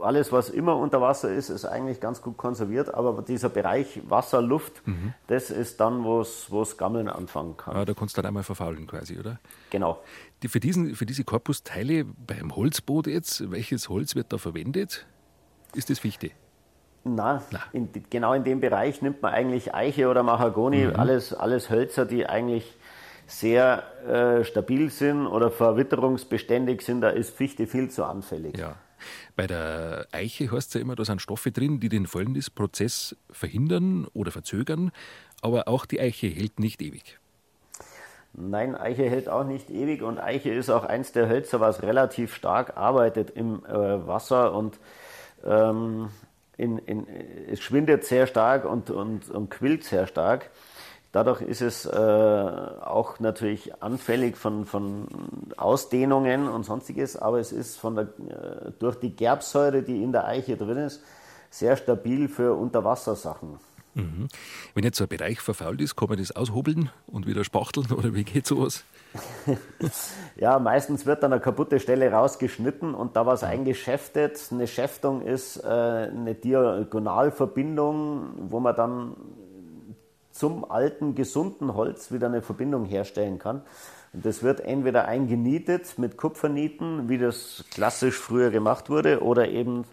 alles, 0.00 0.32
was 0.32 0.50
immer 0.50 0.76
unter 0.76 1.00
Wasser 1.00 1.32
ist, 1.32 1.48
ist 1.48 1.64
eigentlich 1.64 2.00
ganz 2.00 2.22
gut 2.22 2.36
konserviert, 2.36 2.94
aber 2.94 3.22
dieser 3.22 3.48
Bereich 3.48 4.00
Wasser, 4.08 4.40
Luft, 4.42 4.86
mhm. 4.86 5.14
das 5.26 5.50
ist 5.50 5.80
dann, 5.80 6.04
wo 6.04 6.20
es 6.20 6.76
Gammeln 6.76 7.08
anfangen 7.08 7.56
kann. 7.56 7.76
Ah, 7.76 7.84
da 7.84 7.94
kannst 7.94 8.16
du 8.16 8.22
dann 8.22 8.28
einmal 8.28 8.42
verfaulen 8.42 8.86
quasi, 8.86 9.18
oder? 9.18 9.38
Genau. 9.70 10.00
Die, 10.42 10.48
für, 10.48 10.60
diesen, 10.60 10.94
für 10.94 11.06
diese 11.06 11.24
Korpusteile 11.24 12.04
beim 12.04 12.54
Holzboot 12.54 13.06
jetzt, 13.06 13.50
welches 13.50 13.88
Holz 13.88 14.14
wird 14.14 14.32
da 14.32 14.38
verwendet? 14.38 15.06
Ist 15.74 15.90
das 15.90 15.98
Fichte? 15.98 16.30
Na, 17.04 17.42
in, 17.72 17.88
genau 18.10 18.34
in 18.34 18.44
dem 18.44 18.60
Bereich 18.60 19.02
nimmt 19.02 19.22
man 19.22 19.32
eigentlich 19.32 19.74
Eiche 19.74 20.08
oder 20.08 20.22
Mahagoni, 20.22 20.86
mhm. 20.86 20.96
alles, 20.96 21.32
alles 21.32 21.70
Hölzer, 21.70 22.06
die 22.06 22.26
eigentlich 22.26 22.76
sehr 23.26 23.82
äh, 24.06 24.44
stabil 24.44 24.90
sind 24.90 25.26
oder 25.26 25.50
verwitterungsbeständig 25.50 26.82
sind, 26.82 27.02
da 27.02 27.10
ist 27.10 27.36
Fichte 27.36 27.66
viel 27.66 27.90
zu 27.90 28.04
anfällig. 28.04 28.56
Ja. 28.56 28.76
Bei 29.36 29.46
der 29.46 30.06
Eiche 30.12 30.50
heißt 30.50 30.68
es 30.68 30.74
ja 30.74 30.80
immer, 30.80 30.96
da 30.96 31.04
sind 31.04 31.22
Stoffe 31.22 31.52
drin, 31.52 31.80
die 31.80 31.88
den 31.88 32.06
Fäulnisprozess 32.06 33.16
verhindern 33.30 34.06
oder 34.12 34.30
verzögern, 34.30 34.90
aber 35.42 35.68
auch 35.68 35.86
die 35.86 36.00
Eiche 36.00 36.26
hält 36.26 36.58
nicht 36.60 36.82
ewig. 36.82 37.18
Nein, 38.34 38.74
Eiche 38.76 39.08
hält 39.08 39.28
auch 39.28 39.44
nicht 39.44 39.70
ewig 39.70 40.02
und 40.02 40.18
Eiche 40.18 40.50
ist 40.50 40.70
auch 40.70 40.84
eins 40.84 41.12
der 41.12 41.28
Hölzer, 41.28 41.60
was 41.60 41.82
relativ 41.82 42.34
stark 42.34 42.76
arbeitet 42.76 43.30
im 43.30 43.64
äh, 43.64 44.06
Wasser 44.06 44.52
und 44.52 44.78
ähm, 45.44 46.10
in, 46.56 46.78
in, 46.78 47.06
es 47.50 47.60
schwindet 47.60 48.04
sehr 48.04 48.26
stark 48.26 48.64
und, 48.64 48.90
und, 48.90 49.30
und 49.30 49.50
quillt 49.50 49.84
sehr 49.84 50.06
stark. 50.06 50.50
Dadurch 51.10 51.40
ist 51.40 51.62
es 51.62 51.86
äh, 51.86 51.90
auch 51.90 53.18
natürlich 53.18 53.82
anfällig 53.82 54.36
von, 54.36 54.66
von 54.66 55.06
Ausdehnungen 55.56 56.48
und 56.48 56.64
sonstiges, 56.64 57.16
aber 57.16 57.40
es 57.40 57.50
ist 57.50 57.78
von 57.78 57.96
der, 57.96 58.04
äh, 58.04 58.72
durch 58.78 58.96
die 58.96 59.16
Gerbsäure, 59.16 59.82
die 59.82 60.02
in 60.02 60.12
der 60.12 60.26
Eiche 60.26 60.58
drin 60.58 60.76
ist, 60.76 61.02
sehr 61.50 61.76
stabil 61.76 62.28
für 62.28 62.54
Unterwassersachen. 62.54 63.58
Mhm. 63.94 64.28
Wenn 64.74 64.84
jetzt 64.84 64.98
so 64.98 65.04
ein 65.04 65.08
Bereich 65.08 65.40
verfault 65.40 65.80
ist, 65.80 65.96
kann 65.96 66.10
man 66.10 66.18
das 66.18 66.36
aushobeln 66.36 66.90
und 67.06 67.26
wieder 67.26 67.42
spachteln 67.42 67.90
oder 67.92 68.14
wie 68.14 68.24
geht 68.24 68.46
sowas? 68.46 68.84
ja, 70.36 70.58
meistens 70.58 71.06
wird 71.06 71.22
dann 71.22 71.32
eine 71.32 71.40
kaputte 71.40 71.80
Stelle 71.80 72.12
rausgeschnitten 72.12 72.94
und 72.94 73.16
da 73.16 73.24
was 73.24 73.42
eingeschäftet. 73.42 74.38
Eine 74.50 74.66
Schäftung 74.66 75.22
ist 75.22 75.56
äh, 75.64 75.66
eine 75.66 76.34
Diagonalverbindung, 76.34 78.50
wo 78.50 78.60
man 78.60 78.76
dann 78.76 79.16
zum 80.38 80.70
alten, 80.70 81.14
gesunden 81.14 81.74
Holz 81.74 82.12
wieder 82.12 82.28
eine 82.28 82.42
Verbindung 82.42 82.84
herstellen 82.84 83.38
kann. 83.38 83.62
Und 84.12 84.24
das 84.24 84.42
wird 84.42 84.60
entweder 84.60 85.06
eingenietet 85.06 85.98
mit 85.98 86.16
Kupfernieten, 86.16 87.08
wie 87.08 87.18
das 87.18 87.64
klassisch 87.70 88.18
früher 88.18 88.50
gemacht 88.50 88.88
wurde, 88.88 89.22
oder 89.22 89.48
eben 89.48 89.84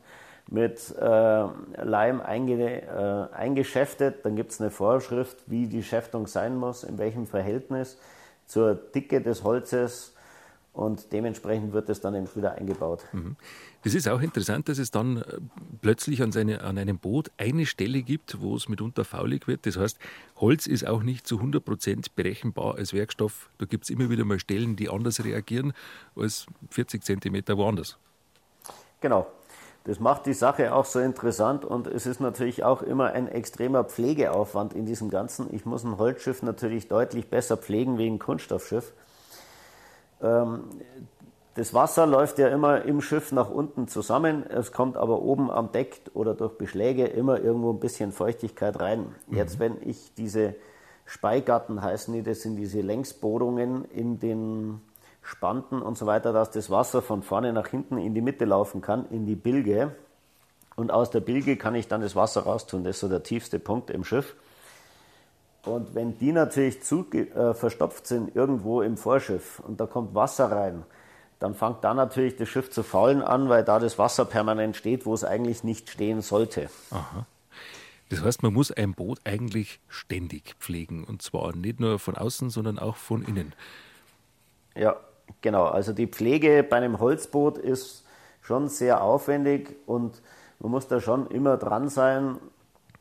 mit 0.47 0.95
äh, 0.99 1.45
Leim 1.83 2.21
einge, 2.21 2.83
äh, 2.83 3.35
eingeschäftet. 3.35 4.23
Dann 4.23 4.35
gibt 4.35 4.51
es 4.51 4.61
eine 4.61 4.69
Vorschrift, 4.69 5.37
wie 5.47 5.67
die 5.67 5.83
Schäftung 5.83 6.27
sein 6.27 6.55
muss, 6.55 6.83
in 6.83 6.97
welchem 6.97 7.25
Verhältnis 7.25 7.97
zur 8.45 8.75
Dicke 8.75 9.21
des 9.21 9.43
Holzes 9.43 10.13
und 10.75 11.13
dementsprechend 11.13 11.73
wird 11.73 11.89
es 11.89 12.01
dann 12.01 12.15
eben 12.15 12.27
wieder 12.35 12.53
eingebaut. 12.53 13.05
Mhm. 13.13 13.37
Das 13.85 13.93
ist 13.93 14.09
auch 14.09 14.19
interessant, 14.19 14.67
dass 14.67 14.79
es 14.79 14.89
dann 14.89 15.17
äh, 15.17 15.37
plötzlich 15.79 16.23
an, 16.23 16.31
seine, 16.31 16.61
an 16.61 16.79
einem 16.79 16.97
Boot 16.97 17.29
eine 17.37 17.67
Stelle 17.67 18.01
gibt, 18.01 18.41
wo 18.41 18.55
es 18.55 18.67
mitunter 18.67 19.05
faulig 19.05 19.47
wird. 19.47 19.67
Das 19.67 19.77
heißt, 19.77 19.99
Holz 20.37 20.65
ist 20.65 20.87
auch 20.87 21.03
nicht 21.03 21.27
zu 21.27 21.37
100 21.37 21.63
Prozent 21.63 22.15
berechenbar 22.15 22.77
als 22.77 22.93
Werkstoff. 22.93 23.47
Da 23.59 23.67
gibt 23.67 23.83
es 23.83 23.91
immer 23.91 24.09
wieder 24.09 24.25
mal 24.25 24.39
Stellen, 24.39 24.75
die 24.75 24.89
anders 24.89 25.23
reagieren 25.23 25.71
als 26.15 26.47
40 26.71 27.03
Zentimeter 27.03 27.57
woanders. 27.57 27.99
Genau. 29.01 29.27
Das 29.83 29.99
macht 29.99 30.25
die 30.25 30.33
Sache 30.33 30.73
auch 30.73 30.85
so 30.85 30.99
interessant 30.99 31.63
und 31.63 31.85
es 31.85 32.07
ist 32.07 32.19
natürlich 32.19 32.63
auch 32.63 32.81
immer 32.81 33.11
ein 33.11 33.27
extremer 33.27 33.83
Pflegeaufwand 33.83 34.73
in 34.73 34.87
diesem 34.87 35.11
Ganzen. 35.11 35.53
Ich 35.53 35.63
muss 35.63 35.83
ein 35.83 35.99
Holzschiff 35.99 36.41
natürlich 36.41 36.87
deutlich 36.87 37.29
besser 37.29 37.55
pflegen 37.55 37.99
wie 37.99 38.07
ein 38.07 38.17
Kunststoffschiff. 38.17 38.93
Ähm, 40.23 40.63
das 41.55 41.73
Wasser 41.73 42.05
läuft 42.05 42.37
ja 42.37 42.49
immer 42.49 42.83
im 42.83 43.01
Schiff 43.01 43.31
nach 43.31 43.49
unten 43.49 43.87
zusammen. 43.87 44.45
Es 44.49 44.73
kommt 44.73 44.97
aber 44.97 45.21
oben 45.21 45.49
am 45.49 45.71
Deck 45.71 46.01
oder 46.13 46.33
durch 46.33 46.57
Beschläge 46.57 47.05
immer 47.05 47.39
irgendwo 47.39 47.71
ein 47.71 47.79
bisschen 47.79 48.11
Feuchtigkeit 48.11 48.79
rein. 48.81 49.15
Mhm. 49.27 49.37
Jetzt, 49.37 49.57
wenn 49.57 49.77
ich 49.81 50.13
diese 50.15 50.55
Speigatten 51.05 51.81
heißen 51.81 52.13
die, 52.13 52.23
das 52.23 52.41
sind 52.41 52.57
diese 52.57 52.81
Längsbohrungen 52.81 53.85
in 53.85 54.19
den 54.19 54.81
Spanten 55.21 55.81
und 55.81 55.97
so 55.97 56.05
weiter, 56.05 56.33
dass 56.33 56.51
das 56.51 56.69
Wasser 56.69 57.01
von 57.01 57.23
vorne 57.23 57.53
nach 57.53 57.67
hinten 57.67 57.97
in 57.97 58.13
die 58.13 58.21
Mitte 58.21 58.43
laufen 58.43 58.81
kann, 58.81 59.05
in 59.09 59.25
die 59.25 59.35
Bilge. 59.35 59.95
Und 60.75 60.91
aus 60.91 61.09
der 61.09 61.21
Bilge 61.21 61.55
kann 61.55 61.73
ich 61.73 61.87
dann 61.87 62.01
das 62.01 62.17
Wasser 62.17 62.41
raustun. 62.41 62.83
Das 62.83 62.97
ist 62.97 62.99
so 62.99 63.07
der 63.07 63.23
tiefste 63.23 63.59
Punkt 63.59 63.89
im 63.91 64.03
Schiff. 64.03 64.35
Und 65.63 65.95
wenn 65.95 66.17
die 66.17 66.33
natürlich 66.33 66.83
zu 66.83 67.07
äh, 67.13 67.53
verstopft 67.53 68.07
sind 68.07 68.35
irgendwo 68.35 68.81
im 68.81 68.97
Vorschiff 68.97 69.61
und 69.65 69.79
da 69.79 69.87
kommt 69.87 70.13
Wasser 70.13 70.51
rein, 70.51 70.83
dann 71.39 71.53
fängt 71.53 71.83
da 71.83 71.93
natürlich 71.93 72.35
das 72.35 72.49
Schiff 72.49 72.69
zu 72.69 72.83
faulen 72.83 73.21
an, 73.21 73.49
weil 73.49 73.63
da 73.63 73.79
das 73.79 73.97
Wasser 73.97 74.25
permanent 74.25 74.75
steht, 74.75 75.05
wo 75.05 75.13
es 75.13 75.23
eigentlich 75.23 75.63
nicht 75.63 75.89
stehen 75.89 76.21
sollte. 76.21 76.69
Aha. 76.91 77.25
Das 78.09 78.21
heißt, 78.23 78.43
man 78.43 78.53
muss 78.53 78.71
ein 78.71 78.93
Boot 78.93 79.19
eigentlich 79.23 79.79
ständig 79.87 80.55
pflegen 80.59 81.03
und 81.03 81.21
zwar 81.21 81.55
nicht 81.55 81.79
nur 81.79 81.97
von 81.97 82.15
außen, 82.15 82.49
sondern 82.49 82.77
auch 82.77 82.97
von 82.97 83.23
innen. 83.23 83.53
Ja, 84.75 84.95
genau. 85.41 85.65
Also 85.65 85.91
die 85.91 86.07
Pflege 86.07 86.63
bei 86.63 86.77
einem 86.77 86.99
Holzboot 86.99 87.57
ist 87.57 88.05
schon 88.41 88.69
sehr 88.69 89.01
aufwendig 89.01 89.75
und 89.87 90.21
man 90.59 90.71
muss 90.71 90.87
da 90.87 91.01
schon 91.01 91.27
immer 91.27 91.57
dran 91.57 91.89
sein 91.89 92.37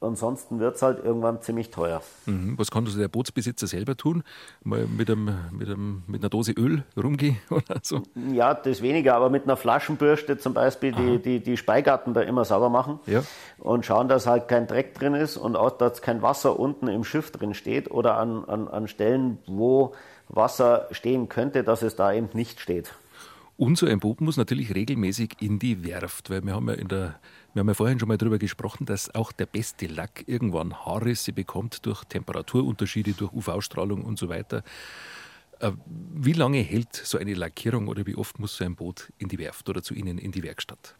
ansonsten 0.04 0.60
wird 0.60 0.76
es 0.76 0.82
halt 0.82 1.04
irgendwann 1.04 1.42
ziemlich 1.42 1.70
teuer. 1.70 2.02
Mhm. 2.26 2.56
Was 2.58 2.70
kann 2.70 2.84
also 2.84 2.98
der 2.98 3.08
Bootsbesitzer 3.08 3.66
selber 3.66 3.96
tun? 3.96 4.22
Mal 4.62 4.86
mit, 4.86 5.10
einem, 5.10 5.34
mit, 5.50 5.68
einem, 5.68 6.02
mit 6.06 6.22
einer 6.22 6.30
Dose 6.30 6.52
Öl 6.52 6.84
rumgehen 6.96 7.38
oder 7.50 7.80
so? 7.82 8.02
Ja, 8.32 8.54
das 8.54 8.82
weniger, 8.82 9.16
aber 9.16 9.30
mit 9.30 9.44
einer 9.44 9.56
Flaschenbürste 9.56 10.38
zum 10.38 10.54
Beispiel 10.54 10.92
die, 10.92 11.18
die, 11.18 11.40
die 11.40 11.56
Speigarten 11.56 12.14
da 12.14 12.20
immer 12.20 12.44
sauber 12.44 12.68
machen 12.68 13.00
ja. 13.06 13.22
und 13.58 13.84
schauen, 13.84 14.08
dass 14.08 14.26
halt 14.26 14.48
kein 14.48 14.66
Dreck 14.66 14.94
drin 14.94 15.14
ist 15.14 15.36
und 15.36 15.56
auch, 15.56 15.70
dass 15.70 16.02
kein 16.02 16.22
Wasser 16.22 16.58
unten 16.58 16.88
im 16.88 17.04
Schiff 17.04 17.30
drin 17.30 17.54
steht 17.54 17.90
oder 17.90 18.16
an, 18.16 18.44
an, 18.44 18.68
an 18.68 18.88
Stellen, 18.88 19.38
wo 19.46 19.94
Wasser 20.28 20.88
stehen 20.90 21.28
könnte, 21.28 21.64
dass 21.64 21.82
es 21.82 21.96
da 21.96 22.12
eben 22.12 22.28
nicht 22.32 22.60
steht. 22.60 22.94
Und 23.56 23.78
so 23.78 23.86
ein 23.86 24.00
Boot 24.00 24.20
muss 24.20 24.36
natürlich 24.36 24.74
regelmäßig 24.74 25.36
in 25.40 25.58
die 25.58 25.84
Werft, 25.84 26.30
weil 26.30 26.44
wir 26.44 26.54
haben 26.54 26.68
ja 26.68 26.74
in 26.74 26.88
der 26.88 27.20
wir 27.54 27.60
haben 27.60 27.68
ja 27.68 27.74
vorhin 27.74 28.00
schon 28.00 28.08
mal 28.08 28.18
darüber 28.18 28.38
gesprochen, 28.38 28.84
dass 28.84 29.14
auch 29.14 29.30
der 29.30 29.46
beste 29.46 29.86
Lack 29.86 30.24
irgendwann 30.26 30.84
Haarrisse 30.84 31.32
bekommt 31.32 31.86
durch 31.86 32.04
Temperaturunterschiede, 32.04 33.12
durch 33.12 33.32
UV-Strahlung 33.32 34.04
und 34.04 34.18
so 34.18 34.28
weiter. 34.28 34.64
Äh, 35.60 35.70
wie 35.86 36.32
lange 36.32 36.58
hält 36.58 36.94
so 36.94 37.16
eine 37.16 37.34
Lackierung 37.34 37.86
oder 37.86 38.06
wie 38.06 38.16
oft 38.16 38.40
muss 38.40 38.56
so 38.56 38.64
ein 38.64 38.74
Boot 38.74 39.12
in 39.18 39.28
die 39.28 39.38
Werft 39.38 39.68
oder 39.68 39.82
zu 39.82 39.94
Ihnen 39.94 40.18
in 40.18 40.32
die 40.32 40.42
Werkstatt? 40.42 40.96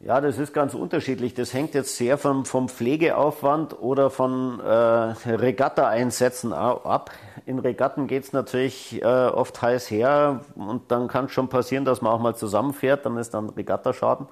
Ja, 0.00 0.20
das 0.22 0.38
ist 0.38 0.54
ganz 0.54 0.72
unterschiedlich. 0.72 1.34
Das 1.34 1.52
hängt 1.52 1.74
jetzt 1.74 1.96
sehr 1.96 2.16
vom, 2.16 2.46
vom 2.46 2.68
Pflegeaufwand 2.70 3.78
oder 3.78 4.08
von 4.08 4.58
äh, 4.60 4.64
Regatta-Einsätzen 4.64 6.54
ab. 6.54 7.10
In 7.44 7.58
Regatten 7.58 8.06
geht 8.06 8.24
es 8.24 8.32
natürlich 8.32 9.02
äh, 9.02 9.04
oft 9.04 9.60
heiß 9.60 9.90
her 9.90 10.40
und 10.54 10.90
dann 10.90 11.08
kann 11.08 11.26
es 11.26 11.32
schon 11.32 11.48
passieren, 11.48 11.84
dass 11.84 12.00
man 12.00 12.12
auch 12.12 12.20
mal 12.20 12.34
zusammenfährt, 12.34 13.04
dann 13.04 13.18
ist 13.18 13.34
dann 13.34 13.50
Regattaschaden. 13.50 14.26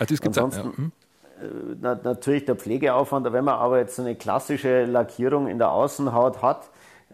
Ah, 0.00 0.06
das 0.06 0.20
gibt's 0.20 0.38
Ansonsten, 0.38 0.68
auch, 0.68 0.72
ja. 0.72 0.78
hm? 0.78 0.92
Na, 1.80 1.94
natürlich 2.02 2.44
der 2.44 2.56
Pflegeaufwand, 2.56 3.32
wenn 3.32 3.44
man 3.44 3.54
aber 3.54 3.78
jetzt 3.78 3.98
eine 4.00 4.14
klassische 4.14 4.84
Lackierung 4.84 5.46
in 5.46 5.58
der 5.58 5.70
Außenhaut 5.70 6.42
hat, 6.42 6.68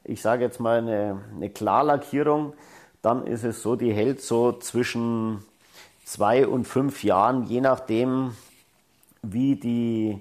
ich 0.05 0.23
sage 0.23 0.45
jetzt 0.45 0.61
mal 0.61 0.79
eine, 0.79 1.21
eine 1.35 1.51
Klarlackierung, 1.51 2.55
dann 3.03 3.27
ist 3.27 3.45
es 3.45 3.63
so, 3.63 3.77
die 3.77 3.93
hält 3.93 4.23
so 4.23 4.53
zwischen 4.53 5.45
zwei 6.05 6.47
und 6.47 6.65
fünf 6.65 7.05
Jahren, 7.05 7.45
je 7.45 7.61
nachdem, 7.61 8.33
wie 9.23 9.57
die 9.57 10.21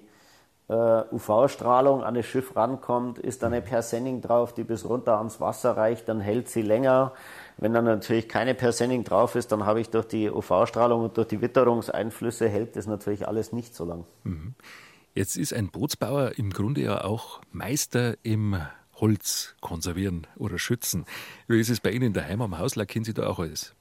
UV-Strahlung 0.68 2.04
an 2.04 2.16
das 2.16 2.26
Schiff 2.26 2.56
rankommt, 2.56 3.20
ist 3.20 3.44
da 3.44 3.48
eine 3.48 3.62
Persenning 3.62 4.22
drauf, 4.22 4.54
die 4.54 4.64
bis 4.64 4.84
runter 4.86 5.18
ans 5.18 5.40
Wasser 5.40 5.78
reicht, 5.78 6.10
dann 6.10 6.20
hält 6.22 6.50
sie 6.50 6.64
länger. 6.64 7.14
Wenn 7.58 7.74
dann 7.74 7.86
natürlich 7.86 8.28
keine 8.28 8.56
Persenning 8.56 9.04
drauf 9.04 9.36
ist, 9.36 9.52
dann 9.52 9.66
habe 9.66 9.80
ich 9.80 9.90
durch 9.90 10.08
die 10.08 10.30
UV-Strahlung 10.30 11.04
und 11.04 11.18
durch 11.18 11.28
die 11.28 11.42
Witterungseinflüsse 11.42 12.50
hält 12.50 12.76
das 12.76 12.88
natürlich 12.88 13.28
alles 13.28 13.54
nicht 13.54 13.76
so 13.76 13.86
lang. 13.86 14.06
Mhm. 14.24 14.56
Jetzt 15.14 15.38
ist 15.38 15.54
ein 15.54 15.70
Bootsbauer 15.70 16.38
im 16.38 16.50
Grunde 16.50 16.82
ja 16.82 17.04
auch 17.04 17.42
Meister 17.52 18.16
im 18.24 18.58
Holz 18.96 19.56
konservieren 19.62 20.28
oder 20.36 20.58
schützen. 20.58 21.06
Wie 21.48 21.60
ist 21.60 21.70
es 21.70 21.80
bei 21.80 21.92
Ihnen 21.92 22.12
daheim 22.12 22.42
am 22.42 22.58
Haus? 22.58 22.76
Lackieren 22.76 23.06
Sie 23.06 23.14
da 23.14 23.28
auch 23.28 23.40
alles? 23.40 23.76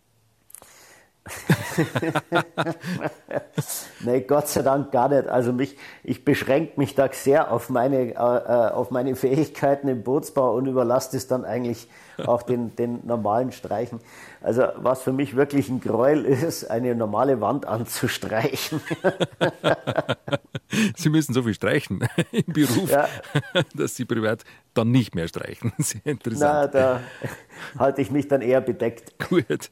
nee, 4.01 4.21
Gott 4.21 4.49
sei 4.49 4.63
Dank 4.63 4.93
gar 4.93 5.09
nicht. 5.09 5.27
Also 5.27 5.53
mich, 5.53 5.77
ich 6.03 6.25
beschränke 6.25 6.79
mich 6.79 6.95
da 6.95 7.09
sehr 7.13 7.51
auf 7.51 7.71
meine, 7.71 7.97
äh, 7.97 8.13
äh, 8.13 8.71
auf 8.73 8.91
meine 8.91 9.17
Fähigkeiten 9.17 9.89
im 9.89 10.03
Bootsbau 10.03 10.55
und 10.55 10.67
überlasse 10.67 11.13
das 11.13 11.27
dann 11.27 11.45
eigentlich 11.45 11.89
auch 12.27 12.43
den, 12.43 12.77
den 12.77 13.07
normalen 13.07 13.53
Streichen. 13.53 14.01
Also 14.41 14.65
was 14.77 15.03
für 15.03 15.13
mich 15.13 15.35
wirklich 15.35 15.69
ein 15.69 15.81
Gräuel 15.81 16.25
ist, 16.27 16.71
eine 16.71 16.95
normale 16.95 17.41
Wand 17.41 17.67
anzustreichen. 17.67 18.81
Sie 20.97 21.09
müssen 21.09 21.33
so 21.33 21.43
viel 21.43 21.55
streichen 21.55 22.07
im 22.33 22.53
Beruf, 22.53 22.91
ja. 22.91 23.09
dass 23.75 23.97
Sie 23.97 24.05
privat 24.05 24.45
dann 24.75 24.91
nicht 24.91 25.15
mehr 25.15 25.29
streichen. 25.29 25.73
Sehr 25.79 26.05
interessant. 26.05 26.71
Na, 26.75 26.97
da 26.99 27.01
halte 27.79 28.03
ich 28.03 28.11
mich 28.11 28.29
dann 28.29 28.43
eher 28.43 28.61
bedeckt. 28.61 29.15
Gut. 29.29 29.71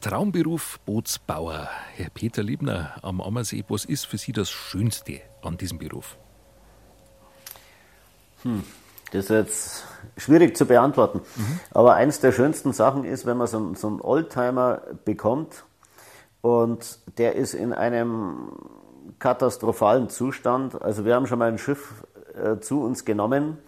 Traumberuf 0.00 0.80
Bootsbauer. 0.86 1.68
Herr 1.94 2.08
Peter 2.08 2.42
Liebner 2.42 2.94
am 3.02 3.20
Ammersee, 3.20 3.64
was 3.68 3.84
ist 3.84 4.06
für 4.06 4.16
Sie 4.16 4.32
das 4.32 4.50
Schönste 4.50 5.20
an 5.42 5.58
diesem 5.58 5.78
Beruf? 5.78 6.16
Hm, 8.42 8.64
das 9.12 9.24
ist 9.24 9.28
jetzt 9.28 9.84
schwierig 10.16 10.56
zu 10.56 10.64
beantworten. 10.64 11.20
Mhm. 11.36 11.60
Aber 11.72 11.96
eins 11.96 12.18
der 12.20 12.32
schönsten 12.32 12.72
Sachen 12.72 13.04
ist, 13.04 13.26
wenn 13.26 13.36
man 13.36 13.46
so, 13.46 13.74
so 13.74 13.88
einen 13.88 14.00
Oldtimer 14.00 14.80
bekommt 15.04 15.64
und 16.40 16.98
der 17.18 17.36
ist 17.36 17.52
in 17.52 17.74
einem 17.74 18.52
katastrophalen 19.18 20.08
Zustand. 20.08 20.80
Also 20.80 21.04
wir 21.04 21.14
haben 21.14 21.26
schon 21.26 21.38
mal 21.38 21.48
ein 21.48 21.58
Schiff 21.58 22.06
äh, 22.42 22.58
zu 22.60 22.82
uns 22.82 23.04
genommen. 23.04 23.58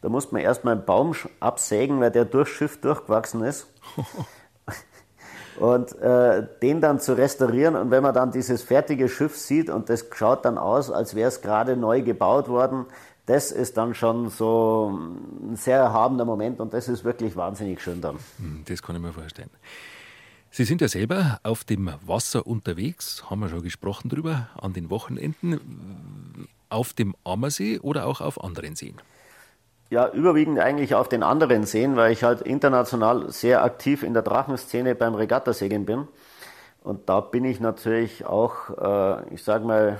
Da 0.00 0.08
musste 0.08 0.34
man 0.34 0.42
erstmal 0.42 0.76
einen 0.76 0.86
Baum 0.86 1.14
absägen, 1.38 2.00
weil 2.00 2.10
der 2.10 2.24
durchs 2.24 2.52
Schiff 2.52 2.80
durchgewachsen 2.80 3.44
ist. 3.44 3.66
Und 5.62 5.96
äh, 6.00 6.44
den 6.60 6.80
dann 6.80 6.98
zu 6.98 7.16
restaurieren 7.16 7.76
und 7.76 7.92
wenn 7.92 8.02
man 8.02 8.12
dann 8.12 8.32
dieses 8.32 8.62
fertige 8.62 9.08
Schiff 9.08 9.36
sieht 9.36 9.70
und 9.70 9.88
das 9.88 10.06
schaut 10.12 10.44
dann 10.44 10.58
aus, 10.58 10.90
als 10.90 11.14
wäre 11.14 11.28
es 11.28 11.40
gerade 11.40 11.76
neu 11.76 12.02
gebaut 12.02 12.48
worden, 12.48 12.86
das 13.26 13.52
ist 13.52 13.76
dann 13.76 13.94
schon 13.94 14.28
so 14.28 14.98
ein 15.48 15.54
sehr 15.54 15.78
erhabener 15.78 16.24
Moment 16.24 16.58
und 16.58 16.74
das 16.74 16.88
ist 16.88 17.04
wirklich 17.04 17.36
wahnsinnig 17.36 17.80
schön 17.80 18.00
dann. 18.00 18.16
Hm, 18.38 18.64
das 18.64 18.82
kann 18.82 18.96
ich 18.96 19.02
mir 19.02 19.12
vorstellen. 19.12 19.50
Sie 20.50 20.64
sind 20.64 20.80
ja 20.80 20.88
selber 20.88 21.38
auf 21.44 21.62
dem 21.62 21.90
Wasser 22.04 22.44
unterwegs, 22.44 23.30
haben 23.30 23.40
wir 23.40 23.48
schon 23.48 23.62
gesprochen 23.62 24.08
drüber, 24.08 24.48
an 24.60 24.72
den 24.72 24.90
Wochenenden, 24.90 26.48
auf 26.68 26.92
dem 26.92 27.14
Ammersee 27.22 27.78
oder 27.78 28.06
auch 28.06 28.20
auf 28.20 28.42
anderen 28.42 28.74
Seen? 28.74 28.96
Ja, 29.92 30.08
überwiegend 30.08 30.58
eigentlich 30.58 30.94
auf 30.94 31.06
den 31.06 31.22
anderen 31.22 31.64
Seen, 31.64 31.96
weil 31.96 32.12
ich 32.12 32.24
halt 32.24 32.40
international 32.40 33.30
sehr 33.30 33.62
aktiv 33.62 34.02
in 34.02 34.14
der 34.14 34.22
Drachenszene 34.22 34.94
beim 34.94 35.14
Regattasegeln 35.14 35.84
bin. 35.84 36.08
Und 36.82 37.10
da 37.10 37.20
bin 37.20 37.44
ich 37.44 37.60
natürlich 37.60 38.24
auch, 38.24 38.70
äh, 38.70 39.34
ich 39.34 39.44
sage 39.44 39.66
mal, 39.66 39.98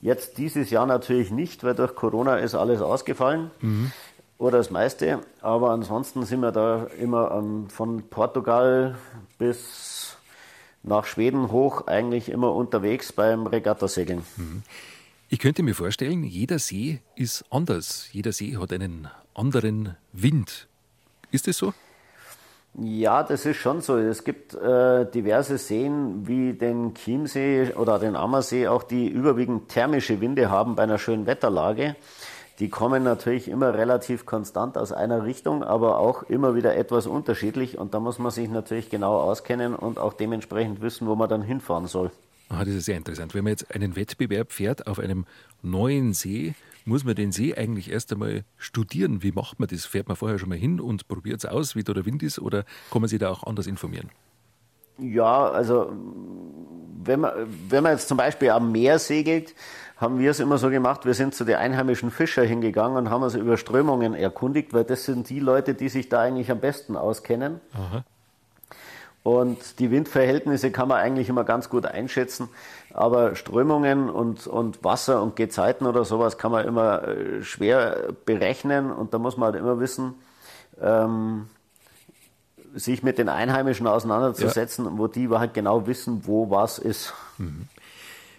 jetzt 0.00 0.38
dieses 0.38 0.70
Jahr 0.70 0.86
natürlich 0.86 1.30
nicht, 1.30 1.62
weil 1.62 1.76
durch 1.76 1.94
Corona 1.94 2.38
ist 2.38 2.56
alles 2.56 2.82
ausgefallen. 2.82 3.52
Mhm. 3.60 3.92
Oder 4.38 4.58
das 4.58 4.72
meiste. 4.72 5.20
Aber 5.40 5.70
ansonsten 5.70 6.24
sind 6.24 6.40
wir 6.40 6.50
da 6.50 6.88
immer 6.98 7.30
ähm, 7.30 7.70
von 7.70 8.02
Portugal 8.10 8.96
bis 9.38 10.16
nach 10.82 11.06
Schweden 11.06 11.52
hoch 11.52 11.86
eigentlich 11.86 12.28
immer 12.28 12.52
unterwegs 12.52 13.12
beim 13.12 13.46
Regattasegeln. 13.46 14.24
Mhm. 14.36 14.64
Ich 15.32 15.38
könnte 15.38 15.62
mir 15.62 15.74
vorstellen, 15.74 16.24
jeder 16.24 16.58
See 16.58 17.00
ist 17.16 17.46
anders. 17.48 18.12
Jeder 18.12 18.32
See 18.32 18.58
hat 18.58 18.70
einen 18.70 19.08
anderen 19.32 19.96
Wind. 20.12 20.68
Ist 21.30 21.48
es 21.48 21.56
so? 21.56 21.72
Ja, 22.74 23.22
das 23.22 23.46
ist 23.46 23.56
schon 23.56 23.80
so. 23.80 23.96
Es 23.96 24.24
gibt 24.24 24.52
äh, 24.52 25.10
diverse 25.10 25.56
Seen 25.56 26.28
wie 26.28 26.52
den 26.52 26.92
Chiemsee 26.92 27.72
oder 27.72 27.98
den 27.98 28.14
Ammersee, 28.14 28.68
auch 28.68 28.82
die 28.82 29.08
überwiegend 29.08 29.70
thermische 29.70 30.20
Winde 30.20 30.50
haben 30.50 30.74
bei 30.74 30.82
einer 30.82 30.98
schönen 30.98 31.24
Wetterlage. 31.24 31.96
Die 32.58 32.68
kommen 32.68 33.02
natürlich 33.02 33.48
immer 33.48 33.72
relativ 33.72 34.26
konstant 34.26 34.76
aus 34.76 34.92
einer 34.92 35.24
Richtung, 35.24 35.64
aber 35.64 35.96
auch 35.96 36.24
immer 36.24 36.54
wieder 36.54 36.76
etwas 36.76 37.06
unterschiedlich. 37.06 37.78
Und 37.78 37.94
da 37.94 38.00
muss 38.00 38.18
man 38.18 38.32
sich 38.32 38.50
natürlich 38.50 38.90
genau 38.90 39.18
auskennen 39.18 39.74
und 39.76 39.98
auch 39.98 40.12
dementsprechend 40.12 40.82
wissen, 40.82 41.06
wo 41.06 41.14
man 41.14 41.30
dann 41.30 41.40
hinfahren 41.40 41.86
soll. 41.86 42.10
Aha, 42.52 42.66
das 42.66 42.74
ist 42.74 42.84
sehr 42.84 42.98
interessant. 42.98 43.34
Wenn 43.34 43.44
man 43.44 43.52
jetzt 43.52 43.74
einen 43.74 43.96
Wettbewerb 43.96 44.52
fährt 44.52 44.86
auf 44.86 44.98
einem 44.98 45.24
neuen 45.62 46.12
See, 46.12 46.54
muss 46.84 47.02
man 47.02 47.14
den 47.14 47.32
See 47.32 47.54
eigentlich 47.54 47.90
erst 47.90 48.12
einmal 48.12 48.44
studieren. 48.58 49.22
Wie 49.22 49.32
macht 49.32 49.58
man 49.58 49.68
das? 49.68 49.86
Fährt 49.86 50.08
man 50.08 50.16
vorher 50.16 50.38
schon 50.38 50.50
mal 50.50 50.58
hin 50.58 50.78
und 50.78 51.08
probiert 51.08 51.38
es 51.38 51.46
aus, 51.46 51.74
wie 51.76 51.82
da 51.82 51.94
der 51.94 52.04
Wind 52.04 52.22
ist, 52.22 52.38
oder 52.38 52.64
kann 52.90 53.00
man 53.00 53.08
sich 53.08 53.18
da 53.18 53.30
auch 53.30 53.44
anders 53.44 53.66
informieren? 53.66 54.10
Ja, 54.98 55.48
also 55.48 55.92
wenn 57.02 57.20
man, 57.20 57.32
wenn 57.68 57.82
man 57.82 57.92
jetzt 57.92 58.08
zum 58.08 58.18
Beispiel 58.18 58.50
am 58.50 58.70
Meer 58.70 58.98
segelt, 58.98 59.54
haben 59.96 60.18
wir 60.18 60.30
es 60.30 60.38
immer 60.38 60.58
so 60.58 60.68
gemacht, 60.68 61.06
wir 61.06 61.14
sind 61.14 61.34
zu 61.34 61.44
den 61.44 61.56
einheimischen 61.56 62.10
Fischer 62.10 62.42
hingegangen 62.42 62.98
und 62.98 63.10
haben 63.10 63.22
uns 63.22 63.34
über 63.34 63.56
Strömungen 63.56 64.14
erkundigt, 64.14 64.74
weil 64.74 64.84
das 64.84 65.04
sind 65.04 65.30
die 65.30 65.40
Leute, 65.40 65.74
die 65.74 65.88
sich 65.88 66.10
da 66.10 66.20
eigentlich 66.20 66.50
am 66.50 66.60
besten 66.60 66.96
auskennen. 66.96 67.60
Aha. 67.72 68.04
Und 69.22 69.78
die 69.78 69.90
Windverhältnisse 69.90 70.72
kann 70.72 70.88
man 70.88 70.98
eigentlich 70.98 71.28
immer 71.28 71.44
ganz 71.44 71.68
gut 71.68 71.86
einschätzen. 71.86 72.48
Aber 72.92 73.36
Strömungen 73.36 74.10
und, 74.10 74.46
und 74.46 74.82
Wasser 74.82 75.22
und 75.22 75.36
Gezeiten 75.36 75.86
oder 75.86 76.04
sowas 76.04 76.38
kann 76.38 76.50
man 76.50 76.66
immer 76.66 77.06
äh, 77.06 77.42
schwer 77.42 78.14
berechnen. 78.24 78.90
Und 78.90 79.14
da 79.14 79.18
muss 79.18 79.36
man 79.36 79.52
halt 79.52 79.62
immer 79.62 79.78
wissen, 79.78 80.14
ähm, 80.80 81.46
sich 82.74 83.02
mit 83.02 83.18
den 83.18 83.28
Einheimischen 83.28 83.86
auseinanderzusetzen, 83.86 84.86
ja. 84.86 84.92
wo 84.96 85.06
die 85.06 85.28
halt 85.28 85.54
genau 85.54 85.86
wissen, 85.86 86.22
wo 86.26 86.50
was 86.50 86.78
ist. 86.78 87.14
Mhm. 87.38 87.68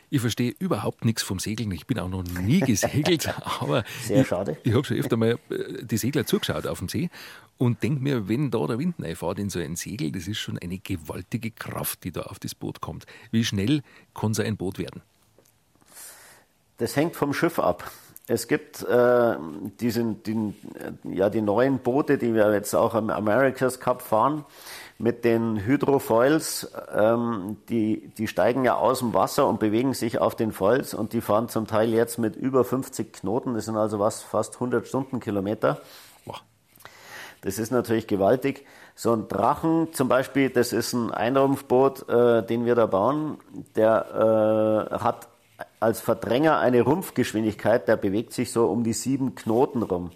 Ich 0.10 0.22
verstehe 0.22 0.54
überhaupt 0.60 1.06
nichts 1.06 1.24
vom 1.24 1.40
Segeln. 1.40 1.72
Ich 1.72 1.88
bin 1.88 1.98
auch 1.98 2.08
noch 2.08 2.24
nie 2.24 2.60
gesegelt, 2.60 3.34
aber 3.60 3.84
Sehr 4.04 4.24
schade. 4.24 4.58
ich, 4.62 4.70
ich 4.70 4.76
habe 4.76 4.86
schon 4.86 4.98
öfter 4.98 5.18
mal 5.18 5.40
äh, 5.50 5.84
die 5.84 5.98
Segler 5.98 6.26
zugeschaut 6.26 6.68
auf 6.68 6.80
dem 6.80 6.90
See 6.90 7.10
und 7.64 7.82
denke 7.82 8.04
mir, 8.04 8.28
wenn 8.28 8.52
da 8.52 8.68
der 8.68 8.78
Wind 8.78 8.96
reinfährt 9.00 9.40
in 9.40 9.50
so 9.50 9.60
ein 9.60 9.78
Segel, 9.78 10.12
das 10.12 10.28
ist 10.28 10.38
schon 10.38 10.58
eine 10.58 10.80
gewaltige 10.80 11.50
Kraft, 11.50 12.04
die 12.04 12.12
da 12.12 12.24
auf 12.24 12.38
das 12.38 12.56
Boot 12.56 12.82
kommt. 12.82 13.06
Wie 13.32 13.46
schnell 13.46 13.84
kann 14.14 14.34
so 14.34 14.44
ein 14.44 14.58
Boot 14.58 14.80
werden? 14.80 15.02
Das 16.78 16.98
hängt 16.98 17.16
vom 17.16 17.34
Schiff 17.34 17.60
ab. 17.60 17.90
Es 18.28 18.50
gibt 18.50 18.84
äh, 18.84 19.36
diesen, 19.80 20.24
die, 20.24 20.54
ja, 21.04 21.30
die 21.30 21.42
neuen 21.42 21.80
Boote, 21.80 22.18
die 22.18 22.34
wir 22.34 22.54
jetzt 22.54 22.74
auch 22.74 22.96
am 22.96 23.10
America's 23.10 23.80
Cup 23.80 24.02
fahren, 24.02 24.44
mit 24.98 25.24
den 25.24 25.66
Hydrofoils. 25.66 26.70
Ähm, 26.94 27.58
die, 27.70 28.10
die 28.18 28.28
steigen 28.28 28.66
ja 28.66 28.76
aus 28.76 29.00
dem 29.00 29.14
Wasser 29.14 29.48
und 29.48 29.62
bewegen 29.62 29.94
sich 29.94 30.20
auf 30.20 30.36
den 30.36 30.52
Foils 30.52 30.94
und 30.94 31.14
die 31.14 31.22
fahren 31.22 31.48
zum 31.48 31.68
Teil 31.68 31.94
jetzt 31.94 32.18
mit 32.18 32.36
über 32.36 32.66
50 32.66 33.14
Knoten. 33.14 33.54
Das 33.54 33.66
sind 33.66 33.78
also 33.78 34.00
was, 34.00 34.22
fast 34.22 34.56
100 34.56 34.86
Stundenkilometer. 34.86 35.82
Das 37.44 37.60
ist 37.60 37.72
natürlich 37.72 38.08
gewaltig. 38.08 38.66
So 38.96 39.14
ein 39.14 39.28
Drachen 39.28 39.90
zum 39.92 40.08
Beispiel, 40.08 40.50
das 40.50 40.72
ist 40.72 40.94
ein 40.94 41.12
Einrumpfboot, 41.12 42.08
äh, 42.08 42.46
den 42.46 42.66
wir 42.66 42.74
da 42.76 42.86
bauen. 42.86 43.38
Der 43.76 44.90
äh, 44.92 44.96
hat 44.96 45.28
als 45.80 46.00
Verdränger 46.00 46.60
eine 46.60 46.82
Rumpfgeschwindigkeit, 46.82 47.88
der 47.88 47.98
bewegt 47.98 48.34
sich 48.34 48.52
so 48.52 48.68
um 48.68 48.84
die 48.84 48.94
sieben 48.94 49.36
Knoten 49.36 49.84
rum. 49.84 50.12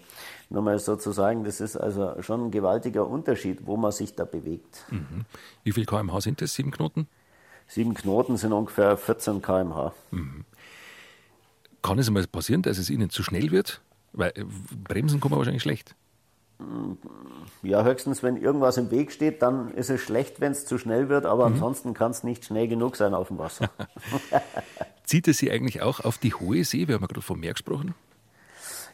Nochmal 0.48 0.78
sozusagen, 0.78 1.44
das 1.44 1.60
ist 1.60 1.76
also 1.76 2.14
schon 2.22 2.46
ein 2.46 2.50
gewaltiger 2.50 3.06
Unterschied, 3.06 3.66
wo 3.66 3.76
man 3.76 3.92
sich 3.92 4.14
da 4.14 4.24
bewegt. 4.24 4.86
Mhm. 4.90 5.26
Wie 5.62 5.72
viel 5.72 5.84
kmh 5.84 6.20
sind 6.22 6.40
das, 6.40 6.54
sieben 6.54 6.70
Knoten? 6.70 7.06
Sieben 7.66 7.92
Knoten 7.92 8.38
sind 8.38 8.54
ungefähr 8.54 8.96
14 8.96 9.42
kmh. 9.42 9.92
Mhm. 10.10 10.46
Kann 11.82 11.98
es 11.98 12.08
mal 12.08 12.26
passieren, 12.26 12.62
dass 12.62 12.78
es 12.78 12.88
Ihnen 12.88 13.10
zu 13.10 13.22
schnell 13.22 13.50
wird? 13.50 13.82
Weil 14.14 14.32
äh, 14.34 14.44
bremsen 14.84 15.20
kann 15.20 15.30
man 15.30 15.38
wahrscheinlich 15.38 15.62
schlecht. 15.62 15.94
Ja, 17.62 17.84
höchstens, 17.84 18.22
wenn 18.22 18.36
irgendwas 18.36 18.78
im 18.78 18.90
Weg 18.90 19.12
steht, 19.12 19.42
dann 19.42 19.72
ist 19.72 19.90
es 19.90 20.00
schlecht, 20.00 20.40
wenn 20.40 20.52
es 20.52 20.66
zu 20.66 20.76
schnell 20.76 21.08
wird, 21.08 21.24
aber 21.24 21.48
mhm. 21.48 21.54
ansonsten 21.54 21.94
kann 21.94 22.10
es 22.10 22.24
nicht 22.24 22.44
schnell 22.44 22.66
genug 22.66 22.96
sein 22.96 23.14
auf 23.14 23.28
dem 23.28 23.38
Wasser. 23.38 23.70
Zieht 25.04 25.28
es 25.28 25.38
Sie 25.38 25.50
eigentlich 25.50 25.82
auch 25.82 26.00
auf 26.00 26.18
die 26.18 26.34
hohe 26.34 26.64
See? 26.64 26.88
Wir 26.88 26.96
haben 26.96 27.02
ja 27.02 27.06
gerade 27.06 27.22
vom 27.22 27.40
Meer 27.40 27.52
gesprochen. 27.52 27.94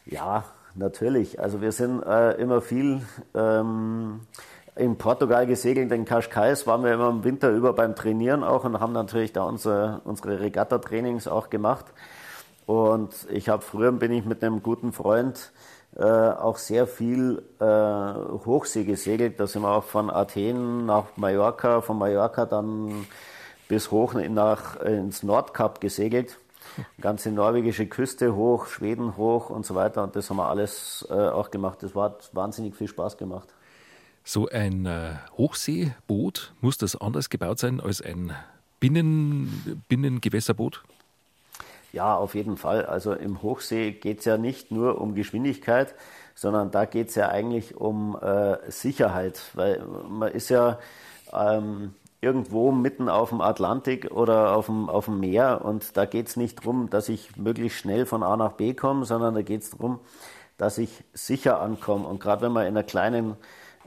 Ja, 0.05 0.45
natürlich. 0.75 1.39
Also 1.39 1.61
wir 1.61 1.71
sind 1.71 2.03
äh, 2.03 2.33
immer 2.33 2.61
viel 2.61 3.01
ähm, 3.33 4.21
in 4.75 4.97
Portugal 4.97 5.47
gesegelt, 5.47 5.91
in 5.91 6.05
Cascais 6.05 6.67
waren 6.67 6.83
wir 6.83 6.93
immer 6.93 7.09
im 7.09 7.23
Winter 7.23 7.49
über 7.49 7.73
beim 7.73 7.95
Trainieren 7.95 8.43
auch 8.43 8.65
und 8.65 8.79
haben 8.79 8.93
natürlich 8.93 9.31
da 9.31 9.43
unsere, 9.43 10.01
unsere 10.03 10.39
Regatta-Trainings 10.39 11.27
auch 11.27 11.49
gemacht. 11.49 11.85
Und 12.65 13.13
ich 13.29 13.47
habe 13.49 13.61
früher 13.61 13.91
bin 13.91 14.11
ich 14.11 14.25
mit 14.25 14.43
einem 14.43 14.61
guten 14.61 14.91
Freund 14.91 15.51
äh, 15.95 16.03
auch 16.03 16.57
sehr 16.57 16.87
viel 16.87 17.41
äh, 17.59 17.63
Hochsee 17.63 18.83
gesegelt. 18.83 19.39
Da 19.39 19.47
sind 19.47 19.61
wir 19.61 19.69
auch 19.69 19.83
von 19.83 20.09
Athen 20.09 20.85
nach 20.85 21.05
Mallorca, 21.15 21.81
von 21.81 21.97
Mallorca 21.97 22.45
dann 22.45 23.07
bis 23.67 23.91
hoch 23.91 24.13
nach, 24.13 24.75
ins 24.81 25.23
Nordkap 25.23 25.79
gesegelt. 25.79 26.37
Ganze 27.01 27.31
norwegische 27.31 27.87
Küste 27.87 28.35
hoch, 28.35 28.67
Schweden 28.67 29.15
hoch 29.15 29.49
und 29.49 29.65
so 29.65 29.75
weiter. 29.75 30.03
Und 30.03 30.15
das 30.15 30.29
haben 30.29 30.37
wir 30.37 30.49
alles 30.49 31.07
äh, 31.09 31.13
auch 31.13 31.49
gemacht. 31.49 31.81
Das 31.81 31.95
hat 31.95 32.29
wahnsinnig 32.33 32.75
viel 32.75 32.87
Spaß 32.87 33.17
gemacht. 33.17 33.47
So 34.23 34.49
ein 34.49 34.85
äh, 34.85 35.13
Hochseeboot, 35.37 36.53
muss 36.59 36.77
das 36.77 36.95
anders 36.95 37.29
gebaut 37.29 37.59
sein 37.59 37.79
als 37.79 38.01
ein 38.01 38.33
Binnen, 38.79 39.83
Binnengewässerboot? 39.87 40.83
Ja, 41.95 42.17
auf 42.17 42.35
jeden 42.35 42.57
Fall. 42.57 42.85
Also 42.85 43.13
im 43.13 43.41
Hochsee 43.41 43.91
geht 43.93 44.19
es 44.19 44.25
ja 44.25 44.37
nicht 44.37 44.69
nur 44.69 44.99
um 44.99 45.15
Geschwindigkeit, 45.15 45.95
sondern 46.35 46.69
da 46.69 46.83
geht 46.83 47.07
es 47.07 47.15
ja 47.15 47.29
eigentlich 47.29 47.77
um 47.77 48.17
äh, 48.21 48.57
Sicherheit, 48.69 49.41
weil 49.53 49.81
man 50.09 50.29
ist 50.33 50.49
ja 50.49 50.77
ähm, 51.31 51.93
irgendwo 52.19 52.73
mitten 52.73 53.07
auf 53.07 53.29
dem 53.29 53.39
Atlantik 53.39 54.11
oder 54.11 54.57
auf 54.57 54.65
dem, 54.65 54.89
auf 54.89 55.05
dem 55.05 55.21
Meer 55.21 55.61
und 55.63 55.95
da 55.95 56.03
geht 56.05 56.27
es 56.27 56.35
nicht 56.35 56.59
darum, 56.59 56.89
dass 56.89 57.07
ich 57.07 57.37
möglichst 57.37 57.79
schnell 57.79 58.05
von 58.05 58.23
A 58.23 58.35
nach 58.35 58.51
B 58.51 58.73
komme, 58.73 59.05
sondern 59.05 59.33
da 59.33 59.41
geht 59.41 59.61
es 59.61 59.69
darum, 59.69 60.01
dass 60.57 60.77
ich 60.77 61.05
sicher 61.13 61.61
ankomme. 61.61 62.05
Und 62.05 62.19
gerade 62.19 62.41
wenn 62.41 62.51
man 62.51 62.63
in 62.63 62.75
einer 62.75 62.83
kleinen 62.83 63.37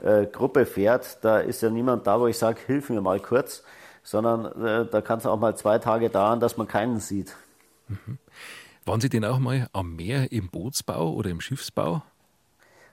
äh, 0.01 0.25
Gruppe 0.25 0.65
fährt, 0.65 1.23
da 1.23 1.37
ist 1.37 1.61
ja 1.61 1.69
niemand 1.69 2.07
da, 2.07 2.19
wo 2.19 2.25
ich 2.25 2.39
sage, 2.39 2.59
hilf 2.65 2.89
mir 2.89 3.01
mal 3.01 3.19
kurz, 3.19 3.63
sondern 4.01 4.45
äh, 4.65 4.87
da 4.89 5.01
kann 5.01 5.19
es 5.19 5.27
auch 5.27 5.39
mal 5.39 5.55
zwei 5.55 5.77
Tage 5.77 6.09
dauern, 6.09 6.39
dass 6.39 6.57
man 6.57 6.67
keinen 6.67 6.99
sieht. 6.99 7.35
Mhm. 7.89 8.17
Waren 8.85 9.01
Sie 9.01 9.09
denn 9.09 9.25
auch 9.25 9.39
mal 9.39 9.69
am 9.73 9.95
Meer 9.95 10.31
im 10.31 10.49
Bootsbau 10.49 11.13
oder 11.13 11.29
im 11.29 11.41
Schiffsbau? 11.41 12.01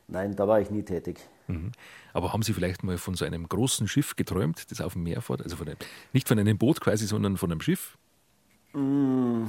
Nein, 0.09 0.37
da 0.37 0.47
war 0.47 0.61
ich 0.61 0.71
nie 0.71 0.83
tätig. 0.83 1.21
Mhm. 1.49 1.73
Aber 2.13 2.33
haben 2.33 2.43
Sie 2.43 2.53
vielleicht 2.53 2.83
mal 2.83 2.99
von 2.99 3.15
so 3.15 3.25
einem 3.25 3.49
großen 3.49 3.89
Schiff 3.89 4.17
geträumt, 4.17 4.71
das 4.71 4.81
auf 4.81 4.95
dem 4.95 5.05
Meer 5.05 5.23
fährt? 5.23 5.43
Also 5.43 5.57
von 5.57 5.69
einem, 5.69 5.79
nicht 6.13 6.29
von 6.29 6.39
einem 6.39 6.59
Boot 6.59 6.81
quasi, 6.81 7.07
sondern 7.07 7.37
von 7.37 7.51
einem 7.51 7.61
Schiff? 7.61 7.97
Mm, 8.73 9.47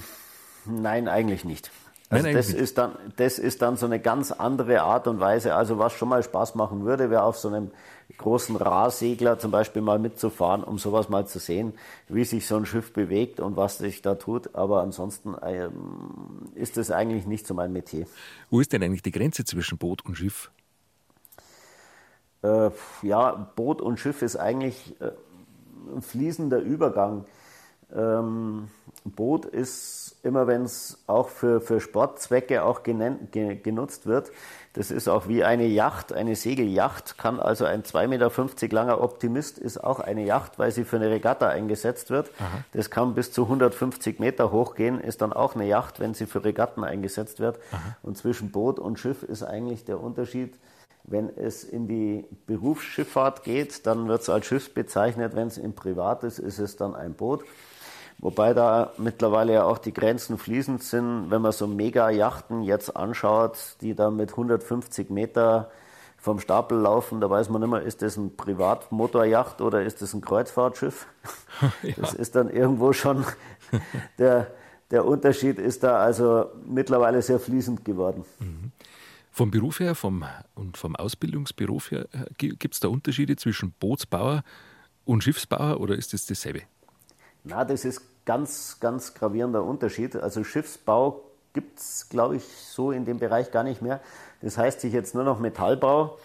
nein, 0.65 1.07
eigentlich 1.07 1.43
nicht. 1.43 1.71
Also 2.09 2.25
Nein, 2.25 2.35
das, 2.35 2.53
ist 2.53 2.77
dann, 2.77 2.95
das 3.17 3.37
ist 3.37 3.61
dann 3.61 3.75
so 3.75 3.85
eine 3.85 3.99
ganz 3.99 4.31
andere 4.31 4.81
Art 4.81 5.07
und 5.07 5.19
Weise. 5.19 5.55
Also 5.55 5.77
was 5.77 5.91
schon 5.91 6.07
mal 6.07 6.23
Spaß 6.23 6.55
machen 6.55 6.85
würde, 6.85 7.09
wäre 7.09 7.23
auf 7.23 7.37
so 7.37 7.49
einem 7.49 7.71
großen 8.17 8.55
Rahsegler 8.55 9.39
zum 9.39 9.51
Beispiel 9.51 9.81
mal 9.81 9.99
mitzufahren, 9.99 10.63
um 10.63 10.77
sowas 10.77 11.09
mal 11.09 11.27
zu 11.27 11.39
sehen, 11.39 11.73
wie 12.07 12.23
sich 12.23 12.47
so 12.47 12.55
ein 12.55 12.65
Schiff 12.65 12.93
bewegt 12.93 13.41
und 13.41 13.57
was 13.57 13.77
sich 13.77 14.01
da 14.01 14.15
tut. 14.15 14.55
Aber 14.55 14.81
ansonsten 14.81 15.35
ähm, 15.43 16.49
ist 16.55 16.77
das 16.77 16.91
eigentlich 16.91 17.27
nicht 17.27 17.45
so 17.45 17.53
mein 17.53 17.73
Metier. 17.73 18.07
Wo 18.49 18.61
ist 18.61 18.71
denn 18.71 18.81
eigentlich 18.83 19.03
die 19.03 19.11
Grenze 19.11 19.43
zwischen 19.43 19.77
Boot 19.77 20.05
und 20.05 20.15
Schiff? 20.15 20.49
Äh, 22.41 22.69
ja, 23.01 23.31
Boot 23.55 23.81
und 23.81 23.99
Schiff 23.99 24.21
ist 24.21 24.37
eigentlich 24.37 24.95
äh, 25.01 25.11
ein 25.93 26.01
fließender 26.01 26.59
Übergang. 26.59 27.25
Ähm, 27.95 28.67
Boot 29.05 29.45
ist 29.45 30.17
immer, 30.23 30.47
wenn 30.47 30.63
es 30.63 30.97
auch 31.07 31.29
für, 31.29 31.61
für 31.61 31.79
Sportzwecke 31.79 32.63
auch 32.63 32.83
genannt, 32.83 33.31
ge, 33.31 33.55
genutzt 33.55 34.05
wird, 34.05 34.31
das 34.73 34.91
ist 34.91 35.07
auch 35.07 35.27
wie 35.27 35.43
eine 35.43 35.65
Yacht, 35.65 36.13
eine 36.13 36.35
Segelyacht, 36.35 37.17
kann 37.17 37.39
also 37.39 37.65
ein 37.65 37.83
2,50 37.83 38.07
Meter 38.07 38.75
langer 38.75 39.01
Optimist 39.01 39.57
ist 39.57 39.83
auch 39.83 39.99
eine 39.99 40.23
Yacht, 40.23 40.59
weil 40.59 40.71
sie 40.71 40.83
für 40.83 40.97
eine 40.97 41.09
Regatta 41.09 41.47
eingesetzt 41.47 42.09
wird. 42.09 42.29
Aha. 42.39 42.63
Das 42.73 42.91
kann 42.91 43.15
bis 43.15 43.31
zu 43.31 43.43
150 43.43 44.19
Meter 44.19 44.51
hochgehen, 44.51 44.99
ist 44.99 45.21
dann 45.21 45.33
auch 45.33 45.55
eine 45.55 45.65
Yacht, 45.65 45.99
wenn 45.99 46.13
sie 46.13 46.25
für 46.25 46.43
Regatten 46.43 46.83
eingesetzt 46.83 47.39
wird. 47.39 47.57
Aha. 47.71 47.97
Und 48.03 48.17
zwischen 48.17 48.51
Boot 48.51 48.79
und 48.79 48.99
Schiff 48.99 49.23
ist 49.23 49.43
eigentlich 49.43 49.85
der 49.85 49.99
Unterschied, 49.99 50.53
wenn 51.07 51.35
es 51.35 51.63
in 51.63 51.87
die 51.87 52.25
Berufsschifffahrt 52.45 53.43
geht, 53.43 53.87
dann 53.87 54.09
wird 54.09 54.21
es 54.21 54.29
als 54.29 54.45
Schiff 54.45 54.73
bezeichnet. 54.73 55.35
Wenn 55.35 55.47
es 55.47 55.57
im 55.57 55.73
Privat 55.73 56.23
ist, 56.23 56.37
ist 56.37 56.59
es 56.59 56.75
dann 56.75 56.95
ein 56.95 57.13
Boot. 57.13 57.45
Wobei 58.19 58.53
da 58.53 58.91
mittlerweile 58.97 59.53
ja 59.53 59.63
auch 59.63 59.77
die 59.77 59.93
Grenzen 59.93 60.37
fließend 60.37 60.83
sind, 60.83 61.29
wenn 61.29 61.41
man 61.41 61.51
so 61.51 61.67
Mega-Yachten 61.67 62.63
jetzt 62.63 62.95
anschaut, 62.95 63.57
die 63.81 63.93
da 63.93 64.09
mit 64.09 64.31
150 64.31 65.11
Meter 65.11 65.69
vom 66.17 66.39
Stapel 66.39 66.79
laufen, 66.79 67.21
da 67.21 67.29
weiß 67.29 67.49
man 67.49 67.61
immer, 67.61 67.81
ist 67.81 68.01
das 68.01 68.17
ein 68.17 68.35
Privatmotorjacht 68.35 69.61
oder 69.61 69.83
ist 69.83 70.01
das 70.01 70.15
ein 70.15 70.21
Kreuzfahrtschiff? 70.21 71.05
ja. 71.83 71.93
Das 71.97 72.15
ist 72.15 72.35
dann 72.35 72.49
irgendwo 72.49 72.91
schon, 72.91 73.23
der, 74.17 74.47
der 74.89 75.05
Unterschied 75.05 75.59
ist 75.59 75.83
da 75.83 75.99
also 75.99 76.49
mittlerweile 76.65 77.21
sehr 77.21 77.39
fließend 77.39 77.85
geworden. 77.85 78.25
Mhm. 78.39 78.71
Vom 79.31 79.51
Beruf 79.51 79.79
her 79.79 79.93
vom, 79.93 80.25
und 80.55 80.77
vom 80.77 80.95
Ausbildungsberuf 80.95 81.91
her, 81.91 82.07
äh, 82.11 82.25
gibt 82.35 82.73
es 82.73 82.79
da 82.79 82.87
Unterschiede 82.87 83.35
zwischen 83.35 83.71
Bootsbauer 83.79 84.43
und 85.05 85.23
Schiffsbauer 85.23 85.79
oder 85.79 85.95
ist 85.95 86.13
das 86.13 86.25
dasselbe? 86.25 86.63
Na, 87.47 87.63
das 87.63 87.85
ist 87.85 88.01
ganz, 88.25 88.79
ganz 88.79 89.13
gravierender 89.13 89.63
Unterschied. 89.63 90.15
Also 90.15 90.43
Schiffsbau 90.43 91.21
gibt 91.53 91.79
es, 91.79 92.09
glaube 92.09 92.35
ich, 92.35 92.43
so 92.43 92.91
in 92.91 93.05
dem 93.05 93.19
Bereich 93.19 93.51
gar 93.51 93.63
nicht 93.63 93.81
mehr. 93.81 94.01
Das 94.41 94.57
heißt 94.57 94.81
sich 94.81 94.93
jetzt 94.93 95.15
nur 95.15 95.23
noch 95.23 95.39
Metallbau. 95.39 96.17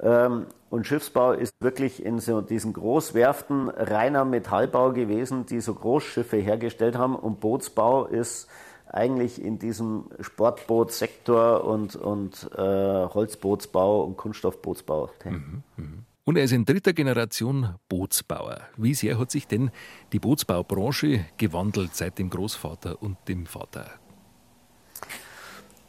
Ähm, 0.00 0.46
und 0.70 0.86
Schiffsbau 0.86 1.32
ist 1.32 1.52
wirklich 1.60 2.04
in 2.04 2.18
so 2.18 2.40
diesen 2.40 2.72
Großwerften 2.72 3.68
reiner 3.68 4.24
Metallbau 4.24 4.92
gewesen, 4.92 5.46
die 5.46 5.60
so 5.60 5.74
Großschiffe 5.74 6.36
hergestellt 6.36 6.96
haben. 6.96 7.16
Und 7.16 7.40
Bootsbau 7.40 8.06
ist 8.06 8.48
eigentlich 8.86 9.42
in 9.42 9.58
diesem 9.58 10.06
Sportbootsektor 10.20 11.64
und, 11.64 11.96
und 11.96 12.48
äh, 12.56 13.06
Holzbootsbau 13.06 14.04
und 14.04 14.16
Kunststoffbootsbau. 14.16 15.10
Mhm, 15.24 15.62
mh. 15.76 15.86
Und 16.26 16.36
er 16.38 16.44
ist 16.44 16.52
in 16.52 16.64
dritter 16.64 16.94
Generation 16.94 17.74
Bootsbauer. 17.90 18.62
Wie 18.78 18.94
sehr 18.94 19.18
hat 19.18 19.30
sich 19.30 19.46
denn 19.46 19.70
die 20.12 20.18
Bootsbaubranche 20.18 21.26
gewandelt 21.36 21.94
seit 21.94 22.18
dem 22.18 22.30
Großvater 22.30 23.02
und 23.02 23.18
dem 23.28 23.44
Vater? 23.44 23.86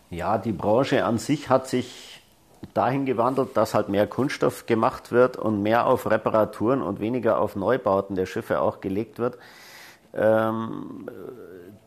Ja, 0.09 0.37
die 0.37 0.51
Branche 0.51 1.05
an 1.05 1.19
sich 1.19 1.49
hat 1.49 1.69
sich 1.69 2.21
dahin 2.73 3.05
gewandelt, 3.05 3.55
dass 3.55 3.73
halt 3.73 3.87
mehr 3.87 4.07
Kunststoff 4.07 4.65
gemacht 4.65 5.13
wird 5.13 5.37
und 5.37 5.61
mehr 5.61 5.85
auf 5.85 6.09
Reparaturen 6.09 6.81
und 6.81 6.99
weniger 6.99 7.39
auf 7.39 7.55
Neubauten 7.55 8.17
der 8.17 8.25
Schiffe 8.25 8.59
auch 8.59 8.81
gelegt 8.81 9.19
wird. 9.19 9.37
Ähm, 10.13 11.09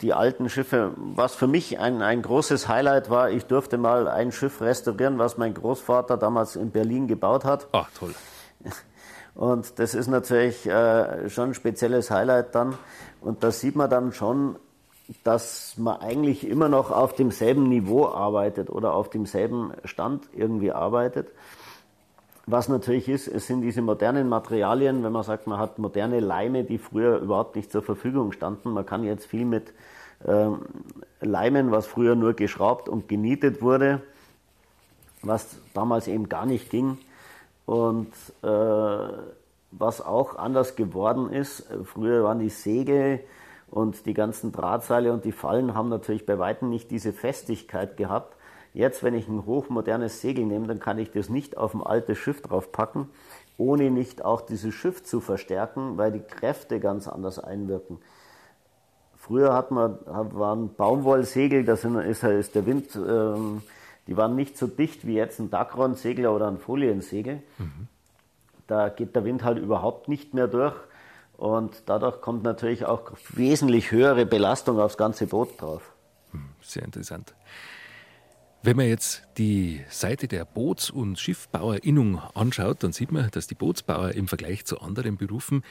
die 0.01 0.15
alten 0.15 0.49
Schiffe, 0.49 0.93
was 0.97 1.35
für 1.35 1.49
mich 1.49 1.79
ein, 1.79 2.01
ein 2.01 2.23
großes 2.23 2.69
Highlight 2.69 3.11
war, 3.11 3.31
ich 3.31 3.45
durfte 3.45 3.77
mal 3.77 4.09
ein 4.09 4.33
Schiff 4.33 4.63
restaurieren, 4.63 5.19
was 5.19 5.37
mein 5.37 5.53
Großvater 5.53 6.17
damals 6.17 6.57
in 6.57 6.71
Berlin 6.71 7.09
gebaut 7.09 7.45
hat. 7.45 7.69
Ach, 7.73 7.91
toll. 7.99 8.15
Und 9.39 9.79
das 9.79 9.95
ist 9.95 10.09
natürlich 10.09 10.67
äh, 10.67 11.31
schon 11.31 11.51
ein 11.51 11.55
spezielles 11.55 12.11
Highlight 12.11 12.57
dann. 12.57 12.77
Und 13.21 13.45
da 13.45 13.53
sieht 13.53 13.77
man 13.77 13.89
dann 13.89 14.13
schon, 14.13 14.57
dass 15.23 15.75
man 15.79 16.01
eigentlich 16.01 16.45
immer 16.45 16.69
noch 16.69 16.91
auf 16.91 17.15
demselben 17.15 17.69
Niveau 17.69 18.07
arbeitet 18.07 18.69
oder 18.69 18.95
auf 18.95 19.11
demselben 19.11 19.73
Stand 19.85 20.29
irgendwie 20.35 20.73
arbeitet. 20.73 21.29
Was 22.47 22.69
natürlich 22.69 23.09
ist, 23.09 23.29
es 23.29 23.47
sind 23.47 23.61
diese 23.61 23.81
modernen 23.81 24.29
Materialien, 24.29 25.05
wenn 25.05 25.13
man 25.13 25.23
sagt, 25.23 25.47
man 25.47 25.61
hat 25.61 25.79
moderne 25.79 26.19
Leime, 26.19 26.65
die 26.65 26.79
früher 26.79 27.19
überhaupt 27.19 27.55
nicht 27.55 27.71
zur 27.71 27.83
Verfügung 27.83 28.33
standen. 28.33 28.73
Man 28.73 28.87
kann 28.87 29.05
jetzt 29.05 29.27
viel 29.27 29.45
mit 29.45 29.73
ähm, 30.27 30.63
Leimen, 31.21 31.71
was 31.71 31.87
früher 31.87 32.17
nur 32.17 32.35
geschraubt 32.35 32.89
und 32.89 33.07
genietet 33.07 33.63
wurde, 33.63 34.03
was 35.23 35.59
damals 35.75 36.09
eben 36.09 36.29
gar 36.29 36.45
nicht 36.45 36.71
ging. 36.71 36.99
Und 37.69 38.15
äh, 38.41 39.13
was 39.73 40.01
auch 40.01 40.37
anders 40.37 40.75
geworden 40.75 41.31
ist, 41.31 41.69
früher 41.85 42.25
waren 42.25 42.39
die 42.39 42.49
Säge 42.49 43.21
und 43.71 44.07
die 44.07 44.15
ganzen 44.15 44.53
Drahtseile 44.53 45.13
und 45.13 45.27
die 45.27 45.33
Fallen 45.33 45.75
haben 45.75 45.91
natürlich 45.91 46.25
bei 46.25 46.39
weitem 46.39 46.71
nicht 46.71 46.91
diese 46.91 47.13
Festigkeit 47.13 47.99
gehabt. 47.99 48.39
Jetzt, 48.73 49.03
wenn 49.03 49.13
ich 49.13 49.29
ein 49.29 49.45
hochmodernes 49.45 50.23
Segel 50.23 50.47
nehme, 50.47 50.67
dann 50.67 50.81
kann 50.81 50.97
ich 50.97 51.11
das 51.11 51.29
nicht 51.29 51.59
auf 51.59 51.75
ein 51.75 51.83
altes 51.83 52.17
Schiff 52.17 52.41
draufpacken, 52.41 53.11
ohne 53.59 53.91
nicht 53.91 54.25
auch 54.25 54.41
dieses 54.41 54.73
Schiff 54.73 55.05
zu 55.05 55.21
verstärken, 55.21 55.99
weil 55.99 56.11
die 56.11 56.23
Kräfte 56.23 56.81
ganz 56.81 57.07
anders 57.07 57.39
einwirken. 57.39 57.99
Früher 59.15 59.53
hat 59.53 59.73
man, 59.73 59.99
waren 60.07 60.75
Baumwollsegel, 60.75 61.67
da 61.67 61.75
ist, 61.75 62.25
ist 62.25 62.55
der 62.55 62.65
Wind, 62.65 62.97
ähm, 62.97 63.61
die 64.09 64.17
waren 64.17 64.35
nicht 64.35 64.57
so 64.57 64.67
dicht 64.67 65.07
wie 65.07 65.15
jetzt 65.15 65.39
ein 65.39 65.51
Dacron-Segel 65.51 66.27
oder 66.27 66.49
ein 66.49 66.59
Foliensegel. 66.59 67.43
Mhm. 67.59 67.87
Da 68.67 68.89
geht 68.89 69.15
der 69.15 69.25
Wind 69.25 69.45
halt 69.45 69.59
überhaupt 69.59 70.09
nicht 70.09 70.33
mehr 70.35 70.49
durch. 70.49 70.75
Und 71.37 71.83
dadurch 71.87 72.21
kommt 72.21 72.43
natürlich 72.43 72.87
auch 72.87 73.13
wesentlich 73.35 73.93
höhere 73.93 74.27
Belastung 74.27 74.81
aufs 74.81 74.97
ganze 74.97 75.27
Boot 75.27 75.61
drauf. 75.61 75.93
Hm, 76.33 76.49
sehr 76.61 76.85
interessant. 76.85 77.35
Wenn 78.63 78.77
man 78.77 78.89
jetzt 78.89 79.23
die 79.37 79.83
Seite 79.89 80.27
der 80.27 80.45
Boots- 80.45 80.91
und 80.91 81.19
Schiffbauerinnung 81.19 82.19
anschaut, 82.35 82.83
dann 82.83 82.93
sieht 82.93 83.13
man, 83.13 83.31
dass 83.31 83.47
die 83.47 83.55
Bootsbauer 83.55 84.13
im 84.13 84.27
Vergleich 84.27 84.65
zu 84.65 84.81
anderen 84.81 85.17
Berufen 85.17 85.63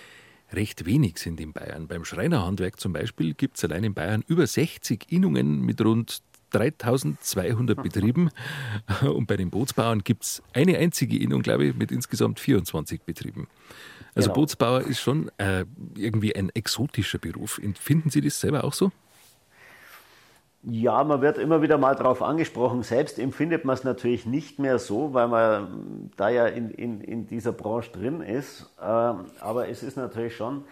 recht 0.53 0.85
wenig 0.85 1.17
sind 1.17 1.41
in 1.41 1.51
Bayern. 1.51 1.88
Beim 1.88 2.05
Schreinerhandwerk 2.05 2.79
zum 2.79 2.93
Beispiel 2.93 3.33
gibt 3.33 3.57
es 3.57 3.65
allein 3.65 3.83
in 3.83 3.93
Bayern 3.93 4.23
über 4.27 4.47
60 4.47 5.11
Innungen 5.11 5.61
mit 5.61 5.81
rund 5.81 6.21
3200 6.52 7.82
Betrieben. 7.82 8.30
Und 9.02 9.28
bei 9.28 9.38
den 9.38 9.50
Bootsbauern 9.50 10.04
gibt 10.04 10.24
es 10.24 10.43
eine 10.54 10.78
einzige 10.78 11.18
Innung, 11.18 11.41
glaube 11.41 11.66
ich, 11.66 11.76
mit 11.76 11.91
insgesamt 11.91 12.39
24 12.39 13.02
Betrieben. 13.04 13.48
Also 14.16 14.30
genau. 14.30 14.41
Bootsbauer 14.41 14.82
ist 14.82 15.00
schon 15.00 15.30
äh, 15.38 15.66
irgendwie 15.95 16.36
ein 16.36 16.50
exotischer 16.50 17.20
Beruf. 17.20 17.62
Finden 17.80 18.10
Sie 18.10 18.22
das 18.22 18.39
selber 18.39 18.64
auch 18.64 18.74
so? 18.74 18.91
Ja, 20.64 21.04
man 21.04 21.22
wird 21.22 21.38
immer 21.38 21.62
wieder 21.62 21.78
mal 21.78 21.95
darauf 21.95 22.22
angesprochen. 22.22 22.84
Selbst 22.84 23.20
empfindet 23.20 23.64
man 23.64 23.76
es 23.76 23.84
natürlich 23.84 24.26
nicht 24.26 24.60
mehr 24.60 24.80
so, 24.80 25.14
weil 25.14 25.28
man 25.28 26.12
da 26.18 26.30
ja 26.30 26.48
in, 26.48 26.72
in, 26.72 27.00
in 27.00 27.28
dieser 27.28 27.54
Branche 27.54 27.91
drin 27.91 28.22
ist. 28.22 28.70
Ähm, 28.82 29.26
aber 29.39 29.70
es 29.70 29.84
ist 29.84 29.98
natürlich 29.98 30.36
schon 30.36 30.66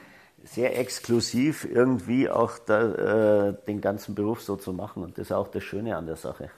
sehr 0.46 0.80
exklusiv, 0.80 1.66
irgendwie 1.66 2.30
auch 2.30 2.60
da, 2.60 3.50
äh, 3.50 3.56
den 3.68 3.82
ganzen 3.82 4.16
Beruf 4.16 4.41
so 4.41 4.56
zu 4.56 4.74
machen. 4.74 5.04
Und 5.04 5.18
das 5.18 5.28
ist 5.28 5.32
auch 5.32 5.48
das 5.48 5.64
Schöne 5.64 5.96
an 5.98 6.06
der 6.06 6.16
Sache. 6.16 6.50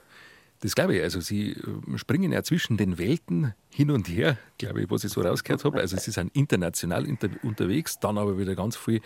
Das 0.60 0.74
glaube 0.74 0.96
ich. 0.96 1.02
Also 1.02 1.20
Sie 1.20 1.52
äh, 1.52 1.98
springen 1.98 2.32
ja 2.32 2.42
zwischen 2.42 2.76
den 2.76 2.98
Welten 2.98 3.54
hin 3.70 3.90
und 3.90 4.08
her, 4.08 4.36
glaube 4.58 4.82
ich, 4.82 4.90
was 4.90 5.04
ich 5.04 5.12
so 5.12 5.20
rausgehört 5.20 5.64
habe. 5.64 5.80
Also 5.80 5.96
Sie 5.96 6.10
sind 6.10 6.34
international 6.36 7.06
inter 7.06 7.28
unterwegs, 7.42 7.98
dann 8.00 8.18
aber 8.18 8.38
wieder 8.38 8.54
ganz 8.54 8.76
viel 8.76 9.00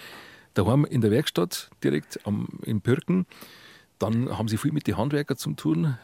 daheim 0.55 0.85
in 0.85 1.01
der 1.01 1.11
Werkstatt, 1.11 1.70
direkt 1.85 2.20
am, 2.26 2.49
in 2.62 2.80
Pirken. 2.80 3.26
Dann 3.99 4.37
haben 4.37 4.49
Sie 4.49 4.57
viel 4.57 4.72
mit 4.72 4.87
den 4.87 4.97
Handwerkern 4.97 5.37
zu 5.37 5.53
tun. 5.53 5.97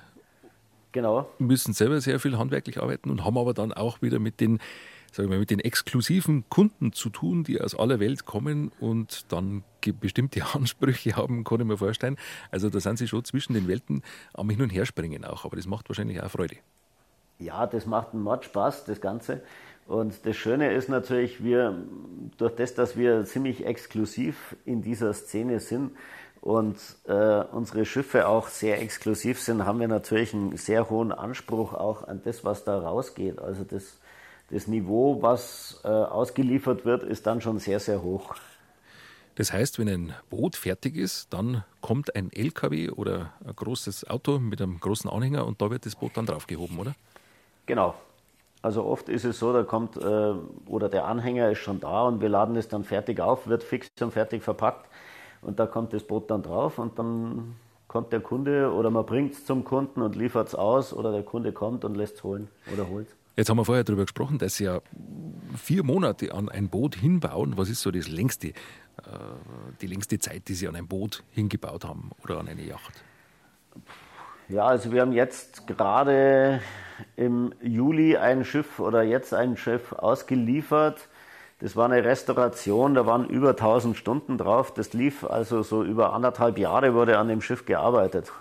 Genau. 0.93 1.29
Müssen 1.39 1.75
selber 1.75 2.01
sehr 2.01 2.19
viel 2.21 2.39
handwerklich 2.39 2.81
arbeiten 2.81 3.11
und 3.11 3.25
haben 3.25 3.37
aber 3.37 3.55
dann 3.55 3.73
auch 3.73 4.01
wieder 4.03 4.19
mit 4.19 4.41
den 4.41 4.59
sagen 5.13 5.31
wir, 5.31 5.39
mit 5.39 5.51
den 5.51 5.61
exklusiven 5.61 6.49
Kunden 6.49 6.93
zu 6.93 7.11
tun, 7.11 7.45
die 7.45 7.61
aus 7.61 7.75
aller 7.75 8.01
Welt 8.01 8.25
kommen 8.27 8.71
und 8.81 9.33
dann 9.33 9.65
bestimmte 10.01 10.45
Ansprüche 10.55 11.17
haben, 11.17 11.45
kann 11.45 11.61
ich 11.61 11.67
mir 11.67 11.77
vorstellen. 11.77 12.17
Also 12.51 12.71
da 12.71 12.81
sind 12.81 12.99
sie 12.99 13.09
schon 13.09 13.25
zwischen 13.25 13.55
den 13.55 13.69
Welten 13.69 14.03
am 14.35 14.51
Hin- 14.51 14.63
und 14.63 14.71
Herspringen 14.71 15.25
auch, 15.25 15.45
aber 15.45 15.57
das 15.57 15.67
macht 15.67 15.89
wahrscheinlich 15.89 16.23
auch 16.23 16.31
Freude. 16.31 16.57
Ja, 17.39 17.67
das 17.67 17.87
macht 17.87 18.13
einen 18.13 18.23
Mord 18.23 18.45
Spaß, 18.45 18.85
das 18.85 19.01
Ganze. 19.01 19.43
Und 19.87 20.27
das 20.27 20.37
Schöne 20.37 20.73
ist 20.73 20.89
natürlich, 20.89 21.43
wir, 21.43 21.83
durch 22.37 22.55
das, 22.57 22.75
dass 22.75 22.97
wir 22.97 23.25
ziemlich 23.25 23.65
exklusiv 23.65 24.57
in 24.67 24.83
dieser 24.83 25.15
Szene 25.15 25.61
sind 25.61 25.93
und 26.43 26.77
äh, 27.07 27.45
unsere 27.53 27.85
Schiffe 27.85 28.29
auch 28.29 28.49
sehr 28.49 28.83
exklusiv 28.83 29.41
sind, 29.41 29.65
haben 29.65 29.81
wir 29.81 29.89
natürlich 29.89 30.35
einen 30.35 30.57
sehr 30.57 30.91
hohen 30.91 31.11
Anspruch 31.11 31.73
auch 31.73 32.07
an 32.07 32.21
das, 32.23 32.45
was 32.45 32.65
da 32.65 32.79
rausgeht. 32.79 33.39
Also 33.39 33.65
das 33.65 33.99
das 34.51 34.67
Niveau, 34.67 35.21
was 35.21 35.81
äh, 35.85 35.89
ausgeliefert 35.89 36.85
wird, 36.85 37.03
ist 37.03 37.27
dann 37.27 37.41
schon 37.41 37.59
sehr, 37.59 37.81
sehr 37.81 38.03
hoch. 38.03 38.35
Das 39.35 39.53
heißt, 39.53 39.79
wenn 39.79 39.89
ein 39.89 40.15
Boot 40.31 40.57
fertig 40.57 40.97
ist, 40.97 41.33
dann 41.33 41.63
kommt 41.81 42.17
ein 42.17 42.33
LKW 42.33 42.91
oder 42.91 43.33
ein 43.47 43.55
großes 43.55 44.11
Auto 44.11 44.41
mit 44.41 44.61
einem 44.61 44.81
großen 44.81 45.09
Anhänger 45.09 45.47
und 45.47 45.63
da 45.63 45.71
wird 45.71 45.87
das 45.87 45.95
Boot 45.95 46.17
dann 46.17 46.27
draufgehoben, 46.27 46.79
oder? 46.79 46.95
Genau. 47.67 47.95
Also 48.63 48.85
oft 48.85 49.09
ist 49.09 49.25
es 49.25 49.39
so, 49.39 49.53
da 49.53 49.63
kommt 49.63 49.97
äh, 49.97 50.35
oder 50.67 50.89
der 50.89 51.05
Anhänger 51.05 51.51
ist 51.51 51.59
schon 51.59 51.79
da 51.79 52.03
und 52.03 52.21
wir 52.21 52.29
laden 52.29 52.57
es 52.57 52.67
dann 52.67 52.83
fertig 52.83 53.21
auf, 53.21 53.47
wird 53.47 53.63
fix 53.63 53.89
und 54.01 54.11
fertig 54.11 54.43
verpackt 54.43 54.89
und 55.43 55.61
da 55.61 55.67
kommt 55.67 55.93
das 55.93 56.03
Boot 56.03 56.29
dann 56.31 56.43
drauf 56.43 56.79
und 56.79 56.99
dann 56.99 57.55
kommt 57.87 58.13
der 58.13 58.21
Kunde 58.21 58.73
oder 58.73 58.91
man 58.91 59.07
bringt 59.07 59.35
es 59.35 59.47
zum 59.47 59.65
Kunden 59.65 60.03
und 60.03 60.17
liefert 60.17 60.49
es 60.49 60.55
aus 60.57 60.93
oder 60.93 61.13
der 61.13 61.23
Kunde 61.23 61.53
kommt 61.53 61.85
und 61.85 61.97
lässt 61.97 62.17
es 62.17 62.25
holen 62.25 62.49
oder 62.73 62.89
holt 62.89 63.07
es. 63.07 63.18
Jetzt 63.39 63.51
haben 63.51 63.57
wir 63.57 63.65
vorher 63.65 63.85
darüber 63.85 64.03
gesprochen, 64.03 64.39
dass 64.39 64.57
Sie 64.57 64.65
ja 64.65 64.81
vier 65.57 65.85
Monate 65.85 66.35
an 66.35 66.49
ein 66.49 66.69
Boot 66.69 66.97
hinbauen. 66.97 67.57
Was 67.57 67.69
ist 67.69 67.83
so 67.83 67.93
das 67.93 68.09
längste, 68.09 68.49
äh, 68.49 68.53
die 69.81 69.87
längste 69.87 70.19
Zeit, 70.19 70.49
die 70.49 70.55
Sie 70.55 70.67
an 70.67 70.75
ein 70.75 70.89
Boot 70.89 71.23
hingebaut 71.31 71.85
haben 71.85 72.11
oder 72.25 72.41
an 72.41 72.49
eine 72.49 72.63
Yacht? 72.63 73.01
Ja, 74.49 74.65
also 74.65 74.91
wir 74.91 75.03
haben 75.03 75.13
jetzt 75.13 75.69
gerade 75.69 76.61
im 77.15 77.55
Juli 77.63 78.17
ein 78.17 78.45
Schiff 78.45 78.81
oder 78.81 79.05
jetzt 79.05 79.33
ein 79.33 79.57
Schiff 79.57 79.93
ausgeliefert. 79.93 81.09
Das 81.61 81.77
war 81.77 81.89
eine 81.89 82.03
Restauration, 82.03 82.95
da 82.95 83.07
waren 83.07 83.29
über 83.29 83.51
1000 83.51 83.97
Stunden 83.97 84.37
drauf. 84.37 84.75
Das 84.75 84.95
lief 84.95 85.23
also 85.23 85.63
so 85.63 85.85
über 85.85 86.13
anderthalb 86.13 86.59
Jahre 86.59 86.93
wurde 86.93 87.19
an 87.19 87.29
dem 87.29 87.41
Schiff 87.41 87.67
gearbeitet. 87.67 88.33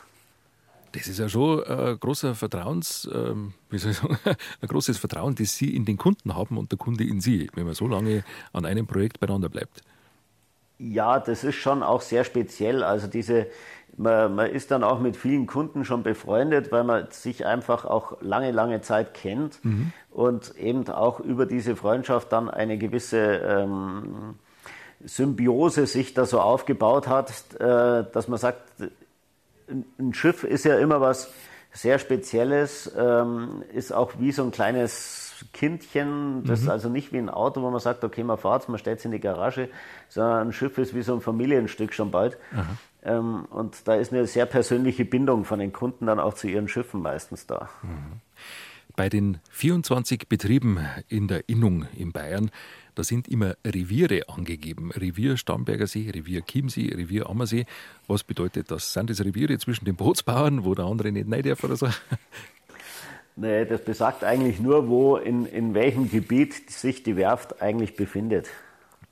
Das 0.97 1.07
ist 1.07 1.19
ja 1.19 1.29
schon 1.29 1.63
ein 1.63 1.99
großer 1.99 2.35
Vertrauens, 2.35 3.09
ähm, 3.13 3.53
wie 3.69 3.77
soll 3.77 3.91
ich 3.91 3.97
sagen, 3.97 4.17
ein 4.61 4.67
großes 4.67 4.97
Vertrauen, 4.97 5.35
das 5.35 5.55
Sie 5.55 5.75
in 5.75 5.85
den 5.85 5.97
Kunden 5.97 6.35
haben 6.35 6.57
und 6.57 6.71
der 6.71 6.77
Kunde 6.77 7.03
in 7.03 7.21
Sie, 7.21 7.49
wenn 7.53 7.65
man 7.65 7.73
so 7.73 7.87
lange 7.87 8.23
an 8.53 8.65
einem 8.65 8.87
Projekt 8.87 9.19
beieinander 9.19 9.49
bleibt. 9.49 9.81
Ja, 10.79 11.19
das 11.19 11.43
ist 11.43 11.55
schon 11.55 11.81
auch 11.81 12.01
sehr 12.01 12.23
speziell. 12.23 12.83
Also 12.83 13.07
diese, 13.07 13.47
man, 13.97 14.35
man 14.35 14.49
ist 14.51 14.71
dann 14.71 14.83
auch 14.83 14.99
mit 14.99 15.17
vielen 15.17 15.47
Kunden 15.47 15.85
schon 15.85 16.03
befreundet, 16.03 16.71
weil 16.71 16.83
man 16.83 17.07
sich 17.09 17.45
einfach 17.45 17.85
auch 17.85 18.21
lange, 18.21 18.51
lange 18.51 18.81
Zeit 18.81 19.13
kennt 19.13 19.63
mhm. 19.65 19.91
und 20.11 20.55
eben 20.57 20.87
auch 20.89 21.19
über 21.19 21.45
diese 21.45 21.75
Freundschaft 21.75 22.31
dann 22.31 22.49
eine 22.49 22.77
gewisse 22.77 23.17
ähm, 23.17 24.35
Symbiose 25.03 25.87
sich 25.87 26.13
da 26.13 26.25
so 26.25 26.39
aufgebaut 26.39 27.07
hat, 27.07 27.31
äh, 27.59 28.05
dass 28.11 28.27
man 28.27 28.37
sagt, 28.37 28.61
ein 29.67 30.13
Schiff 30.13 30.43
ist 30.43 30.65
ja 30.65 30.77
immer 30.77 31.01
was 31.01 31.31
sehr 31.71 31.99
Spezielles, 31.99 32.91
ähm, 32.97 33.63
ist 33.73 33.91
auch 33.91 34.13
wie 34.17 34.31
so 34.31 34.43
ein 34.43 34.51
kleines 34.51 35.45
Kindchen, 35.53 36.43
das 36.45 36.61
mhm. 36.61 36.69
also 36.69 36.89
nicht 36.89 37.13
wie 37.13 37.17
ein 37.17 37.29
Auto, 37.29 37.61
wo 37.61 37.69
man 37.69 37.79
sagt, 37.79 38.03
okay, 38.03 38.23
man 38.23 38.37
fahrt 38.37 38.67
man 38.69 38.79
stellt 38.79 38.99
es 38.99 39.05
in 39.05 39.11
die 39.11 39.19
Garage, 39.19 39.69
sondern 40.09 40.47
ein 40.47 40.53
Schiff 40.53 40.77
ist 40.77 40.95
wie 40.95 41.03
so 41.03 41.13
ein 41.13 41.21
Familienstück 41.21 41.93
schon 41.93 42.09
bald. 42.09 42.37
Ähm, 43.03 43.45
und 43.51 43.87
da 43.87 43.95
ist 43.95 44.11
eine 44.11 44.25
sehr 44.25 44.45
persönliche 44.45 45.05
Bindung 45.05 45.45
von 45.45 45.59
den 45.59 45.71
Kunden 45.71 46.07
dann 46.07 46.19
auch 46.19 46.33
zu 46.33 46.47
ihren 46.47 46.67
Schiffen 46.67 47.01
meistens 47.01 47.45
da. 47.45 47.69
Mhm. 47.83 48.21
Bei 48.97 49.07
den 49.07 49.37
24 49.51 50.27
Betrieben 50.27 50.79
in 51.07 51.29
der 51.29 51.47
Innung 51.47 51.85
in 51.95 52.11
Bayern 52.11 52.51
da 52.97 53.03
sind 53.03 53.27
immer 53.27 53.55
Reviere 53.63 54.27
angegeben. 54.27 54.89
Revier 54.89 55.37
Starnberger 55.37 55.85
See, 55.85 56.09
Revier 56.09 56.41
Chiemsee, 56.41 56.91
Revier 56.95 57.29
Ammersee. 57.29 57.67
Was 58.07 58.23
bedeutet 58.23 58.71
das? 58.71 58.91
Sind 58.93 59.11
das 59.11 59.23
Reviere 59.23 59.59
zwischen 59.59 59.85
den 59.85 59.95
Bootsbauern, 59.95 60.65
wo 60.65 60.73
der 60.73 60.85
andere 60.85 61.11
nicht 61.11 61.31
rein 61.31 61.43
darf 61.43 61.63
oder 61.63 61.77
so? 61.77 61.87
Nee, 63.39 63.65
das 63.65 63.85
besagt 63.85 64.23
eigentlich 64.23 64.59
nur, 64.59 64.89
wo 64.89 65.15
in, 65.15 65.45
in 65.45 65.75
welchem 65.75 66.09
Gebiet 66.09 66.71
sich 66.71 67.03
die 67.03 67.15
Werft 67.17 67.61
eigentlich 67.61 67.95
befindet. 67.95 68.47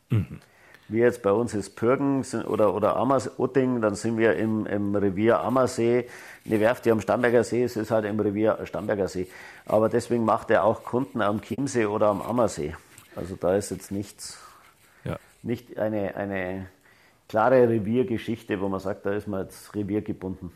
Mhm. 0.09 0.39
Wie 0.88 0.99
jetzt 0.99 1.23
bei 1.23 1.31
uns 1.31 1.55
ist 1.55 1.75
Pürgen 1.75 2.23
oder, 2.47 2.75
oder 2.75 2.95
Ammers, 2.95 3.39
Otting, 3.39 3.81
dann 3.81 3.95
sind 3.95 4.17
wir 4.17 4.36
im, 4.36 4.67
im 4.67 4.95
Revier 4.95 5.39
Ammersee. 5.39 6.07
Eine 6.45 6.59
Werft, 6.59 6.86
die 6.86 6.91
am 6.91 7.01
Starnberger 7.01 7.43
See 7.43 7.63
ist, 7.63 7.75
ist 7.75 7.89
halt 7.89 8.05
im 8.05 8.19
Revier 8.19 8.59
Starnberger 8.65 9.07
See. 9.07 9.27
Aber 9.65 9.89
deswegen 9.89 10.25
macht 10.25 10.51
er 10.51 10.63
auch 10.63 10.83
Kunden 10.83 11.21
am 11.21 11.41
Chiemsee 11.41 11.88
oder 11.88 12.07
am 12.07 12.21
Ammersee. 12.21 12.75
Also 13.15 13.36
da 13.36 13.55
ist 13.55 13.71
jetzt 13.71 13.91
nichts, 13.91 14.38
ja. 15.05 15.17
nicht 15.41 15.79
eine, 15.79 16.15
eine 16.15 16.67
klare 17.29 17.67
Reviergeschichte, 17.67 18.61
wo 18.61 18.69
man 18.69 18.79
sagt, 18.79 19.07
da 19.07 19.13
ist 19.13 19.27
man 19.27 19.45
jetzt 19.45 19.73
reviergebunden. 19.73 20.51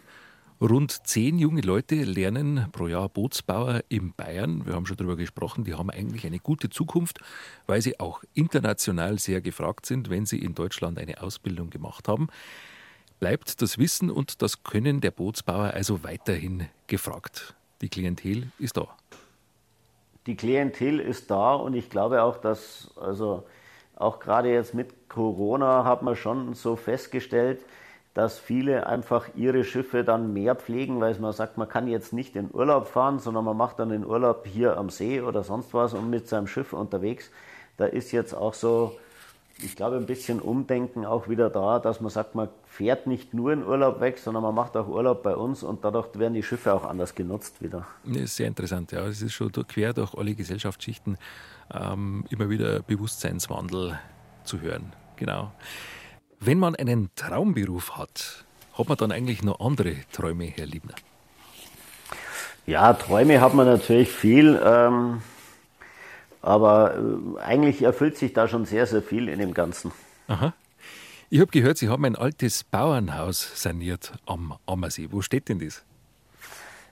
Rund 0.62 1.08
zehn 1.08 1.40
junge 1.40 1.62
Leute 1.62 1.96
lernen 1.96 2.68
pro 2.74 2.88
Jahr 2.88 3.08
Bootsbauer 3.08 3.82
in 3.88 4.14
Bayern. 4.14 4.66
Wir 4.66 4.74
haben 4.74 4.86
schon 4.86 4.98
darüber 4.98 5.16
gesprochen, 5.16 5.64
die 5.64 5.74
haben 5.74 5.90
eigentlich 5.90 6.26
eine 6.26 6.40
gute 6.40 6.70
Zukunft, 6.70 7.20
weil 7.66 7.82
sie 7.82 7.98
auch 8.02 8.24
international 8.34 9.20
sehr 9.20 9.40
gefragt 9.40 9.86
sind, 9.86 10.10
wenn 10.10 10.26
sie 10.26 10.38
in 10.40 10.56
Deutschland 10.56 11.00
eine 11.00 11.24
Ausbildung 11.24 11.70
gemacht 11.70 12.10
haben. 12.10 12.28
Bleibt 13.22 13.62
das 13.62 13.78
Wissen 13.78 14.12
und 14.12 14.42
das 14.42 14.64
Können 14.64 15.00
der 15.00 15.12
Bootsbauer 15.12 15.74
also 15.74 16.04
weiterhin 16.04 16.68
gefragt. 16.88 17.56
Die 17.82 17.88
Klientel 17.88 18.52
ist 18.60 18.76
da. 18.76 18.90
Die 20.26 20.36
Klientel 20.36 21.00
ist 21.00 21.32
da 21.32 21.54
und 21.54 21.74
ich 21.74 21.90
glaube 21.90 22.22
auch, 22.22 22.36
dass, 22.36 22.92
also 23.00 23.46
auch 23.96 24.20
gerade 24.20 24.52
jetzt 24.52 24.74
mit 24.74 25.08
Corona 25.08 25.86
hat 25.86 26.04
man 26.04 26.18
schon 26.18 26.54
so 26.54 26.76
festgestellt, 26.76 27.62
dass 28.20 28.38
viele 28.38 28.86
einfach 28.86 29.30
ihre 29.34 29.64
Schiffe 29.64 30.04
dann 30.04 30.34
mehr 30.34 30.54
pflegen, 30.54 31.00
weil 31.00 31.18
man 31.20 31.32
sagt, 31.32 31.58
man 31.58 31.70
kann 31.70 31.88
jetzt 31.88 32.12
nicht 32.12 32.36
in 32.36 32.50
Urlaub 32.52 32.90
fahren, 32.90 33.20
sondern 33.20 33.46
man 33.46 33.56
macht 33.56 33.80
dann 33.80 33.88
den 33.88 34.06
Urlaub 34.06 34.46
hier 34.46 34.76
am 34.76 34.90
See 34.90 35.22
oder 35.22 35.42
sonst 35.42 35.74
was 35.74 35.94
und 35.94 36.10
mit 36.10 36.28
seinem 36.28 36.46
Schiff 36.46 36.74
unterwegs. 36.74 37.32
Da 37.78 37.86
ist 37.86 38.12
jetzt 38.12 38.34
auch 38.34 38.54
so, 38.54 38.92
ich 39.64 39.78
glaube, 39.78 39.96
ein 39.96 40.06
bisschen 40.06 40.42
Umdenken 40.42 41.06
auch 41.06 41.30
wieder 41.30 41.50
da, 41.50 41.80
dass 41.80 42.02
man 42.02 42.10
sagt, 42.10 42.36
man 42.36 42.50
fährt 42.68 43.08
nicht 43.08 43.34
nur 43.34 43.54
in 43.54 43.64
Urlaub 43.66 44.02
weg, 44.02 44.20
sondern 44.20 44.44
man 44.44 44.54
macht 44.54 44.76
auch 44.76 44.90
Urlaub 44.90 45.24
bei 45.24 45.38
uns 45.38 45.64
und 45.64 45.86
dadurch 45.86 46.08
werden 46.20 46.34
die 46.34 46.44
Schiffe 46.44 46.74
auch 46.74 46.84
anders 46.84 47.16
genutzt 47.16 47.62
wieder. 47.62 47.88
Das 48.04 48.18
ist 48.24 48.36
sehr 48.36 48.48
interessant, 48.48 48.92
ja. 48.92 49.08
Es 49.08 49.22
ist 49.22 49.32
schon 49.32 49.50
quer 49.54 49.94
durch 49.94 50.14
alle 50.14 50.36
Gesellschaftsschichten 50.36 51.18
ähm, 51.74 52.26
immer 52.30 52.50
wieder 52.50 52.82
Bewusstseinswandel 52.82 53.98
zu 54.44 54.60
hören. 54.60 54.92
Genau. 55.16 55.54
Wenn 56.42 56.58
man 56.58 56.76
einen 56.76 57.10
Traumberuf 57.16 57.98
hat, 57.98 58.46
hat 58.78 58.88
man 58.88 58.98
dann 58.98 59.12
eigentlich 59.12 59.44
noch 59.44 59.60
andere 59.60 59.96
Träume, 60.14 60.46
Herr 60.46 60.66
Liebner? 60.66 60.96
Ja, 62.66 62.94
Träume 62.94 63.42
hat 63.42 63.54
man 63.54 63.68
natürlich 63.68 64.10
viel, 64.10 64.58
ähm, 64.64 65.22
aber 66.42 66.96
äh, 66.96 67.42
eigentlich 67.42 67.82
erfüllt 67.82 68.18
sich 68.18 68.32
da 68.32 68.48
schon 68.48 68.64
sehr, 68.66 68.86
sehr 68.86 69.02
viel 69.02 69.28
in 69.28 69.40
dem 69.40 69.54
Ganzen. 69.54 69.92
Aha. 70.28 70.54
Ich 71.30 71.42
habe 71.42 71.52
gehört, 71.52 71.78
Sie 71.78 71.90
haben 71.90 72.06
ein 72.06 72.16
altes 72.16 72.64
Bauernhaus 72.64 73.62
saniert 73.62 74.14
am 74.26 74.58
Ammersee. 74.66 75.10
Wo 75.12 75.22
steht 75.22 75.50
denn 75.50 75.60
das? 75.60 75.84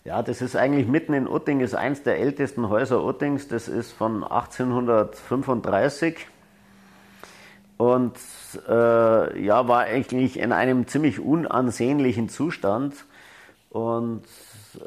Ja, 0.04 0.24
das 0.24 0.42
ist 0.42 0.58
eigentlich 0.58 0.88
mitten 0.88 1.14
in 1.14 1.28
Utting, 1.28 1.62
ist 1.62 1.74
eins 1.74 2.04
der 2.04 2.20
ältesten 2.20 2.70
Häuser 2.70 3.04
Uttings. 3.04 3.48
Das 3.48 3.68
ist 3.68 3.94
von 3.94 4.24
1835 4.24 6.28
und 7.78 8.16
äh, 8.68 9.44
ja, 9.44 9.68
war 9.68 9.82
eigentlich 9.82 10.40
in 10.40 10.52
einem 10.52 10.88
ziemlich 10.88 11.20
unansehnlichen 11.20 12.28
Zustand. 12.28 12.96
Und 13.70 14.24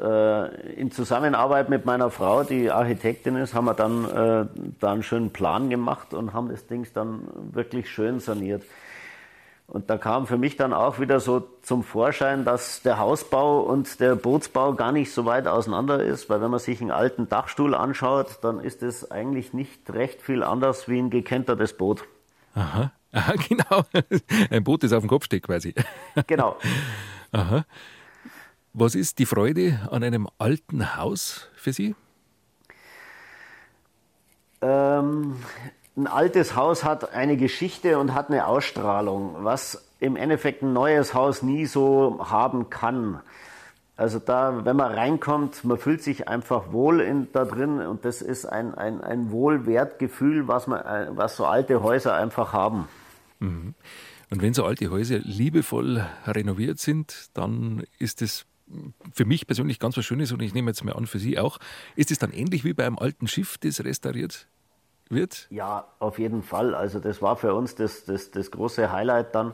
äh, 0.01 0.73
in 0.73 0.91
Zusammenarbeit 0.91 1.69
mit 1.69 1.85
meiner 1.85 2.09
Frau, 2.09 2.43
die 2.43 2.69
Architektin 2.69 3.37
ist, 3.37 3.53
haben 3.53 3.65
wir 3.65 3.73
dann 3.73 4.05
äh, 4.05 4.45
da 4.79 4.91
einen 4.91 5.03
schönen 5.03 5.31
Plan 5.31 5.69
gemacht 5.69 6.13
und 6.13 6.33
haben 6.33 6.49
das 6.49 6.67
Ding 6.67 6.85
dann 6.93 7.21
wirklich 7.53 7.89
schön 7.89 8.19
saniert. 8.19 8.63
Und 9.67 9.89
da 9.89 9.97
kam 9.97 10.27
für 10.27 10.37
mich 10.37 10.57
dann 10.57 10.73
auch 10.73 10.99
wieder 10.99 11.21
so 11.21 11.47
zum 11.61 11.83
Vorschein, 11.83 12.43
dass 12.43 12.81
der 12.81 12.99
Hausbau 12.99 13.61
und 13.61 14.01
der 14.01 14.15
Bootsbau 14.15 14.73
gar 14.73 14.91
nicht 14.91 15.13
so 15.13 15.23
weit 15.23 15.47
auseinander 15.47 16.03
ist, 16.03 16.29
weil 16.29 16.41
wenn 16.41 16.51
man 16.51 16.59
sich 16.59 16.81
einen 16.81 16.91
alten 16.91 17.29
Dachstuhl 17.29 17.73
anschaut, 17.73 18.39
dann 18.41 18.59
ist 18.59 18.83
es 18.83 19.11
eigentlich 19.11 19.53
nicht 19.53 19.93
recht 19.93 20.21
viel 20.21 20.43
anders 20.43 20.89
wie 20.89 20.99
ein 20.99 21.09
gekentertes 21.09 21.71
Boot. 21.71 22.03
Aha. 22.53 22.91
Aha, 23.11 23.33
genau. 23.49 23.83
Ein 24.49 24.63
Boot, 24.63 24.83
das 24.83 24.93
auf 24.93 25.03
dem 25.03 25.09
Kopf 25.09 25.25
steht 25.25 25.43
quasi. 25.43 25.73
Genau. 26.27 26.57
Aha. 27.31 27.65
Was 28.73 28.95
ist 28.95 29.19
die 29.19 29.25
Freude 29.25 29.79
an 29.91 30.03
einem 30.03 30.29
alten 30.37 30.95
Haus 30.95 31.49
für 31.55 31.73
Sie? 31.73 31.95
Ähm, 34.61 35.35
ein 35.97 36.07
altes 36.07 36.55
Haus 36.55 36.83
hat 36.83 37.13
eine 37.13 37.35
Geschichte 37.35 37.99
und 37.99 38.13
hat 38.13 38.29
eine 38.29 38.47
Ausstrahlung, 38.47 39.35
was 39.39 39.83
im 39.99 40.15
Endeffekt 40.15 40.61
ein 40.61 40.71
neues 40.71 41.13
Haus 41.13 41.41
nie 41.41 41.65
so 41.65 42.29
haben 42.29 42.69
kann. 42.69 43.21
Also 43.97 44.19
da, 44.19 44.65
wenn 44.65 44.75
man 44.75 44.93
reinkommt, 44.93 45.63
man 45.63 45.77
fühlt 45.77 46.01
sich 46.01 46.27
einfach 46.27 46.71
wohl 46.71 47.01
in, 47.01 47.27
da 47.33 47.45
drin 47.45 47.79
und 47.79 48.05
das 48.05 48.21
ist 48.21 48.45
ein, 48.45 48.73
ein, 48.73 49.01
ein 49.01 49.31
Wohlwertgefühl, 49.31 50.47
was, 50.47 50.67
man, 50.67 50.81
was 51.17 51.35
so 51.35 51.45
alte 51.45 51.83
Häuser 51.83 52.15
einfach 52.15 52.53
haben. 52.53 52.87
Mhm. 53.39 53.75
Und 54.31 54.41
wenn 54.41 54.53
so 54.53 54.63
alte 54.65 54.89
Häuser 54.89 55.19
liebevoll 55.19 56.05
renoviert 56.25 56.79
sind, 56.79 57.29
dann 57.33 57.83
ist 57.99 58.21
es 58.21 58.45
für 59.13 59.25
mich 59.25 59.45
persönlich 59.45 59.79
ganz 59.79 59.97
was 59.97 60.05
Schönes 60.05 60.31
und 60.31 60.41
ich 60.41 60.53
nehme 60.53 60.71
jetzt 60.71 60.83
mal 60.83 60.93
an, 60.93 61.05
für 61.05 61.19
Sie 61.19 61.37
auch. 61.37 61.59
Ist 61.95 62.11
es 62.11 62.19
dann 62.19 62.31
ähnlich 62.31 62.63
wie 62.63 62.73
bei 62.73 62.85
einem 62.85 62.97
alten 62.97 63.27
Schiff, 63.27 63.57
das 63.57 63.83
restauriert 63.83 64.47
wird? 65.09 65.47
Ja, 65.49 65.85
auf 65.99 66.19
jeden 66.19 66.41
Fall. 66.43 66.73
Also 66.73 66.99
das 66.99 67.21
war 67.21 67.35
für 67.35 67.53
uns 67.53 67.75
das, 67.75 68.05
das, 68.05 68.31
das 68.31 68.51
große 68.51 68.91
Highlight 68.91 69.35
dann. 69.35 69.53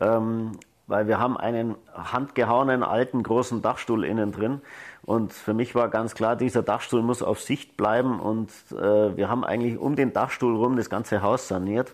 Ähm, 0.00 0.52
weil 0.86 1.08
wir 1.08 1.18
haben 1.18 1.36
einen 1.36 1.74
handgehauenen 1.92 2.82
alten 2.82 3.22
großen 3.22 3.62
Dachstuhl 3.62 4.04
innen 4.04 4.32
drin 4.32 4.60
und 5.02 5.32
für 5.32 5.54
mich 5.54 5.74
war 5.74 5.88
ganz 5.88 6.14
klar, 6.14 6.34
dieser 6.34 6.62
Dachstuhl 6.62 7.02
muss 7.02 7.22
auf 7.22 7.40
Sicht 7.40 7.76
bleiben 7.76 8.18
und 8.20 8.50
äh, 8.72 9.16
wir 9.16 9.28
haben 9.28 9.44
eigentlich 9.44 9.78
um 9.78 9.96
den 9.96 10.12
Dachstuhl 10.12 10.56
rum 10.56 10.76
das 10.76 10.90
ganze 10.90 11.22
Haus 11.22 11.48
saniert, 11.48 11.92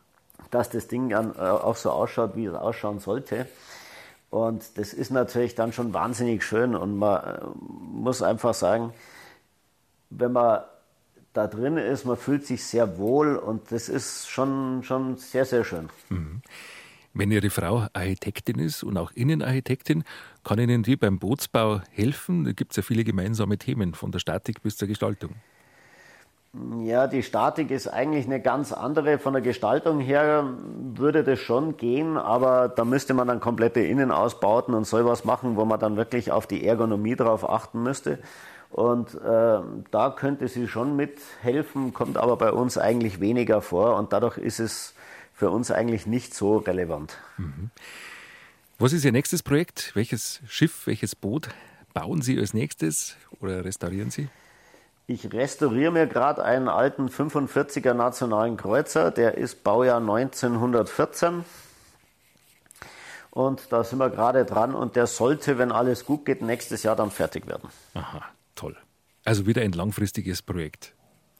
dass 0.50 0.70
das 0.70 0.88
Ding 0.88 1.10
dann 1.10 1.34
äh, 1.34 1.40
auch 1.40 1.76
so 1.76 1.90
ausschaut, 1.90 2.36
wie 2.36 2.46
es 2.46 2.54
ausschauen 2.54 3.00
sollte. 3.00 3.46
Und 4.30 4.78
das 4.78 4.92
ist 4.94 5.10
natürlich 5.10 5.54
dann 5.54 5.72
schon 5.72 5.94
wahnsinnig 5.94 6.42
schön 6.42 6.74
und 6.74 6.98
man 6.98 7.22
äh, 7.22 7.38
muss 7.56 8.22
einfach 8.22 8.54
sagen, 8.54 8.92
wenn 10.10 10.32
man 10.32 10.60
da 11.34 11.46
drin 11.46 11.76
ist, 11.76 12.04
man 12.04 12.16
fühlt 12.16 12.46
sich 12.46 12.64
sehr 12.64 12.96
wohl 12.96 13.36
und 13.36 13.72
das 13.72 13.88
ist 13.88 14.28
schon, 14.28 14.82
schon 14.84 15.16
sehr, 15.16 15.44
sehr 15.44 15.64
schön. 15.64 15.90
Mhm. 16.08 16.40
Wenn 17.16 17.30
Ihre 17.30 17.48
Frau 17.48 17.86
Architektin 17.92 18.58
ist 18.58 18.82
und 18.82 18.98
auch 18.98 19.12
Innenarchitektin, 19.12 20.02
kann 20.42 20.58
Ihnen 20.58 20.82
die 20.82 20.96
beim 20.96 21.20
Bootsbau 21.20 21.80
helfen? 21.92 22.44
Da 22.44 22.50
gibt 22.50 22.72
es 22.72 22.76
ja 22.78 22.82
viele 22.82 23.04
gemeinsame 23.04 23.56
Themen, 23.56 23.94
von 23.94 24.10
der 24.10 24.18
Statik 24.18 24.62
bis 24.62 24.76
zur 24.76 24.88
Gestaltung. 24.88 25.30
Ja, 26.82 27.06
die 27.06 27.22
Statik 27.22 27.70
ist 27.70 27.86
eigentlich 27.86 28.26
eine 28.26 28.40
ganz 28.40 28.72
andere. 28.72 29.18
Von 29.18 29.32
der 29.32 29.42
Gestaltung 29.42 30.00
her 30.00 30.44
würde 30.94 31.22
das 31.22 31.38
schon 31.38 31.76
gehen, 31.76 32.16
aber 32.16 32.68
da 32.68 32.84
müsste 32.84 33.14
man 33.14 33.28
dann 33.28 33.40
komplette 33.40 33.80
Innenausbauten 33.80 34.74
und 34.74 34.84
sowas 34.84 35.24
machen, 35.24 35.56
wo 35.56 35.64
man 35.64 35.78
dann 35.78 35.96
wirklich 35.96 36.32
auf 36.32 36.48
die 36.48 36.66
Ergonomie 36.66 37.14
drauf 37.14 37.48
achten 37.48 37.82
müsste. 37.82 38.18
Und 38.70 39.14
äh, 39.14 39.58
da 39.92 40.10
könnte 40.10 40.48
sie 40.48 40.66
schon 40.66 40.96
mithelfen, 40.96 41.94
kommt 41.94 42.16
aber 42.16 42.36
bei 42.36 42.50
uns 42.50 42.76
eigentlich 42.76 43.20
weniger 43.20 43.60
vor 43.60 43.96
und 43.96 44.12
dadurch 44.12 44.36
ist 44.36 44.58
es 44.58 44.94
für 45.34 45.50
uns 45.50 45.70
eigentlich 45.70 46.06
nicht 46.06 46.34
so 46.34 46.58
relevant. 46.58 47.18
Mhm. 47.36 47.70
Was 48.78 48.92
ist 48.92 49.04
Ihr 49.04 49.12
nächstes 49.12 49.42
Projekt? 49.42 49.92
Welches 49.94 50.40
Schiff, 50.48 50.86
welches 50.86 51.14
Boot 51.14 51.48
bauen 51.92 52.22
Sie 52.22 52.38
als 52.38 52.54
nächstes 52.54 53.16
oder 53.40 53.64
restaurieren 53.64 54.10
Sie? 54.10 54.28
Ich 55.06 55.32
restauriere 55.32 55.92
mir 55.92 56.06
gerade 56.06 56.42
einen 56.42 56.68
alten 56.68 57.08
45er 57.08 57.92
Nationalen 57.92 58.56
Kreuzer, 58.56 59.10
der 59.10 59.36
ist 59.36 59.62
Baujahr 59.62 59.98
1914. 59.98 61.44
Und 63.30 63.70
da 63.70 63.84
sind 63.84 63.98
wir 63.98 64.10
gerade 64.10 64.44
dran 64.44 64.74
und 64.74 64.96
der 64.96 65.06
sollte, 65.06 65.58
wenn 65.58 65.72
alles 65.72 66.06
gut 66.06 66.24
geht, 66.24 66.40
nächstes 66.40 66.84
Jahr 66.84 66.96
dann 66.96 67.10
fertig 67.10 67.46
werden. 67.46 67.68
Aha, 67.94 68.22
toll. 68.54 68.76
Also 69.24 69.46
wieder 69.46 69.62
ein 69.62 69.72
langfristiges 69.72 70.40
Projekt 70.40 70.93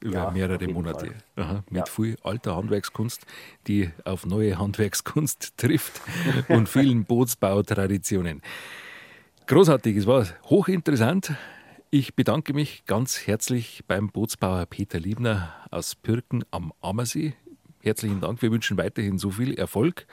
über 0.04 0.16
ja, 0.16 0.30
mehrere 0.30 0.68
Monate. 0.68 1.14
Aha, 1.34 1.64
mit 1.70 1.88
ja. 1.88 1.92
viel 1.92 2.16
alter 2.22 2.56
Handwerkskunst, 2.56 3.26
die 3.66 3.90
auf 4.04 4.26
neue 4.26 4.58
Handwerkskunst 4.58 5.54
trifft 5.56 6.02
und 6.48 6.68
vielen 6.68 7.04
Bootsbautraditionen. 7.04 8.42
Großartig, 9.46 9.96
es 9.96 10.06
war 10.06 10.26
hochinteressant. 10.44 11.32
Ich 11.90 12.14
bedanke 12.14 12.52
mich 12.52 12.84
ganz 12.86 13.26
herzlich 13.26 13.84
beim 13.88 14.10
Bootsbauer 14.10 14.66
Peter 14.66 15.00
Liebner 15.00 15.54
aus 15.70 15.94
Pirken 15.94 16.44
am 16.50 16.72
Ammersee. 16.82 17.34
Herzlichen 17.80 18.20
Dank, 18.20 18.42
wir 18.42 18.50
wünschen 18.50 18.76
weiterhin 18.76 19.18
so 19.18 19.30
viel 19.30 19.54
Erfolg. 19.54 20.06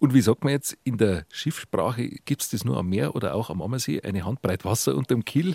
Und 0.00 0.14
wie 0.14 0.20
sagt 0.20 0.42
man 0.42 0.52
jetzt 0.52 0.76
in 0.82 0.98
der 0.98 1.26
Schiffssprache, 1.30 2.08
gibt 2.08 2.42
es 2.42 2.50
das 2.50 2.64
nur 2.64 2.76
am 2.76 2.88
Meer 2.88 3.14
oder 3.14 3.34
auch 3.34 3.50
am 3.50 3.62
Ammersee, 3.62 4.00
eine 4.00 4.24
Handbreit 4.24 4.64
Wasser 4.64 4.96
unterm 4.96 5.24
Kiel? 5.24 5.54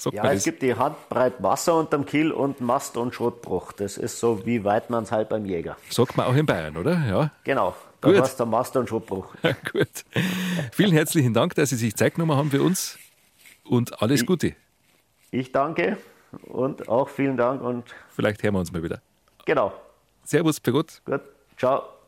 Sagt 0.00 0.14
ja, 0.14 0.32
es 0.32 0.44
gibt 0.44 0.62
die 0.62 0.76
Handbreit 0.76 1.42
Wasser 1.42 1.74
unterm 1.76 2.06
Kiel 2.06 2.30
und 2.30 2.60
Mast- 2.60 2.96
und 2.96 3.12
Schrottbruch. 3.12 3.72
Das 3.72 3.98
ist 3.98 4.20
so, 4.20 4.46
wie 4.46 4.62
weit 4.62 4.90
man 4.90 5.02
es 5.02 5.10
halt 5.10 5.28
beim 5.28 5.44
Jäger. 5.44 5.76
Sagt 5.90 6.16
man 6.16 6.26
auch 6.26 6.36
in 6.36 6.46
Bayern, 6.46 6.76
oder? 6.76 7.04
Ja. 7.04 7.32
Genau. 7.42 7.74
Da 8.00 8.12
Gut. 8.12 8.38
der 8.38 8.46
Mast- 8.46 8.76
und 8.76 8.88
Schrottbruch. 8.88 9.34
Gut. 9.72 9.88
Vielen 10.70 10.92
herzlichen 10.92 11.34
Dank, 11.34 11.56
dass 11.56 11.70
Sie 11.70 11.76
sich 11.76 11.96
Zeit 11.96 12.14
genommen 12.14 12.38
haben 12.38 12.50
für 12.52 12.62
uns 12.62 12.96
und 13.64 14.00
alles 14.00 14.20
ich, 14.20 14.26
Gute. 14.26 14.54
Ich 15.32 15.50
danke 15.50 15.98
und 16.42 16.88
auch 16.88 17.08
vielen 17.08 17.36
Dank 17.36 17.60
und 17.60 17.84
vielleicht 18.10 18.40
hören 18.44 18.54
wir 18.54 18.60
uns 18.60 18.70
mal 18.70 18.84
wieder. 18.84 19.02
Genau. 19.46 19.72
Servus, 20.22 20.60
für 20.62 20.70
Gut. 20.70 21.02
Gut. 21.06 21.22
Ciao. 21.56 21.97